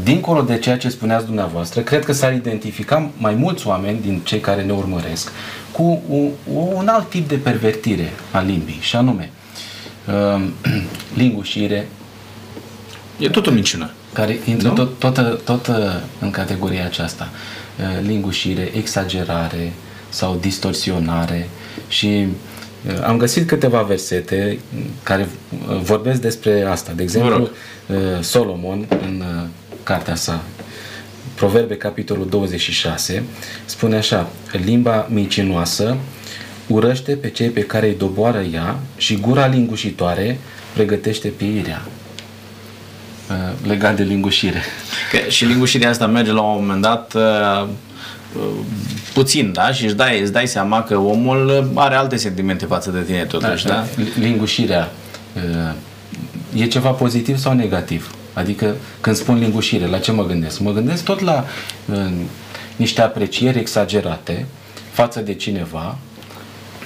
dincolo 0.03 0.41
de 0.41 0.57
ceea 0.57 0.78
ce 0.78 0.89
spuneați 0.89 1.25
dumneavoastră, 1.25 1.82
cred 1.82 2.05
că 2.05 2.13
s-ar 2.13 2.34
identifica 2.34 3.09
mai 3.17 3.34
mulți 3.34 3.67
oameni 3.67 3.99
din 4.01 4.21
cei 4.23 4.39
care 4.39 4.63
ne 4.63 4.71
urmăresc 4.71 5.32
cu 5.71 6.01
un, 6.07 6.30
un 6.73 6.88
alt 6.88 7.09
tip 7.09 7.28
de 7.28 7.36
pervertire 7.36 8.13
a 8.32 8.39
limbii, 8.39 8.80
și 8.80 8.95
anume 8.95 9.32
uh, 10.05 10.43
lingușire. 11.21 11.88
E 13.17 13.30
tot 13.30 13.47
o 13.47 13.51
minciună. 13.51 13.89
Care 14.13 14.39
intră 14.45 14.69
tot, 14.69 14.99
tot, 14.99 15.43
tot 15.43 15.71
în 16.19 16.32
categoria 16.32 16.86
aceasta. 16.86 17.30
uh, 17.80 18.07
lingușire, 18.07 18.71
exagerare 18.75 19.73
sau 20.09 20.38
distorsionare 20.41 21.49
și 21.88 22.25
uh, 22.28 22.57
am 23.03 23.17
găsit 23.17 23.47
câteva 23.47 23.82
versete 23.82 24.59
care 25.03 25.28
uh, 25.69 25.80
vorbesc 25.82 26.21
despre 26.21 26.63
asta. 26.63 26.91
De 26.95 27.03
exemplu, 27.03 27.49
uh, 27.88 27.95
Solomon 28.21 28.86
în 28.89 29.23
uh, 29.41 29.47
cartea 29.84 30.15
sa 30.15 30.43
Proverbe, 31.36 31.78
capitolul 31.78 32.28
26, 32.30 33.23
spune 33.65 33.95
așa, 33.95 34.30
limba 34.65 35.07
micinoasă 35.09 35.97
urăște 36.67 37.11
pe 37.11 37.30
cei 37.30 37.49
pe 37.49 37.61
care 37.61 37.88
îi 37.88 37.95
doboară 37.95 38.39
ea 38.53 38.80
și 38.97 39.15
gura 39.15 39.45
lingușitoare 39.45 40.39
pregătește 40.73 41.28
pieirea. 41.28 41.82
Uh, 43.30 43.67
Legat 43.67 43.95
de 43.95 44.03
lingușire. 44.03 44.61
Că 45.11 45.30
și 45.30 45.45
lingușirea 45.45 45.89
asta 45.89 46.07
merge 46.07 46.32
la 46.32 46.41
un 46.41 46.59
moment 46.59 46.82
dat 46.82 47.13
uh, 47.13 47.21
uh, 47.21 47.67
puțin, 49.13 49.51
da? 49.51 49.71
Și 49.71 49.86
își 49.86 49.93
dai, 49.93 50.21
îți 50.21 50.32
dai 50.32 50.47
seama 50.47 50.84
că 50.84 50.97
omul 50.97 51.71
are 51.75 51.95
alte 51.95 52.17
sentimente 52.17 52.65
față 52.65 52.91
de 52.91 53.01
tine 53.01 53.25
totuși, 53.25 53.65
da? 53.65 53.86
Lingușirea 54.19 54.91
uh, 55.36 56.61
e 56.61 56.65
ceva 56.65 56.89
pozitiv 56.89 57.38
sau 57.38 57.53
negativ? 57.53 58.15
Adică 58.34 58.75
când 59.01 59.15
spun 59.15 59.38
lingușire, 59.38 59.86
la 59.86 59.99
ce 59.99 60.11
mă 60.11 60.25
gândesc? 60.25 60.59
Mă 60.59 60.71
gândesc 60.71 61.03
tot 61.03 61.19
la 61.19 61.45
uh, 61.86 62.11
niște 62.75 63.01
aprecieri 63.01 63.59
exagerate 63.59 64.45
față 64.91 65.19
de 65.19 65.34
cineva, 65.34 65.97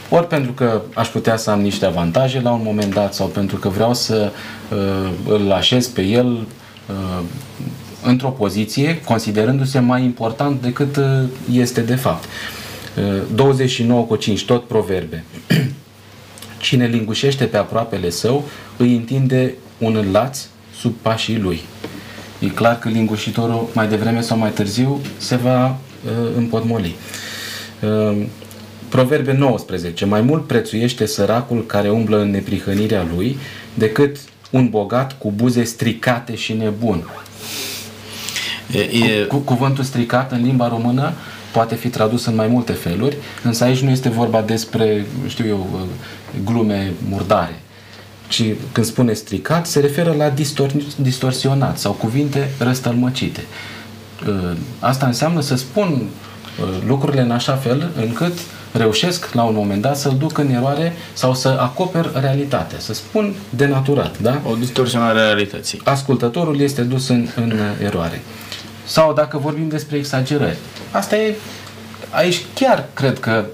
ori 0.09 0.27
pentru 0.27 0.51
că 0.51 0.81
aș 0.93 1.07
putea 1.07 1.37
să 1.37 1.49
am 1.49 1.61
niște 1.61 1.85
avantaje 1.85 2.41
la 2.41 2.51
un 2.51 2.61
moment 2.63 2.93
dat 2.93 3.13
sau 3.13 3.27
pentru 3.27 3.57
că 3.57 3.69
vreau 3.69 3.93
să 3.93 4.31
uh, 4.69 5.11
îl 5.27 5.51
așez 5.51 5.87
pe 5.87 6.01
el 6.01 6.27
uh, 6.31 7.23
într-o 8.03 8.29
poziție 8.29 9.01
considerându-se 9.05 9.79
mai 9.79 10.03
important 10.03 10.61
decât 10.61 10.95
uh, 10.95 11.23
este 11.51 11.81
de 11.81 11.95
fapt. 11.95 12.23
Uh, 12.97 13.21
29 13.35 14.03
cu 14.03 14.15
5, 14.15 14.45
tot 14.45 14.67
proverbe. 14.67 15.23
Cine 16.59 16.85
lingușește 16.85 17.45
pe 17.45 17.57
aproapele 17.57 18.09
său, 18.09 18.43
îi 18.77 18.95
întinde 18.95 19.53
un 19.77 20.07
laț 20.11 20.39
sub 20.79 20.93
pașii 21.01 21.39
lui. 21.39 21.61
E 22.39 22.47
clar 22.47 22.79
că 22.79 22.89
lingușitorul 22.89 23.69
mai 23.73 23.87
devreme 23.87 24.21
sau 24.21 24.37
mai 24.37 24.49
târziu 24.49 24.99
se 25.17 25.35
va 25.35 25.67
uh, 25.67 25.77
împotmoli. 26.37 26.95
Uh, 27.81 28.25
Proverbe 28.89 29.33
19. 29.33 30.05
Mai 30.05 30.21
mult 30.21 30.47
prețuiește 30.47 31.05
săracul 31.05 31.65
care 31.65 31.89
umblă 31.89 32.19
în 32.19 32.31
neprihănirea 32.31 33.07
lui 33.15 33.37
decât 33.73 34.17
un 34.49 34.69
bogat 34.69 35.17
cu 35.17 35.31
buze 35.31 35.63
stricate 35.63 36.35
și 36.35 36.53
nebun. 36.53 37.03
E, 38.73 38.79
e, 38.79 39.25
Cu, 39.25 39.37
cuvântul 39.37 39.83
stricat 39.83 40.31
în 40.31 40.43
limba 40.43 40.67
română 40.67 41.13
poate 41.51 41.75
fi 41.75 41.87
tradus 41.87 42.25
în 42.25 42.35
mai 42.35 42.47
multe 42.47 42.71
feluri, 42.71 43.17
însă 43.43 43.63
aici 43.63 43.79
nu 43.79 43.89
este 43.89 44.09
vorba 44.09 44.41
despre, 44.41 45.05
știu 45.27 45.47
eu, 45.47 45.87
glume 46.43 46.93
murdare, 47.09 47.59
ci 48.27 48.43
când 48.71 48.85
spune 48.85 49.13
stricat 49.13 49.67
se 49.67 49.79
referă 49.79 50.13
la 50.17 50.29
distor- 50.29 50.95
distorsionat 50.95 51.77
sau 51.77 51.91
cuvinte 51.91 52.49
răstălmăcite. 52.57 53.43
Uh, 54.27 54.57
Asta 54.79 55.05
înseamnă 55.05 55.41
să 55.41 55.55
spun 55.55 55.87
uh, 55.91 56.67
lucrurile 56.87 57.21
în 57.21 57.31
așa 57.31 57.55
fel 57.55 57.89
încât 57.95 58.37
reușesc 58.71 59.33
la 59.33 59.43
un 59.43 59.53
moment 59.55 59.81
dat 59.81 59.97
să-l 59.97 60.15
duc 60.19 60.37
în 60.37 60.49
eroare 60.49 60.93
sau 61.13 61.33
să 61.33 61.47
acoper 61.47 62.11
realitatea, 62.13 62.79
să 62.79 62.93
spun 62.93 63.33
denaturat, 63.49 64.19
da? 64.19 64.41
o 64.49 64.55
distorsionare 64.55 65.19
a 65.19 65.23
realității. 65.23 65.81
ascultătorul 65.83 66.59
este 66.59 66.81
dus 66.81 67.07
în, 67.07 67.27
în 67.35 67.53
eroare. 67.83 68.21
Sau 68.85 69.13
dacă 69.13 69.37
vorbim 69.37 69.69
despre 69.69 69.97
exagerări. 69.97 70.57
Asta 70.91 71.17
e, 71.17 71.35
aici 72.09 72.41
chiar 72.53 72.85
cred 72.93 73.19
că 73.19 73.45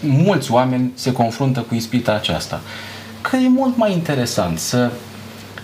mulți 0.00 0.52
oameni 0.52 0.92
se 0.94 1.12
confruntă 1.12 1.60
cu 1.60 1.74
ispita 1.74 2.12
aceasta. 2.12 2.60
Că 3.20 3.36
e 3.36 3.48
mult 3.48 3.76
mai 3.76 3.92
interesant 3.92 4.58
să 4.58 4.90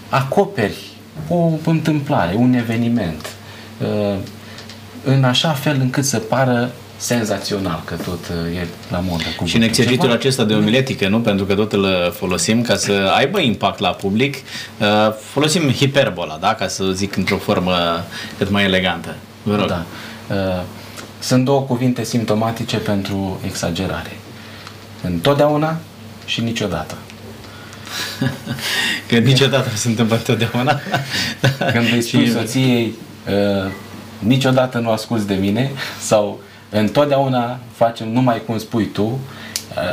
acoperi 0.08 0.92
o 1.28 1.50
întâmplare, 1.64 2.34
un 2.34 2.52
eveniment, 2.52 3.32
uh, 3.82 4.16
în 5.04 5.24
așa 5.24 5.50
fel 5.50 5.76
încât 5.80 6.04
să 6.04 6.18
pară 6.18 6.70
senzațional, 7.04 7.82
că 7.84 7.94
tot 7.94 8.28
uh, 8.28 8.56
e 8.56 8.66
la 8.90 8.98
modă. 8.98 9.22
Și 9.22 9.28
în 9.28 9.34
cuvântul. 9.36 9.62
exercițiul 9.62 10.02
Ceva- 10.10 10.14
acesta 10.14 10.44
de 10.44 10.54
omiletică, 10.54 11.08
nu? 11.08 11.20
Pentru 11.20 11.44
că 11.44 11.54
tot 11.54 11.72
îl 11.72 12.12
folosim 12.16 12.62
ca 12.62 12.76
să 12.76 13.12
aibă 13.16 13.38
impact 13.40 13.78
la 13.78 13.88
public, 13.88 14.34
uh, 14.34 15.12
folosim 15.32 15.70
hiperbola, 15.72 16.36
da? 16.40 16.54
Ca 16.54 16.68
să 16.68 16.84
zic 16.92 17.16
într-o 17.16 17.36
formă 17.36 17.72
cât 18.38 18.50
mai 18.50 18.64
elegantă. 18.64 19.14
Vă 19.42 19.56
rog. 19.56 19.66
Da. 19.68 19.84
Uh, 20.30 20.62
Sunt 21.18 21.44
două 21.44 21.60
cuvinte 21.60 22.04
simptomatice 22.04 22.76
pentru 22.76 23.40
exagerare. 23.46 24.16
Întotdeauna 25.02 25.76
și 26.24 26.40
niciodată. 26.40 26.94
Că 29.08 29.16
niciodată 29.16 29.68
nu 29.70 29.76
se 29.76 29.88
întâmplă 29.88 30.16
întotdeauna. 30.16 30.80
Când 31.72 31.92
îi 31.92 32.02
spui 32.02 32.24
Și- 32.26 32.32
soției 32.32 32.94
uh, 33.28 33.70
niciodată 34.18 34.78
nu 34.78 34.90
asculți 34.90 35.26
de 35.26 35.34
mine 35.34 35.70
sau 36.00 36.40
întotdeauna 36.78 37.58
facem 37.72 38.12
numai 38.12 38.42
cum 38.46 38.58
spui 38.58 38.84
tu, 38.84 39.04
uh, 39.04 39.18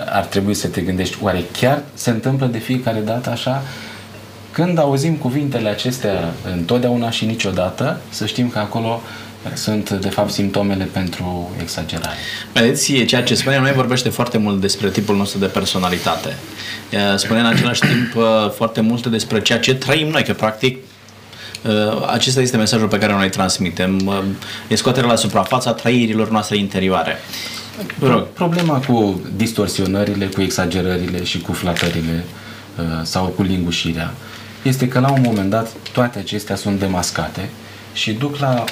ar 0.10 0.26
trebui 0.26 0.54
să 0.54 0.68
te 0.68 0.82
gândești, 0.82 1.18
oare 1.22 1.44
chiar 1.60 1.82
se 1.94 2.10
întâmplă 2.10 2.46
de 2.46 2.58
fiecare 2.58 3.00
dată 3.00 3.30
așa? 3.30 3.64
Când 4.52 4.78
auzim 4.78 5.16
cuvintele 5.16 5.70
acestea 5.70 6.34
întotdeauna 6.54 7.10
și 7.10 7.26
niciodată, 7.26 8.02
să 8.10 8.26
știm 8.26 8.50
că 8.50 8.60
acolo 8.60 9.02
sunt 9.54 9.90
de 9.90 10.10
fapt 10.10 10.32
simptomele 10.32 10.84
pentru 10.84 11.50
exagerare. 11.62 12.18
Vedeți, 12.54 13.04
ceea 13.06 13.24
ce 13.24 13.36
spune 13.36 13.60
noi 13.60 13.72
vorbește 13.72 14.10
foarte 14.10 14.38
mult 14.38 14.62
despre 14.62 14.90
tipul 14.90 15.16
nostru 15.16 15.40
de 15.40 15.46
personalitate. 15.46 16.36
Uh, 16.94 17.00
Spune 17.16 17.40
în 17.40 17.46
același 17.46 17.80
timp 17.80 18.16
uh, 18.16 18.52
foarte 18.56 18.82
multe 18.82 19.10
despre 19.10 19.42
ceea 19.42 19.60
ce 19.60 19.76
trăim 19.76 20.08
noi, 20.08 20.24
că 20.24 20.34
practic 20.34 20.78
uh, 20.78 20.91
acesta 22.12 22.42
este 22.42 22.58
mesajul 22.58 22.88
pe 22.88 22.98
care 22.98 23.14
noi 23.14 23.24
îl 23.24 23.30
transmitem. 23.30 24.02
Uh, 24.06 24.24
E 24.68 24.76
scoaterea 24.76 25.10
la 25.10 25.16
suprafața 25.16 25.74
trăirilor 25.74 26.30
noastre 26.30 26.58
interioare. 26.58 27.16
Vă 28.00 28.08
rog. 28.08 28.28
Problema 28.28 28.78
cu 28.88 29.22
distorsionările, 29.36 30.26
cu 30.26 30.42
exagerările 30.42 31.24
și 31.24 31.40
cu 31.42 31.54
flatările 31.54 32.24
uh, 32.78 32.84
sau 33.04 33.26
cu 33.26 33.42
lingușirea 33.42 34.14
este 34.62 34.88
că 34.88 35.00
la 35.00 35.12
un 35.12 35.22
moment 35.26 35.50
dat 35.50 35.68
toate 35.92 36.20
acestea 36.20 36.56
sunt 36.56 36.80
demascate 36.80 37.50
și 37.94 38.12
duc 38.12 38.38
la 38.38 38.64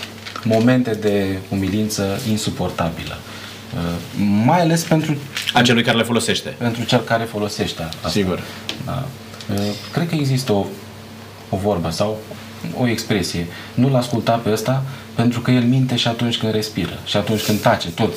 momente 0.44 0.92
de 0.92 1.38
umilință 1.50 2.20
insuportabilă. 2.30 3.18
Uh, 3.74 4.24
Mai 4.46 4.62
ales 4.62 4.82
pentru, 4.82 5.16
A 5.54 5.62
celui 5.62 5.84
care 5.84 5.98
le 5.98 6.04
folosește. 6.04 6.50
pentru 6.50 6.84
cel 6.84 7.00
care 7.00 7.24
folosește 7.24 7.84
asta. 7.84 8.10
Sigur. 8.10 8.40
Da. 8.86 9.06
Uh, 9.54 9.60
Cred 9.92 10.10
că 10.10 10.16
există 10.16 10.52
o, 10.52 10.66
o 11.50 11.58
vorbă 11.58 11.90
sau 11.90 12.18
o 12.78 12.88
expresie. 12.88 13.48
Nu-l 13.74 13.96
asculta 13.96 14.32
pe 14.32 14.52
ăsta 14.52 14.84
pentru 15.16 15.40
că 15.40 15.52
el 15.52 15.64
minte 15.64 15.96
și 15.96 16.08
atunci 16.08 16.38
când 16.38 16.54
respiră 16.54 17.00
și 17.06 17.18
atunci 17.18 17.42
când 17.42 17.60
tace, 17.60 17.90
tot. 17.90 18.14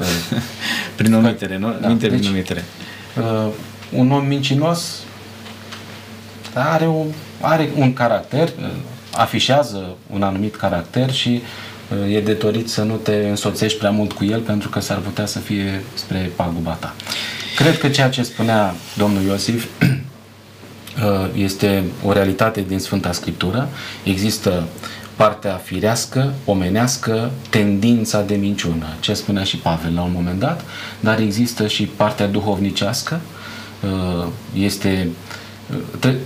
Uh, 0.00 0.06
Prin 0.96 1.14
omitere, 1.14 1.58
nu? 1.58 1.74
Da, 1.80 1.88
Minte 1.88 2.08
deci- 2.08 2.18
prin 2.18 2.30
omitere. 2.30 2.64
uh, 3.18 3.48
un 3.92 4.10
om 4.12 4.26
mincinos 4.26 4.94
are, 6.54 6.86
o, 6.86 7.04
are 7.40 7.68
un 7.76 7.92
caracter, 7.92 8.48
uh, 8.60 8.66
afișează 9.12 9.96
un 10.12 10.22
anumit 10.22 10.56
caracter 10.56 11.12
și 11.12 11.42
uh, 12.06 12.14
e 12.14 12.20
de 12.20 12.32
dorit 12.32 12.68
să 12.70 12.82
nu 12.82 12.94
te 12.94 13.14
însoțești 13.28 13.78
prea 13.78 13.90
mult 13.90 14.12
cu 14.12 14.24
el 14.24 14.40
pentru 14.40 14.68
că 14.68 14.80
s-ar 14.80 14.98
putea 14.98 15.26
să 15.26 15.38
fie 15.38 15.82
spre 15.94 16.30
paguba 16.36 16.70
ta. 16.72 16.94
Cred 17.56 17.78
că 17.78 17.88
ceea 17.88 18.08
ce 18.08 18.22
spunea 18.22 18.74
domnul 18.96 19.22
Iosif 19.22 19.64
uh, 19.82 19.88
este 21.34 21.84
o 22.04 22.12
realitate 22.12 22.64
din 22.68 22.78
Sfânta 22.78 23.12
Scriptură. 23.12 23.68
Există 24.02 24.64
partea 25.16 25.60
firească, 25.64 26.34
omenească, 26.44 27.30
tendința 27.50 28.22
de 28.22 28.34
minciună, 28.34 28.86
ce 29.00 29.14
spunea 29.14 29.42
și 29.42 29.56
Pavel 29.56 29.94
la 29.94 30.02
un 30.02 30.12
moment 30.14 30.38
dat, 30.38 30.64
dar 31.00 31.18
există 31.18 31.66
și 31.66 31.84
partea 31.84 32.26
duhovnicească, 32.26 33.20
uh, 33.82 34.26
este 34.54 35.08
tre- 35.98 36.18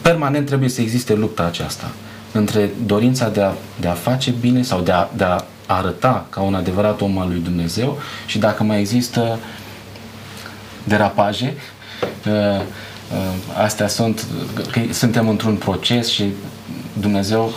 permanent 0.00 0.46
trebuie 0.46 0.68
să 0.68 0.80
existe 0.80 1.14
lupta 1.14 1.42
aceasta 1.42 1.90
între 2.32 2.70
dorința 2.86 3.28
de 3.28 3.40
a, 3.40 3.52
de 3.80 3.88
a 3.88 3.92
face 3.92 4.30
bine 4.40 4.62
sau 4.62 4.80
de 4.80 4.92
a, 4.92 5.08
de 5.16 5.24
a 5.24 5.44
arăta 5.66 6.26
ca 6.30 6.40
un 6.40 6.54
adevărat 6.54 7.00
om 7.00 7.18
al 7.18 7.28
lui 7.28 7.40
Dumnezeu 7.40 7.98
și 8.26 8.38
dacă 8.38 8.62
mai 8.62 8.80
există 8.80 9.38
derapaje, 10.84 11.54
uh, 12.26 12.32
uh, 12.32 12.62
astea 13.62 13.88
sunt, 13.88 14.26
că 14.70 14.80
suntem 14.92 15.28
într-un 15.28 15.54
proces 15.54 16.08
și 16.08 16.24
Dumnezeu 17.00 17.52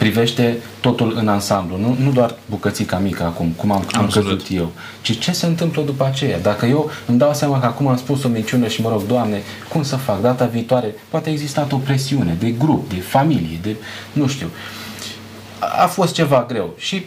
privește 0.00 0.56
totul 0.80 1.14
în 1.16 1.28
ansamblu, 1.28 1.76
nu, 1.76 1.96
nu 2.00 2.10
doar 2.10 2.34
bucățica 2.46 2.98
mică 2.98 3.22
acum, 3.22 3.48
cum 3.56 3.70
am, 3.70 3.84
am 3.92 4.04
Absolut. 4.04 4.28
căzut 4.28 4.56
eu, 4.56 4.72
ci 5.02 5.18
ce 5.18 5.32
se 5.32 5.46
întâmplă 5.46 5.82
după 5.82 6.04
aceea. 6.04 6.38
Dacă 6.38 6.66
eu 6.66 6.90
îmi 7.06 7.18
dau 7.18 7.34
seama 7.34 7.60
că 7.60 7.66
acum 7.66 7.86
am 7.86 7.96
spus 7.96 8.24
o 8.24 8.28
minciună 8.28 8.68
și 8.68 8.82
mă 8.82 8.88
rog, 8.88 9.06
Doamne, 9.06 9.42
cum 9.68 9.82
să 9.82 9.96
fac 9.96 10.20
data 10.20 10.44
viitoare? 10.44 10.94
Poate 11.08 11.28
a 11.28 11.32
existat 11.32 11.72
o 11.72 11.76
presiune 11.76 12.36
de 12.38 12.50
grup, 12.50 12.88
de 12.88 13.00
familie, 13.00 13.58
de 13.62 13.76
nu 14.12 14.26
știu. 14.26 14.50
A, 15.58 15.82
a 15.82 15.86
fost 15.86 16.14
ceva 16.14 16.44
greu 16.48 16.74
și 16.76 17.04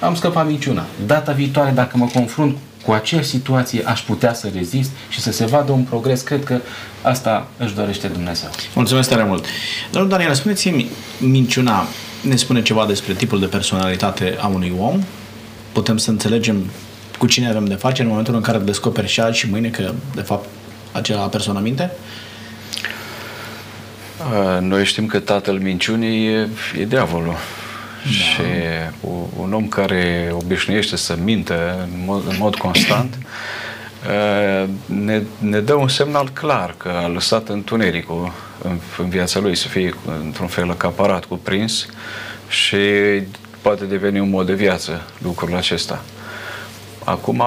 am 0.00 0.14
scăpat 0.14 0.46
minciuna. 0.46 0.84
Data 1.06 1.32
viitoare, 1.32 1.70
dacă 1.70 1.96
mă 1.96 2.06
confrunt 2.14 2.56
cu 2.88 2.94
aceeași 2.94 3.28
situație, 3.28 3.82
aș 3.84 4.00
putea 4.00 4.34
să 4.34 4.50
rezist 4.54 4.90
și 5.08 5.20
să 5.20 5.32
se 5.32 5.46
vadă 5.46 5.72
un 5.72 5.82
progres. 5.82 6.20
Cred 6.20 6.44
că 6.44 6.60
asta 7.02 7.48
își 7.56 7.74
dorește 7.74 8.06
Dumnezeu. 8.06 8.48
Mulțumesc 8.74 9.08
tare 9.08 9.24
mult. 9.24 9.44
Domnul 9.90 10.10
Daniel, 10.10 10.34
spuneți-mi, 10.34 10.90
minciuna 11.18 11.86
ne 12.20 12.36
spune 12.36 12.62
ceva 12.62 12.86
despre 12.86 13.12
tipul 13.12 13.40
de 13.40 13.46
personalitate 13.46 14.36
a 14.40 14.46
unui 14.46 14.72
om? 14.78 15.02
Putem 15.72 15.96
să 15.96 16.10
înțelegem 16.10 16.70
cu 17.18 17.26
cine 17.26 17.48
avem 17.48 17.64
de 17.64 17.74
face 17.74 18.02
în 18.02 18.08
momentul 18.08 18.34
în 18.34 18.40
care 18.40 18.58
descoperi 18.58 19.08
și 19.08 19.20
azi 19.20 19.38
și 19.38 19.50
mâine 19.50 19.68
că, 19.68 19.92
de 20.14 20.20
fapt, 20.20 20.48
acela 20.92 21.26
persoană 21.26 21.60
minte? 21.60 21.90
Noi 24.60 24.84
știm 24.84 25.06
că 25.06 25.18
tatăl 25.18 25.58
minciunii 25.58 26.26
e, 26.26 26.48
e 26.80 26.84
diavolul. 26.84 27.34
Da. 28.08 28.14
Și 28.14 28.42
un 29.36 29.52
om 29.52 29.68
care 29.68 30.30
obișnuiește 30.32 30.96
să 30.96 31.16
mintă 31.22 31.88
în 31.92 32.04
mod, 32.04 32.22
în 32.28 32.36
mod 32.38 32.56
constant 32.56 33.18
ne, 34.86 35.22
ne 35.38 35.60
dă 35.60 35.74
un 35.74 35.88
semnal 35.88 36.30
clar 36.32 36.74
că 36.76 36.88
a 36.88 37.06
lăsat 37.06 37.48
întunericul 37.48 38.32
în, 38.62 38.78
în 38.98 39.08
viața 39.08 39.40
lui 39.40 39.56
să 39.56 39.68
fie 39.68 39.94
într-un 40.24 40.46
fel 40.46 40.70
acaparat, 40.70 41.24
cuprins 41.24 41.86
și 42.48 42.76
poate 43.60 43.84
deveni 43.84 44.20
un 44.20 44.30
mod 44.30 44.46
de 44.46 44.54
viață 44.54 45.02
lucrul 45.22 45.56
acesta. 45.56 46.02
Acum, 47.10 47.42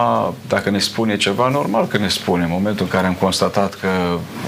dacă 0.48 0.70
ne 0.70 0.80
spune 0.80 1.18
ceva, 1.18 1.50
normal 1.50 1.88
că 1.88 1.98
ne 1.98 2.08
spune. 2.08 2.44
În 2.44 2.50
momentul 2.50 2.86
în 2.86 2.92
care 2.92 3.08
am 3.08 3.14
constatat 3.14 3.74
că 3.74 3.88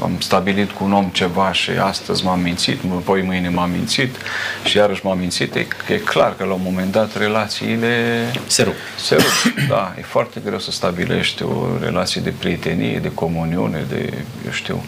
am 0.01 0.11
stabilit 0.19 0.71
cu 0.71 0.83
un 0.83 0.93
om 0.93 1.09
ceva 1.13 1.51
și 1.51 1.69
astăzi 1.69 2.23
m-am 2.23 2.39
mințit, 2.39 2.79
apoi 2.95 3.21
mâine 3.21 3.49
m-am 3.49 3.69
mințit 3.69 4.15
și 4.63 4.77
iarăși 4.77 5.05
m-am 5.05 5.17
mințit, 5.17 5.55
e, 5.55 5.67
e 5.89 5.97
clar 5.97 6.35
că 6.35 6.43
la 6.43 6.53
un 6.53 6.59
moment 6.63 6.91
dat 6.91 7.17
relațiile 7.17 8.25
se 8.47 8.63
rup. 8.63 8.73
Se 8.97 9.15
rup, 9.15 9.53
da. 9.75 9.95
E 9.97 10.01
foarte 10.01 10.41
greu 10.45 10.59
să 10.59 10.71
stabilești 10.71 11.43
o 11.43 11.67
relație 11.79 12.21
de 12.21 12.33
prietenie, 12.37 12.99
de 12.99 13.11
comuniune, 13.13 13.85
de, 13.89 14.13
eu 14.45 14.51
știu, 14.51 14.83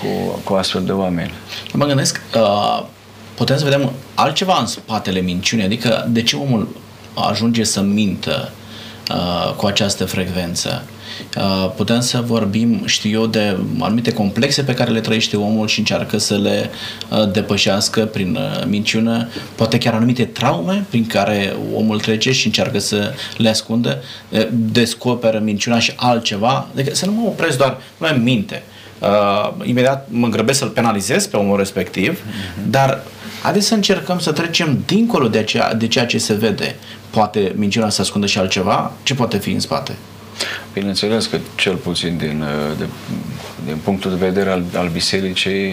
cu, 0.00 0.40
cu 0.44 0.54
astfel 0.54 0.84
de 0.84 0.92
oameni. 0.92 1.32
Mă 1.72 1.86
gândesc, 1.86 2.20
uh, 2.36 2.84
putem 3.34 3.58
să 3.58 3.64
vedem 3.64 3.92
altceva 4.14 4.56
în 4.60 4.66
spatele 4.66 5.20
minciunii, 5.20 5.64
adică 5.64 6.06
de 6.08 6.22
ce 6.22 6.36
omul 6.36 6.68
ajunge 7.14 7.64
să 7.64 7.80
mintă 7.80 8.52
Uh, 8.58 8.62
cu 9.56 9.66
această 9.66 10.04
frecvență. 10.04 10.82
Uh, 11.36 11.70
putem 11.76 12.00
să 12.00 12.22
vorbim, 12.26 12.82
știu 12.86 13.10
eu, 13.10 13.26
de 13.26 13.56
anumite 13.80 14.12
complexe 14.12 14.62
pe 14.62 14.74
care 14.74 14.90
le 14.90 15.00
trăiește 15.00 15.36
omul 15.36 15.66
și 15.66 15.78
încearcă 15.78 16.18
să 16.18 16.36
le 16.36 16.70
uh, 17.10 17.30
depășească 17.32 18.04
prin 18.04 18.38
minciună, 18.66 19.28
poate 19.54 19.78
chiar 19.78 19.94
anumite 19.94 20.24
traume 20.24 20.84
prin 20.88 21.06
care 21.06 21.56
omul 21.74 22.00
trece 22.00 22.32
și 22.32 22.46
încearcă 22.46 22.78
să 22.78 23.12
le 23.36 23.48
ascundă, 23.48 24.02
descoperă 24.50 25.38
minciuna 25.38 25.78
și 25.78 25.92
altceva, 25.96 26.66
adică 26.74 26.94
să 26.94 27.06
nu 27.06 27.12
mă 27.12 27.26
opresc 27.26 27.58
doar, 27.58 27.70
nu 27.70 28.06
mai 28.06 28.20
minte. 28.22 28.62
Uh, 28.98 29.66
imediat 29.66 30.08
mă 30.10 30.28
grăbesc 30.28 30.58
să-l 30.58 30.68
penalizez 30.68 31.26
pe 31.26 31.36
omul 31.36 31.56
respectiv, 31.56 32.18
uh-huh. 32.18 32.70
dar 32.70 33.02
haideți 33.44 33.66
să 33.66 33.74
încercăm 33.74 34.18
să 34.18 34.32
trecem 34.32 34.82
dincolo 34.86 35.28
de, 35.28 35.44
ceea, 35.44 35.74
de 35.74 35.86
ceea 35.86 36.06
ce 36.06 36.18
se 36.18 36.34
vede 36.34 36.76
poate 37.10 37.52
minciuna 37.56 37.88
să 37.88 38.00
ascundă 38.00 38.26
și 38.26 38.38
altceva? 38.38 38.92
Ce 39.02 39.14
poate 39.14 39.38
fi 39.38 39.50
în 39.50 39.60
spate? 39.60 39.96
Bineînțeles 40.72 41.26
că 41.26 41.38
cel 41.54 41.74
puțin 41.74 42.16
din, 42.16 42.44
de, 42.78 42.86
din 43.64 43.76
punctul 43.84 44.10
de 44.10 44.26
vedere 44.26 44.50
al, 44.50 44.62
al 44.74 44.88
bisericii 44.88 45.72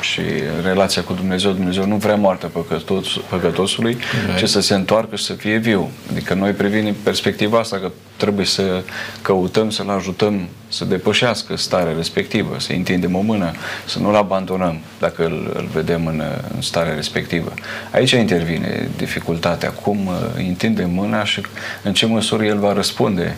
și 0.00 0.20
relația 0.62 1.02
cu 1.02 1.12
Dumnezeu. 1.12 1.52
Dumnezeu 1.52 1.86
nu 1.86 1.96
vrea 1.96 2.16
moartea 2.16 2.48
păcătos, 2.48 3.06
păcătosului, 3.28 3.96
right. 4.26 4.44
ci 4.44 4.48
să 4.48 4.60
se 4.60 4.74
întoarcă 4.74 5.16
și 5.16 5.24
să 5.24 5.32
fie 5.32 5.56
viu. 5.56 5.90
Adică 6.10 6.34
noi 6.34 6.52
privim 6.52 6.86
în 6.86 6.94
perspectiva 7.02 7.58
asta 7.58 7.76
că 7.76 7.90
trebuie 8.16 8.46
să 8.46 8.82
căutăm 9.22 9.70
să-l 9.70 9.90
ajutăm 9.90 10.48
să 10.68 10.84
depășească 10.84 11.56
starea 11.56 11.92
respectivă, 11.92 12.56
să 12.58 12.72
întindem 12.72 13.14
o 13.14 13.20
mână, 13.20 13.52
să 13.84 13.98
nu-l 13.98 14.14
abandonăm 14.14 14.78
dacă 14.98 15.24
îl, 15.24 15.52
îl 15.56 15.68
vedem 15.72 16.06
în, 16.06 16.22
în 16.54 16.60
starea 16.60 16.94
respectivă. 16.94 17.52
Aici 17.90 18.10
intervine 18.10 18.88
dificultatea, 18.96 19.70
cum 19.70 20.06
uh, 20.06 20.14
întindem 20.36 20.90
mâna 20.90 21.24
și 21.24 21.40
în 21.82 21.92
ce 21.92 22.06
măsură 22.06 22.44
el 22.44 22.58
va 22.58 22.72
răspunde 22.72 23.36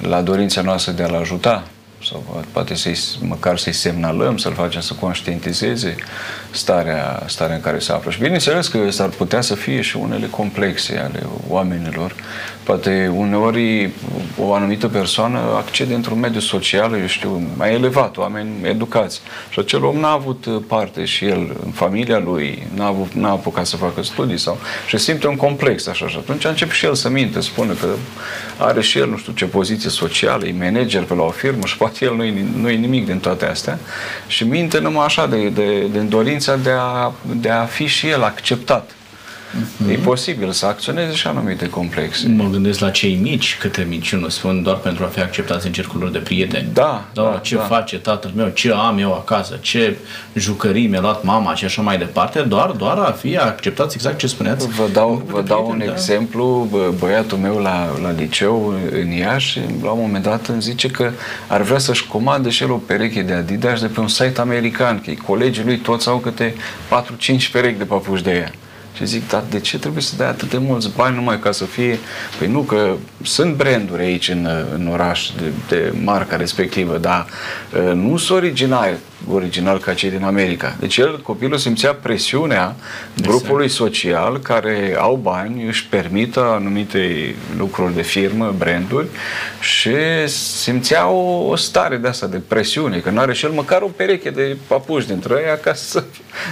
la 0.00 0.20
dorința 0.22 0.60
noastră 0.60 0.92
de 0.92 1.02
a-l 1.02 1.14
ajuta 1.14 1.66
sau 2.04 2.44
poate 2.52 2.74
să 2.74 2.90
măcar 3.20 3.58
să-i 3.58 3.72
semnalăm, 3.72 4.36
să-l 4.36 4.54
facem 4.54 4.80
să 4.80 4.94
conștientizeze 4.94 5.96
starea, 6.50 7.22
starea 7.26 7.54
în 7.54 7.60
care 7.60 7.78
se 7.78 7.92
află. 7.92 8.10
Și 8.10 8.18
bineînțeles 8.18 8.68
că 8.68 8.90
s-ar 8.90 9.08
putea 9.08 9.40
să 9.40 9.54
fie 9.54 9.80
și 9.80 9.96
unele 9.96 10.26
complexe 10.26 10.98
ale 10.98 11.22
oamenilor. 11.48 12.14
Poate 12.62 13.12
uneori 13.14 13.90
o 14.38 14.54
anumită 14.54 14.88
persoană 14.88 15.38
accede 15.56 15.94
într-un 15.94 16.18
mediu 16.18 16.40
social, 16.40 17.00
eu 17.00 17.06
știu, 17.06 17.42
mai 17.56 17.72
elevat, 17.72 18.16
oameni 18.16 18.50
educați. 18.62 19.20
Și 19.50 19.58
acel 19.58 19.84
om 19.84 19.96
n-a 19.96 20.10
avut 20.10 20.46
parte 20.66 21.04
și 21.04 21.24
el 21.24 21.56
în 21.64 21.70
familia 21.70 22.18
lui, 22.18 22.66
n-a, 22.74 22.86
avut, 22.86 23.12
n-a 23.12 23.30
apucat 23.30 23.66
să 23.66 23.76
facă 23.76 24.02
studii 24.02 24.38
sau 24.38 24.58
și 24.86 24.98
simte 24.98 25.26
un 25.26 25.36
complex 25.36 25.86
așa 25.86 26.08
și 26.08 26.16
atunci 26.18 26.44
începe 26.44 26.72
și 26.72 26.84
el 26.84 26.94
să 26.94 27.08
minte, 27.08 27.40
spune 27.40 27.72
că 27.80 27.88
are 28.58 28.80
și 28.80 28.98
el 28.98 29.08
nu 29.08 29.16
știu 29.16 29.32
ce 29.32 29.44
poziție 29.44 29.90
socială, 29.90 30.46
e 30.46 30.54
manager 30.58 31.02
pe 31.02 31.14
la 31.14 31.22
o 31.22 31.30
firmă 31.30 31.64
și 31.64 31.76
poate 31.76 32.04
el 32.04 32.14
nu-i, 32.14 32.46
nu-i 32.56 32.76
nimic 32.76 33.06
din 33.06 33.18
toate 33.18 33.46
astea 33.46 33.78
și 34.26 34.44
minte 34.44 34.78
numai 34.78 35.04
așa 35.04 35.26
de, 35.26 35.48
de, 35.48 35.86
de 35.92 35.98
dorința 35.98 36.56
de 36.56 36.70
a, 36.78 37.12
de 37.34 37.50
a 37.50 37.64
fi 37.64 37.86
și 37.86 38.08
el 38.08 38.22
acceptat. 38.22 38.90
Mm-hmm. 39.50 39.90
E 39.90 39.94
posibil 39.94 40.50
să 40.50 40.66
acționeze 40.66 41.14
și 41.14 41.26
anumite 41.26 41.68
complexe. 41.68 42.28
Mă 42.28 42.48
gândesc 42.50 42.78
la 42.78 42.90
cei 42.90 43.14
mici, 43.14 43.56
câte 43.60 43.86
minciuni 43.88 44.30
spun 44.30 44.62
doar 44.62 44.76
pentru 44.76 45.04
a 45.04 45.06
fi 45.06 45.20
acceptați 45.20 45.66
în 45.66 45.72
cercul 45.72 46.08
de 46.12 46.18
prieteni. 46.18 46.68
Da, 46.72 47.04
da, 47.12 47.22
da 47.22 47.38
ce 47.42 47.54
da. 47.54 47.60
face 47.60 47.98
tatăl 47.98 48.30
meu, 48.36 48.48
ce 48.48 48.72
am 48.72 48.98
eu 48.98 49.14
acasă, 49.14 49.58
ce 49.60 49.96
jucării 50.34 50.86
mi-a 50.86 51.00
luat 51.00 51.24
mama 51.24 51.54
și 51.54 51.64
așa 51.64 51.82
mai 51.82 51.98
departe, 51.98 52.40
doar, 52.40 52.70
doar 52.70 52.98
a 52.98 53.10
fi 53.10 53.36
acceptați 53.36 53.94
exact 53.96 54.18
ce 54.18 54.26
spuneați. 54.26 54.68
Vă 54.68 54.88
dau, 54.92 55.22
vă 55.26 55.42
dau 55.42 55.68
un 55.70 55.78
da. 55.78 55.92
exemplu, 55.92 56.68
băiatul 56.98 57.38
meu 57.38 57.58
la, 57.58 57.88
la 58.02 58.10
liceu 58.10 58.74
în 58.90 59.10
Iași, 59.10 59.60
la 59.82 59.90
un 59.90 60.00
moment 60.00 60.24
dat 60.24 60.46
îmi 60.46 60.62
zice 60.62 60.88
că 60.88 61.10
ar 61.46 61.62
vrea 61.62 61.78
să-și 61.78 62.06
comande 62.06 62.48
și 62.48 62.62
el 62.62 62.70
o 62.70 62.76
pereche 62.76 63.22
de 63.22 63.32
Adidas 63.32 63.80
de 63.80 63.86
pe 63.86 64.00
un 64.00 64.08
site 64.08 64.40
american, 64.40 65.00
că 65.00 65.12
colegii 65.26 65.64
lui 65.64 65.78
toți 65.78 66.08
au 66.08 66.16
câte 66.16 66.54
4-5 66.56 67.50
perechi 67.52 67.78
de 67.78 67.84
papuși 67.84 68.22
de 68.22 68.30
ea. 68.30 68.52
Și 68.96 69.06
zic, 69.06 69.28
dar 69.28 69.44
de 69.50 69.60
ce 69.60 69.78
trebuie 69.78 70.02
să 70.02 70.16
dai 70.16 70.28
atât 70.28 70.50
de 70.50 70.58
mulți 70.58 70.90
bani 70.96 71.14
numai 71.14 71.40
ca 71.40 71.52
să 71.52 71.64
fie... 71.64 71.98
Păi 72.38 72.48
nu, 72.48 72.60
că 72.60 72.96
sunt 73.22 73.54
branduri 73.54 74.02
aici 74.02 74.28
în, 74.28 74.48
în 74.74 74.88
oraș 74.92 75.30
de, 75.36 75.52
de 75.68 75.92
marca 76.02 76.36
respectivă, 76.36 76.98
dar 76.98 77.26
uh, 77.86 77.92
nu 77.94 78.16
sunt 78.16 78.38
originali 78.38 78.96
original 79.28 79.78
ca 79.78 79.94
cei 79.94 80.10
din 80.10 80.22
America. 80.22 80.76
Deci 80.80 80.96
el, 80.96 81.20
copilul, 81.20 81.58
simțea 81.58 81.94
presiunea 81.94 82.76
grupului 83.22 83.68
social 83.68 84.38
care 84.38 84.96
au 84.98 85.18
bani, 85.22 85.66
își 85.66 85.86
permită 85.86 86.40
anumite 86.40 87.34
lucruri 87.58 87.94
de 87.94 88.02
firmă, 88.02 88.54
branduri 88.58 89.06
și 89.60 89.94
simțea 90.26 91.08
o, 91.08 91.48
o 91.48 91.56
stare 91.56 91.96
de 91.96 92.08
asta, 92.08 92.26
de 92.26 92.40
presiune, 92.48 92.98
că 92.98 93.10
nu 93.10 93.20
are 93.20 93.32
și 93.32 93.44
el 93.44 93.50
măcar 93.50 93.82
o 93.82 93.90
pereche 93.96 94.30
de 94.30 94.56
papuși 94.66 95.06
dintre 95.06 95.34
ei 95.34 95.58
ca 95.62 95.74
să, 95.74 96.04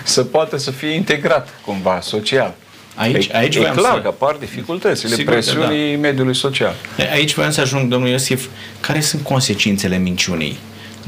să 0.05 0.25
poată 0.25 0.57
să 0.57 0.71
fie 0.71 0.91
integrat 0.91 1.49
cumva 1.65 2.01
social. 2.01 2.55
Aici, 2.95 3.35
aici 3.35 3.57
e 3.57 3.61
clar 3.61 3.95
să... 3.95 4.01
că 4.03 4.09
apar 4.09 4.37
dificultățile, 4.41 5.15
Sigur 5.15 5.33
presiunii 5.33 5.95
da. 5.95 6.01
mediului 6.01 6.35
social. 6.35 6.75
Aici 7.13 7.35
voiam 7.35 7.51
să 7.51 7.61
ajung, 7.61 7.91
domnul 7.91 8.09
Iosif, 8.09 8.47
care 8.81 9.01
sunt 9.01 9.23
consecințele 9.23 9.99
minciunii? 9.99 10.59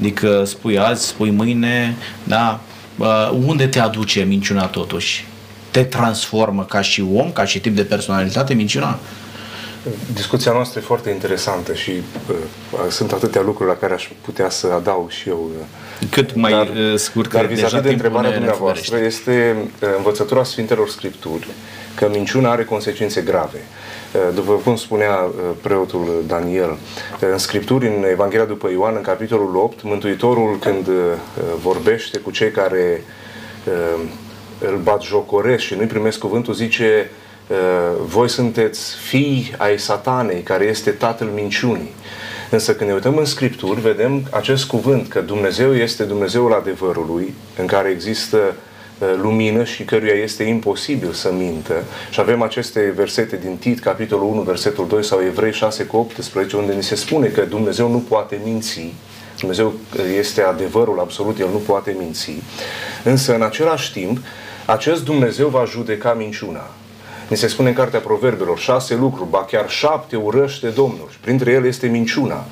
Adică 0.01 0.45
spui 0.45 0.79
azi, 0.79 1.07
spui 1.07 1.31
mâine, 1.31 1.97
da, 2.25 2.61
unde 3.47 3.67
te 3.67 3.81
aduce 3.81 4.23
minciuna 4.23 4.67
totuși? 4.67 5.27
Te 5.71 5.85
transformă 5.85 6.65
ca 6.65 6.81
și 6.81 7.05
om, 7.15 7.33
ca 7.33 7.45
și 7.45 7.61
tip 7.61 7.77
de 7.77 7.83
personalitate 7.83 8.55
minciuna? 8.55 8.99
Discuția 10.13 10.53
noastră 10.53 10.81
e 10.81 10.87
foarte 10.87 11.11
interesantă 11.11 11.75
și 11.75 11.91
uh, 11.91 12.79
sunt 12.91 13.13
atâtea 13.13 13.43
lucruri 13.43 13.69
la 13.69 13.77
care 13.77 13.95
aș 13.95 14.09
putea 14.21 14.51
să 14.51 14.67
adaug 14.75 15.11
și 15.11 15.29
eu. 15.29 15.51
Uh, 16.01 16.09
Cât 16.11 16.35
mai 16.35 16.51
dar, 16.51 16.67
uh, 16.67 16.99
scurt, 16.99 17.33
dar 17.33 17.47
vis-a-vis 17.47 17.81
de 17.81 17.91
întrebarea 17.91 18.33
dumneavoastră, 18.33 18.99
este 18.99 19.57
uh, 19.83 19.89
învățătura 19.97 20.45
Sfintelor 20.45 20.89
Scripturi 20.89 21.47
că 21.95 22.09
minciuna 22.13 22.51
are 22.51 22.65
consecințe 22.65 23.21
grave. 23.21 23.59
Eh, 23.59 24.00
după 24.35 24.53
cum 24.53 24.77
spunea 24.77 25.19
eh, 25.25 25.45
preotul 25.63 26.25
Daniel, 26.27 26.77
eh, 27.21 27.29
în 27.33 27.39
Scripturi, 27.39 27.87
în 27.87 28.05
Evanghelia 28.11 28.45
după 28.45 28.71
Ioan, 28.71 28.95
în 28.97 29.03
capitolul 29.03 29.57
8, 29.57 29.83
Mântuitorul 29.83 30.59
când 30.59 30.89
vorbește 31.63 32.19
cu 32.19 32.31
cei 32.31 32.51
care 32.51 33.05
îl 34.59 34.77
bat 34.83 35.03
jocoresc 35.03 35.63
și 35.63 35.75
nu-i 35.75 35.87
primesc 35.87 36.19
cuvântul, 36.19 36.55
zice 36.55 37.11
voi 38.05 38.29
sunteți 38.29 38.95
fii 38.95 39.55
ai 39.57 39.79
satanei, 39.79 40.43
care 40.43 40.65
este 40.65 40.91
tatăl 40.91 41.27
minciunii. 41.27 41.91
Însă 42.51 42.75
când 42.75 42.89
ne 42.89 42.95
uităm 42.95 43.17
în 43.17 43.25
Scripturi, 43.25 43.81
vedem 43.81 44.23
acest 44.31 44.65
cuvânt, 44.65 45.09
că 45.09 45.21
Dumnezeu 45.21 45.75
este 45.75 46.05
Dumnezeul 46.05 46.53
adevărului, 46.53 47.35
în 47.59 47.67
care 47.67 47.89
există 47.89 48.55
lumină 49.23 49.65
și 49.65 49.85
căruia 49.85 50.13
este 50.13 50.43
imposibil 50.43 51.13
să 51.13 51.33
mintă. 51.33 51.85
Și 52.11 52.21
avem 52.21 52.43
aceste 52.43 52.93
versete 52.97 53.37
din 53.37 53.57
Tit, 53.57 53.81
capitolul 53.81 54.29
1, 54.29 54.41
versetul 54.41 54.87
2 54.89 55.05
sau 55.05 55.21
Evrei 55.23 55.53
6 55.53 55.85
cu 55.85 55.97
18, 55.97 56.57
unde 56.57 56.73
ni 56.73 56.83
se 56.83 56.95
spune 56.95 57.27
că 57.27 57.41
Dumnezeu 57.41 57.91
nu 57.91 57.99
poate 57.99 58.41
minți, 58.45 58.93
Dumnezeu 59.39 59.73
este 60.19 60.43
adevărul 60.43 61.01
absolut, 61.01 61.39
El 61.39 61.49
nu 61.53 61.59
poate 61.59 61.97
minți. 61.99 62.33
Însă, 63.05 63.35
în 63.35 63.43
același 63.43 63.93
timp, 63.93 64.19
acest 64.67 65.05
Dumnezeu 65.05 65.49
va 65.49 65.65
judeca 65.65 66.15
minciuna. 66.15 66.71
Ni 67.29 67.37
se 67.37 67.47
spune 67.47 67.69
în 67.69 67.75
Cartea 67.75 68.01
Proverbelor 68.01 68.59
șase 68.59 68.95
lucruri, 68.95 69.31
ba 69.31 69.45
chiar 69.45 69.71
șapte 69.71 70.17
urăște 70.17 70.69
Domnul 70.69 71.09
și 71.11 71.19
printre 71.19 71.51
ele 71.51 71.67
este 71.67 71.87
minciuna. 71.87 72.45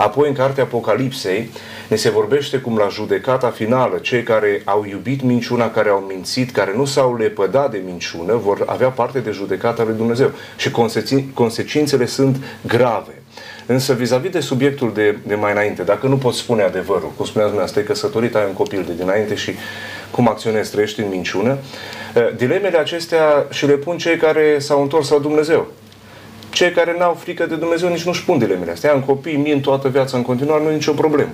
Apoi 0.00 0.28
în 0.28 0.34
Cartea 0.34 0.62
Apocalipsei 0.62 1.50
ne 1.88 1.96
se 1.96 2.10
vorbește 2.10 2.58
cum 2.58 2.76
la 2.76 2.88
judecata 2.88 3.50
finală 3.50 3.96
cei 3.96 4.22
care 4.22 4.62
au 4.64 4.84
iubit 4.90 5.22
minciuna, 5.22 5.70
care 5.70 5.88
au 5.88 5.98
mințit, 5.98 6.50
care 6.50 6.72
nu 6.76 6.84
s-au 6.84 7.16
lepădat 7.16 7.70
de 7.70 7.82
minciună, 7.84 8.34
vor 8.34 8.62
avea 8.66 8.88
parte 8.88 9.18
de 9.18 9.30
judecata 9.30 9.82
lui 9.84 9.94
Dumnezeu. 9.96 10.30
Și 10.56 10.70
consecințele 11.34 12.06
sunt 12.06 12.36
grave. 12.66 13.22
Însă 13.66 13.92
vis-a-vis 13.92 14.30
de 14.30 14.40
subiectul 14.40 14.92
de, 14.94 15.18
de 15.26 15.34
mai 15.34 15.52
înainte, 15.52 15.82
dacă 15.82 16.06
nu 16.06 16.16
poți 16.16 16.38
spune 16.38 16.62
adevărul, 16.62 17.12
cum 17.16 17.24
spuneați 17.24 17.52
dumneavoastră, 17.52 17.80
că 17.80 17.86
căsătorit, 17.86 18.34
ai 18.34 18.44
un 18.46 18.54
copil 18.54 18.84
de 18.86 18.94
dinainte 18.94 19.34
și 19.34 19.52
cum 20.10 20.28
acționezi, 20.28 20.70
trăiești 20.70 21.00
în 21.00 21.08
minciună, 21.08 21.58
eh, 22.14 22.28
dilemele 22.36 22.78
acestea 22.78 23.46
și 23.50 23.66
le 23.66 23.74
pun 23.74 23.98
cei 23.98 24.16
care 24.16 24.58
s-au 24.58 24.82
întors 24.82 25.10
la 25.10 25.18
Dumnezeu. 25.18 25.66
Cei 26.60 26.70
care 26.70 26.94
n-au 26.98 27.14
frică 27.14 27.46
de 27.46 27.54
Dumnezeu 27.54 27.88
nici 27.88 28.02
nu-și 28.02 28.24
pun 28.24 28.38
dilemele 28.38 28.70
astea. 28.70 28.92
Am 28.92 29.00
copii, 29.00 29.36
mint 29.36 29.62
toată 29.62 29.88
viața 29.88 30.16
în 30.16 30.22
continuare, 30.22 30.62
nu 30.62 30.70
e 30.70 30.74
nicio 30.74 30.92
problemă. 30.92 31.30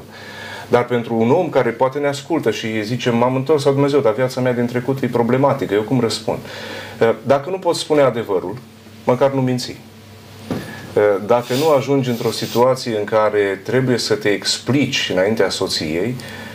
Dar 0.68 0.84
pentru 0.84 1.14
un 1.14 1.30
om 1.30 1.48
care 1.48 1.70
poate 1.70 1.98
ne 1.98 2.06
ascultă 2.06 2.50
și 2.50 2.82
zice, 2.82 3.10
m-am 3.10 3.34
întors 3.34 3.64
la 3.64 3.70
Dumnezeu, 3.70 4.00
dar 4.00 4.12
viața 4.12 4.40
mea 4.40 4.52
din 4.52 4.66
trecut 4.66 5.02
e 5.02 5.06
problematică, 5.06 5.74
eu 5.74 5.82
cum 5.82 6.00
răspund? 6.00 6.38
Eh, 7.00 7.14
dacă 7.22 7.50
nu 7.50 7.58
poți 7.58 7.80
spune 7.80 8.00
adevărul, 8.00 8.56
măcar 9.04 9.32
nu 9.32 9.40
minți. 9.40 9.76
Eh, 10.94 11.02
dacă 11.26 11.54
nu 11.54 11.70
ajungi 11.70 12.08
într-o 12.08 12.30
situație 12.30 12.98
în 12.98 13.04
care 13.04 13.60
trebuie 13.64 13.98
să 13.98 14.14
te 14.14 14.28
explici 14.28 15.10
înaintea 15.12 15.48
soției, 15.48 16.14
eh, 16.18 16.45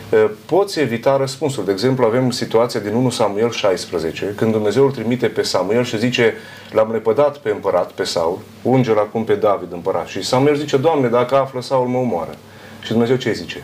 poți 0.46 0.80
evita 0.80 1.16
răspunsul. 1.16 1.64
De 1.64 1.72
exemplu, 1.72 2.04
avem 2.04 2.30
situația 2.30 2.80
din 2.80 2.94
1 2.94 3.10
Samuel 3.10 3.50
16, 3.50 4.34
când 4.36 4.52
Dumnezeu 4.52 4.84
îl 4.84 4.90
trimite 4.90 5.26
pe 5.26 5.42
Samuel 5.42 5.84
și 5.84 5.98
zice, 5.98 6.34
l-am 6.70 6.92
lepădat 6.92 7.38
pe 7.38 7.50
împărat, 7.50 7.90
pe 7.90 8.04
Saul, 8.04 8.38
unge-l 8.62 8.98
acum 8.98 9.24
pe 9.24 9.34
David 9.34 9.72
împărat. 9.72 10.06
Și 10.06 10.22
Samuel 10.22 10.56
zice, 10.56 10.76
Doamne, 10.76 11.08
dacă 11.08 11.36
află 11.36 11.60
Saul, 11.60 11.86
mă 11.86 11.98
omoară. 11.98 12.34
Și 12.82 12.90
Dumnezeu 12.90 13.16
ce 13.16 13.32
zice? 13.32 13.62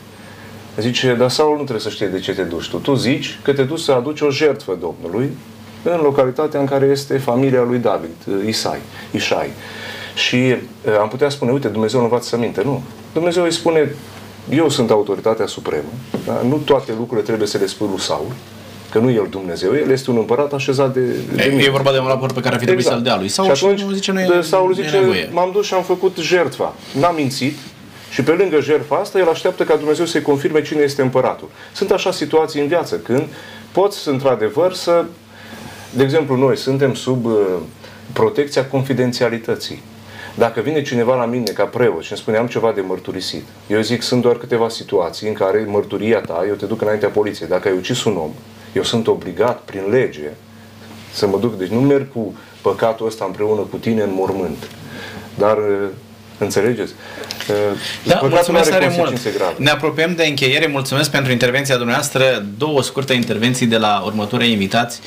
Zice, 0.81 1.15
dar 1.15 1.31
Saul 1.31 1.51
nu 1.51 1.63
trebuie 1.63 1.81
să 1.81 1.89
știe 1.89 2.07
de 2.07 2.19
ce 2.19 2.35
te 2.35 2.43
duci 2.43 2.69
tu. 2.69 2.77
Tu 2.77 2.95
zici 2.95 3.39
că 3.43 3.53
te 3.53 3.63
duci 3.63 3.81
să 3.81 3.93
aduci 3.93 4.21
o 4.21 4.31
jertfă 4.31 4.79
Domnului 4.81 5.31
în 5.83 6.01
localitatea 6.01 6.61
în 6.61 6.67
care 6.67 6.87
este 6.87 7.19
familia 7.19 7.63
lui 7.63 7.79
David, 7.79 8.47
Isai, 8.47 8.79
Ișai. 9.11 9.51
Și 10.15 10.57
am 11.01 11.09
putea 11.09 11.29
spune, 11.29 11.51
uite, 11.51 11.69
Dumnezeu 11.69 11.99
nu 11.99 12.05
învață 12.05 12.29
să 12.29 12.37
minte. 12.37 12.63
Nu. 12.65 12.83
Dumnezeu 13.13 13.45
îi 13.45 13.53
spune, 13.53 13.95
eu 14.51 14.69
sunt 14.69 14.91
autoritatea 14.91 15.47
supremă, 15.47 15.89
da? 16.27 16.41
nu 16.49 16.57
toate 16.57 16.93
lucrurile 16.99 17.27
trebuie 17.27 17.49
să 17.49 17.59
le 17.59 17.67
spui 17.67 17.87
lui 17.91 18.01
Saul, 18.01 18.33
că 18.91 18.99
nu 18.99 19.11
el 19.11 19.27
Dumnezeu, 19.31 19.75
el 19.75 19.91
este 19.91 20.11
un 20.11 20.17
împărat 20.17 20.53
așezat 20.53 20.93
de, 20.93 21.01
de 21.35 21.43
e, 21.43 21.65
e 21.65 21.71
vorba 21.71 21.93
de 21.93 21.99
un 21.99 22.07
raport 22.07 22.35
pe 22.35 22.41
care 22.41 22.55
ar 22.55 22.61
fi 22.61 22.67
trebuit 22.67 22.87
exact. 22.87 23.03
să-l 23.03 23.13
dea 23.13 23.21
lui 23.21 23.29
Saul 23.29 23.55
și, 23.55 23.65
atunci, 23.65 23.81
și 23.81 23.95
zice, 23.95 24.13
nu 24.13 24.21
e, 24.21 24.41
Saul 24.41 24.75
zice, 24.75 25.29
m-am 25.33 25.51
dus 25.53 25.67
și 25.67 25.75
am 25.75 25.83
făcut 25.83 26.17
jertfa, 26.17 26.75
n-am 27.01 27.15
mințit, 27.15 27.59
și 28.11 28.23
pe 28.23 28.31
lângă 28.31 28.61
jertfa 28.61 28.97
asta, 28.97 29.19
el 29.19 29.29
așteaptă 29.29 29.65
ca 29.65 29.77
Dumnezeu 29.77 30.05
să-i 30.05 30.23
confirme 30.23 30.63
cine 30.63 30.81
este 30.81 31.03
împăratul. 31.03 31.49
Sunt 31.73 31.91
așa 31.91 32.13
situații 32.13 32.61
în 32.61 32.67
viață 32.67 32.97
când 32.97 33.27
poți, 33.73 34.09
într-adevăr, 34.09 34.73
să... 34.73 35.05
De 35.91 36.03
exemplu, 36.03 36.37
noi 36.37 36.57
suntem 36.57 36.95
sub 36.95 37.25
uh, 37.25 37.33
protecția 38.13 38.67
confidențialității. 38.67 39.83
Dacă 40.39 40.61
vine 40.61 40.83
cineva 40.83 41.15
la 41.15 41.25
mine 41.25 41.51
ca 41.51 41.65
preot 41.65 42.03
și 42.03 42.11
îmi 42.11 42.21
spune 42.21 42.37
am 42.37 42.47
ceva 42.47 42.73
de 42.73 42.81
mărturisit, 42.81 43.43
eu 43.67 43.81
zic 43.81 44.03
sunt 44.03 44.23
doar 44.23 44.37
câteva 44.37 44.69
situații 44.69 45.29
în 45.29 45.35
care 45.35 45.65
mărturia 45.67 46.21
ta, 46.21 46.45
eu 46.49 46.55
te 46.55 46.67
duc 46.67 46.83
înaintea 46.83 47.09
poliției. 47.09 47.49
Dacă 47.49 47.69
ai 47.69 47.75
ucis 47.77 48.05
un 48.05 48.17
om, 48.17 48.31
eu 48.73 48.83
sunt 48.83 49.07
obligat 49.07 49.61
prin 49.61 49.83
lege 49.91 50.31
să 51.13 51.27
mă 51.27 51.39
duc. 51.39 51.59
Deci 51.59 51.69
nu 51.69 51.81
merg 51.81 52.13
cu 52.13 52.35
păcatul 52.61 53.07
ăsta 53.07 53.25
împreună 53.25 53.61
cu 53.61 53.77
tine 53.77 54.03
în 54.03 54.11
mormânt. 54.13 54.69
Dar 55.35 55.57
uh, 55.57 55.89
Înțelegeți? 56.39 56.93
Da, 58.05 58.19
mulțumesc 58.23 58.71
tare 58.71 58.95
mult. 58.97 59.37
Grave. 59.37 59.55
Ne 59.57 59.71
apropiem 59.71 60.15
de 60.15 60.25
încheiere. 60.25 60.67
Mulțumesc 60.67 61.11
pentru 61.11 61.33
intervenția 61.33 61.77
dumneavoastră. 61.77 62.47
Două 62.59 62.83
scurte 62.83 63.13
intervenții 63.13 63.67
de 63.67 63.77
la 63.77 64.03
următorii 64.05 64.53
invitați. 64.53 65.01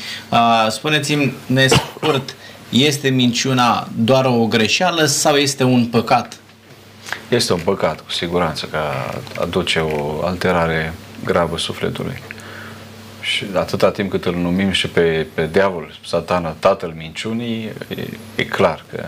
Spuneți-mi, 0.69 1.33
ne 1.45 1.67
scurt, 1.67 2.35
este 2.71 3.09
minciuna 3.09 3.87
doar 3.95 4.25
o 4.25 4.45
greșeală 4.45 5.05
sau 5.05 5.35
este 5.35 5.63
un 5.63 5.85
păcat? 5.85 6.39
Este 7.27 7.53
un 7.53 7.59
păcat, 7.63 8.01
cu 8.01 8.11
siguranță, 8.11 8.65
că 8.65 8.79
aduce 9.41 9.79
o 9.79 10.25
alterare 10.25 10.93
gravă 11.23 11.57
sufletului. 11.57 12.21
Și 13.21 13.45
atâta 13.53 13.91
timp 13.91 14.09
cât 14.09 14.25
îl 14.25 14.35
numim 14.35 14.71
și 14.71 14.87
pe, 14.87 15.27
pe 15.33 15.49
diavol, 15.51 15.93
satana, 16.05 16.49
tatăl 16.49 16.93
minciunii, 16.97 17.71
e, 17.87 18.07
e 18.35 18.43
clar 18.43 18.85
că 18.91 19.07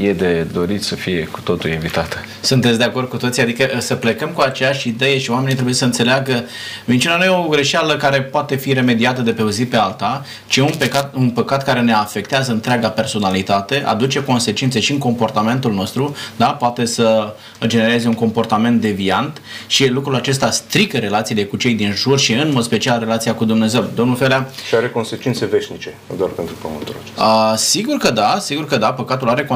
e 0.00 0.12
de 0.12 0.46
dorit 0.52 0.82
să 0.82 0.94
fie 0.94 1.28
cu 1.32 1.40
totul 1.40 1.70
invitată. 1.70 2.16
Sunteți 2.40 2.78
de 2.78 2.84
acord 2.84 3.08
cu 3.08 3.16
toții? 3.16 3.42
Adică 3.42 3.68
să 3.78 3.94
plecăm 3.94 4.28
cu 4.28 4.40
aceeași 4.40 4.88
idee 4.88 5.18
și 5.18 5.30
oamenii 5.30 5.54
trebuie 5.54 5.74
să 5.74 5.84
înțeleagă 5.84 6.44
minciuna 6.84 7.16
nu 7.16 7.24
e 7.24 7.28
o 7.28 7.48
greșeală 7.48 7.96
care 7.96 8.22
poate 8.22 8.56
fi 8.56 8.72
remediată 8.72 9.22
de 9.22 9.32
pe 9.32 9.42
o 9.42 9.50
zi 9.50 9.66
pe 9.66 9.76
alta, 9.76 10.24
ci 10.46 10.56
un 10.56 10.70
păcat, 10.78 11.14
un 11.14 11.30
păcat 11.30 11.64
care 11.64 11.80
ne 11.80 11.92
afectează 11.92 12.52
întreaga 12.52 12.88
personalitate, 12.88 13.82
aduce 13.86 14.24
consecințe 14.24 14.80
și 14.80 14.92
în 14.92 14.98
comportamentul 14.98 15.72
nostru, 15.72 16.16
da? 16.36 16.46
poate 16.46 16.84
să 16.84 17.34
genereze 17.66 18.08
un 18.08 18.14
comportament 18.14 18.80
deviant 18.80 19.40
și 19.66 19.86
lucrul 19.86 20.14
acesta 20.14 20.50
strică 20.50 20.98
relațiile 20.98 21.44
cu 21.44 21.56
cei 21.56 21.74
din 21.74 21.92
jur 21.92 22.18
și 22.18 22.32
în 22.32 22.52
mod 22.52 22.62
special 22.62 22.98
relația 22.98 23.34
cu 23.34 23.44
Dumnezeu. 23.44 23.90
Domnul 23.94 24.16
Felea? 24.16 24.50
Și 24.68 24.74
are 24.74 24.88
consecințe 24.88 25.46
veșnice, 25.46 25.94
nu 26.10 26.16
doar 26.16 26.30
pentru 26.30 26.54
pământul 26.62 26.94
acesta. 27.02 27.22
A, 27.22 27.56
sigur 27.56 27.96
că 27.96 28.10
da, 28.10 28.38
sigur 28.40 28.66
că 28.66 28.76
da, 28.76 28.92
păcatul 28.92 29.28
are 29.28 29.40
consecințe 29.40 29.54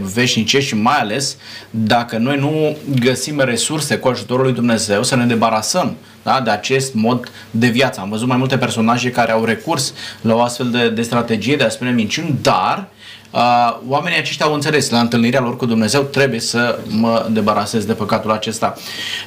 veșnice 0.00 0.60
și 0.60 0.74
mai 0.74 0.98
ales 0.98 1.36
dacă 1.70 2.16
noi 2.16 2.38
nu 2.38 2.76
găsim 3.00 3.40
resurse 3.40 3.96
cu 3.96 4.08
ajutorul 4.08 4.44
lui 4.44 4.54
Dumnezeu 4.54 5.02
să 5.02 5.16
ne 5.16 5.24
debarasăm 5.24 5.96
da, 6.22 6.40
de 6.40 6.50
acest 6.50 6.94
mod 6.94 7.30
de 7.50 7.66
viață. 7.66 8.00
Am 8.00 8.08
văzut 8.08 8.28
mai 8.28 8.36
multe 8.36 8.58
personaje 8.58 9.10
care 9.10 9.32
au 9.32 9.44
recurs 9.44 9.94
la 10.20 10.34
o 10.34 10.40
astfel 10.40 10.70
de, 10.70 10.88
de 10.88 11.02
strategie 11.02 11.56
de 11.56 11.64
a 11.64 11.68
spune 11.68 11.90
minciuni, 11.90 12.38
dar 12.42 12.88
uh, 13.30 13.76
oamenii 13.88 14.18
aceștia 14.18 14.46
au 14.46 14.54
înțeles 14.54 14.90
la 14.90 15.00
întâlnirea 15.00 15.40
lor 15.40 15.56
cu 15.56 15.66
Dumnezeu 15.66 16.02
trebuie 16.02 16.40
să 16.40 16.78
mă 16.88 17.26
debarasez 17.30 17.84
de 17.84 17.92
păcatul 17.92 18.30
acesta. 18.30 18.74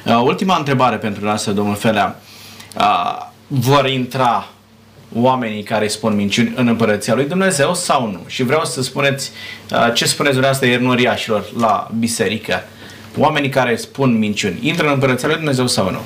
Uh, 0.06 0.20
ultima 0.24 0.56
întrebare 0.56 0.96
pentru 0.96 1.24
noastră, 1.24 1.52
domnul 1.52 1.76
Felea. 1.76 2.20
Uh, 2.76 3.28
vor 3.46 3.88
intra 3.88 4.48
oamenii 5.14 5.62
care 5.62 5.88
spun 5.88 6.14
minciuni 6.14 6.52
în 6.56 6.68
împărăția 6.68 7.14
lui 7.14 7.24
Dumnezeu 7.24 7.74
sau 7.74 8.10
nu. 8.10 8.20
Și 8.26 8.42
vreau 8.42 8.64
să 8.64 8.82
spuneți 8.82 9.30
uh, 9.72 9.90
ce 9.94 10.04
spuneți 10.04 10.34
dumneavoastră 10.34 10.68
iermuriașilor 10.68 11.44
la 11.58 11.90
biserică. 11.98 12.62
Oamenii 13.18 13.48
care 13.48 13.76
spun 13.76 14.18
minciuni, 14.18 14.58
intră 14.60 14.86
în 14.86 14.92
împărăția 14.92 15.28
lui 15.28 15.36
Dumnezeu 15.36 15.66
sau 15.66 15.90
nu? 15.90 16.00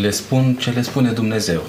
Le 0.00 0.10
spun 0.10 0.56
ce 0.60 0.70
le 0.70 0.82
spune 0.82 1.10
Dumnezeu. 1.10 1.62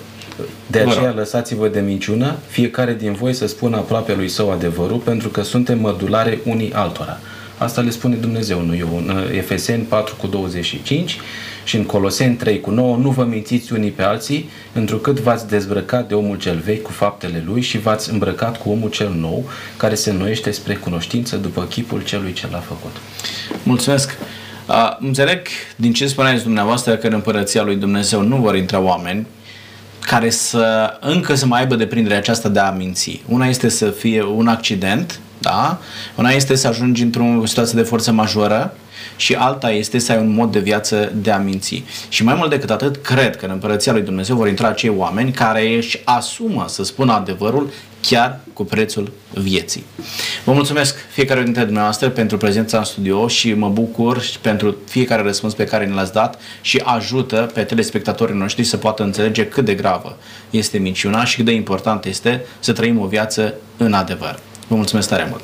De 0.68 0.80
aceea 0.80 1.12
lăsați-vă 1.12 1.68
de 1.68 1.80
minciună, 1.80 2.36
fiecare 2.48 2.94
din 2.94 3.14
voi 3.14 3.34
să 3.34 3.48
spună 3.48 3.78
aproape 3.78 4.14
lui 4.14 4.28
său 4.28 4.52
adevărul, 4.52 4.98
pentru 4.98 5.30
că 5.30 5.42
suntem 5.42 5.80
mădulare 5.80 6.40
unii 6.46 6.74
altora. 6.74 7.20
Asta 7.58 7.82
le 7.82 7.90
spune 7.90 8.16
Dumnezeu, 8.16 8.62
nu 8.62 8.76
eu. 8.76 8.98
În 8.98 9.10
uh, 9.10 9.38
Efeseni 9.38 9.84
4 9.84 10.16
cu 10.16 10.28
25 10.28 11.20
și 11.64 11.76
în 11.76 11.84
Coloseni 11.84 12.36
3 12.36 12.60
cu 12.60 12.72
9, 12.72 12.98
nu 12.98 13.10
vă 13.10 13.24
mințiți 13.24 13.74
unii 13.74 13.92
pe 13.92 14.04
alții, 14.04 14.50
întrucât 14.74 15.20
v-ați 15.20 15.48
dezbrăcat 15.48 16.08
de 16.08 16.14
omul 16.14 16.38
cel 16.38 16.58
vechi 16.58 16.82
cu 16.82 16.92
faptele 16.92 17.44
lui 17.46 17.62
și 17.62 17.78
v-ați 17.78 18.12
îmbrăcat 18.12 18.62
cu 18.62 18.70
omul 18.70 18.90
cel 18.90 19.14
nou, 19.20 19.50
care 19.78 19.96
se 19.96 20.10
înnoiește 20.10 20.52
spre 20.52 20.74
cunoștință 20.74 21.36
după 21.36 21.64
chipul 21.64 22.04
celui 22.04 22.34
ce 22.34 22.48
l-a 22.52 22.60
făcut. 22.60 22.96
Mulțumesc! 23.64 24.18
Uh, 24.68 24.98
înțeleg 25.00 25.48
din 25.76 25.94
ce 25.94 26.08
spuneați 26.08 26.44
dumneavoastră 26.44 26.96
că 26.96 27.08
în 27.08 27.14
împărăția 27.14 27.64
lui 27.64 27.76
Dumnezeu 27.76 28.22
nu 28.22 28.36
vor 28.36 28.56
intra 28.56 28.80
oameni 28.80 29.28
care 30.00 30.30
să 30.30 30.98
încă 31.00 31.36
să 31.36 31.46
mai 31.46 31.60
aibă 31.60 31.76
deprinderea 31.76 32.18
aceasta 32.18 32.50
de 32.50 32.60
a 32.60 32.72
minți. 32.72 33.22
Una 33.28 33.46
este 33.46 33.70
să 33.70 33.90
fie 33.90 34.24
un 34.24 34.48
accident, 34.48 35.20
da? 35.38 35.80
Una 36.16 36.30
este 36.30 36.56
să 36.56 36.68
ajungi 36.68 37.04
într-o 37.04 37.46
situație 37.46 37.82
de 37.82 37.88
forță 37.88 38.12
majoră 38.12 38.74
și 39.16 39.34
alta 39.34 39.72
este 39.72 40.00
să 40.00 40.12
ai 40.12 40.18
un 40.18 40.34
mod 40.34 40.52
de 40.52 40.60
viață 40.60 41.12
de 41.16 41.32
a 41.32 41.38
minți. 41.38 41.84
Și 42.10 42.24
mai 42.24 42.36
mult 42.36 42.50
decât 42.50 42.70
atât, 42.70 42.98
cred 42.98 43.36
că 43.36 43.46
în 43.46 43.52
Împărăția 43.52 43.92
lui 43.92 44.02
Dumnezeu 44.02 44.36
vor 44.36 44.48
intra 44.48 44.68
acei 44.68 44.94
oameni 44.98 45.32
care 45.32 45.76
își 45.76 46.02
asumă 46.04 46.66
să 46.68 46.84
spună 46.84 47.14
adevărul 47.14 47.70
chiar 48.02 48.40
cu 48.54 48.64
prețul 48.64 49.12
vieții. 49.34 49.86
Vă 50.44 50.52
mulțumesc 50.52 50.96
fiecare 51.12 51.44
dintre 51.44 51.64
dumneavoastră 51.64 52.10
pentru 52.10 52.38
prezența 52.38 52.78
în 52.78 52.84
studio 52.84 53.28
și 53.28 53.54
mă 53.54 53.70
bucur 53.70 54.24
pentru 54.42 54.76
fiecare 54.88 55.22
răspuns 55.22 55.54
pe 55.54 55.64
care 55.64 55.86
ne 55.86 55.94
l-ați 55.94 56.14
dat 56.14 56.40
și 56.62 56.82
ajută 56.84 57.52
pe 57.54 57.64
telespectatorii 57.64 58.36
noștri 58.36 58.64
să 58.64 58.78
poată 58.78 59.04
înțelege 59.04 59.48
cât 59.48 59.66
de 59.66 59.74
gravă 59.74 60.18
este 60.50 60.78
minciuna 60.78 61.26
și 61.26 61.36
cât 61.36 61.46
de 61.46 61.52
important 61.52 62.06
este 62.06 62.46
să 62.60 62.74
trăim 62.74 63.00
o 63.00 63.06
viață 63.06 63.54
în 63.78 63.94
adevăr. 63.94 64.40
Vă 64.68 64.76
mulțumesc 64.76 65.10
tare 65.10 65.28
mult! 65.30 65.44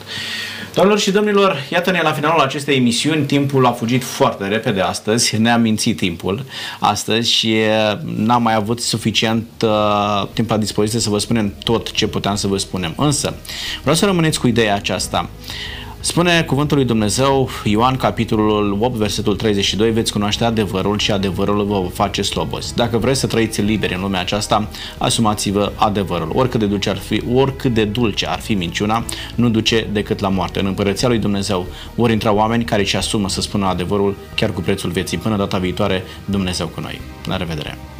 Doamnelor 0.75 1.01
și 1.01 1.11
domnilor, 1.11 1.63
iată-ne 1.71 2.01
la 2.01 2.11
finalul 2.11 2.41
acestei 2.41 2.75
emisiuni. 2.75 3.25
Timpul 3.25 3.65
a 3.65 3.71
fugit 3.71 4.03
foarte 4.03 4.47
repede 4.47 4.81
astăzi, 4.81 5.37
ne-a 5.37 5.57
mințit 5.57 5.97
timpul 5.97 6.45
astăzi 6.79 7.31
și 7.31 7.55
n-am 8.15 8.41
mai 8.41 8.53
avut 8.53 8.81
suficient 8.81 9.45
uh, 9.63 10.27
timp 10.33 10.49
la 10.49 10.57
dispoziție 10.57 10.99
să 10.99 11.09
vă 11.09 11.17
spunem 11.17 11.53
tot 11.63 11.91
ce 11.91 12.07
puteam 12.07 12.35
să 12.35 12.47
vă 12.47 12.57
spunem. 12.57 12.93
Însă, 12.97 13.33
vreau 13.81 13.95
să 13.95 14.05
rămâneți 14.05 14.39
cu 14.39 14.47
ideea 14.47 14.75
aceasta. 14.75 15.29
Spune 16.05 16.43
cuvântul 16.43 16.77
lui 16.77 16.85
Dumnezeu, 16.85 17.49
Ioan, 17.63 17.95
capitolul 17.95 18.77
8, 18.79 18.95
versetul 18.95 19.35
32, 19.35 19.91
veți 19.91 20.11
cunoaște 20.11 20.43
adevărul 20.43 20.97
și 20.97 21.11
adevărul 21.11 21.65
vă 21.65 21.89
face 21.93 22.21
slobos. 22.21 22.73
Dacă 22.73 22.97
vreți 22.97 23.19
să 23.19 23.27
trăiți 23.27 23.61
liberi 23.61 23.93
în 23.93 24.01
lumea 24.01 24.19
aceasta, 24.19 24.67
asumați-vă 24.97 25.71
adevărul. 25.75 26.31
Oricât 26.33 26.59
de 26.59 26.65
dulce 26.65 26.89
ar 26.89 26.97
fi, 26.97 27.23
oricât 27.33 27.73
de 27.73 27.85
dulce 27.85 28.25
ar 28.25 28.39
fi 28.39 28.53
minciuna, 28.53 29.05
nu 29.35 29.49
duce 29.49 29.87
decât 29.91 30.19
la 30.19 30.29
moarte. 30.29 30.59
În 30.59 30.65
împărăția 30.65 31.07
lui 31.07 31.19
Dumnezeu 31.19 31.65
vor 31.95 32.11
intra 32.11 32.31
oameni 32.31 32.63
care 32.63 32.81
își 32.81 32.97
asumă 32.97 33.29
să 33.29 33.41
spună 33.41 33.65
adevărul 33.65 34.15
chiar 34.35 34.51
cu 34.51 34.61
prețul 34.61 34.89
vieții. 34.89 35.17
Până 35.17 35.37
data 35.37 35.57
viitoare, 35.57 36.03
Dumnezeu 36.25 36.67
cu 36.67 36.79
noi. 36.79 37.01
La 37.27 37.37
revedere! 37.37 37.94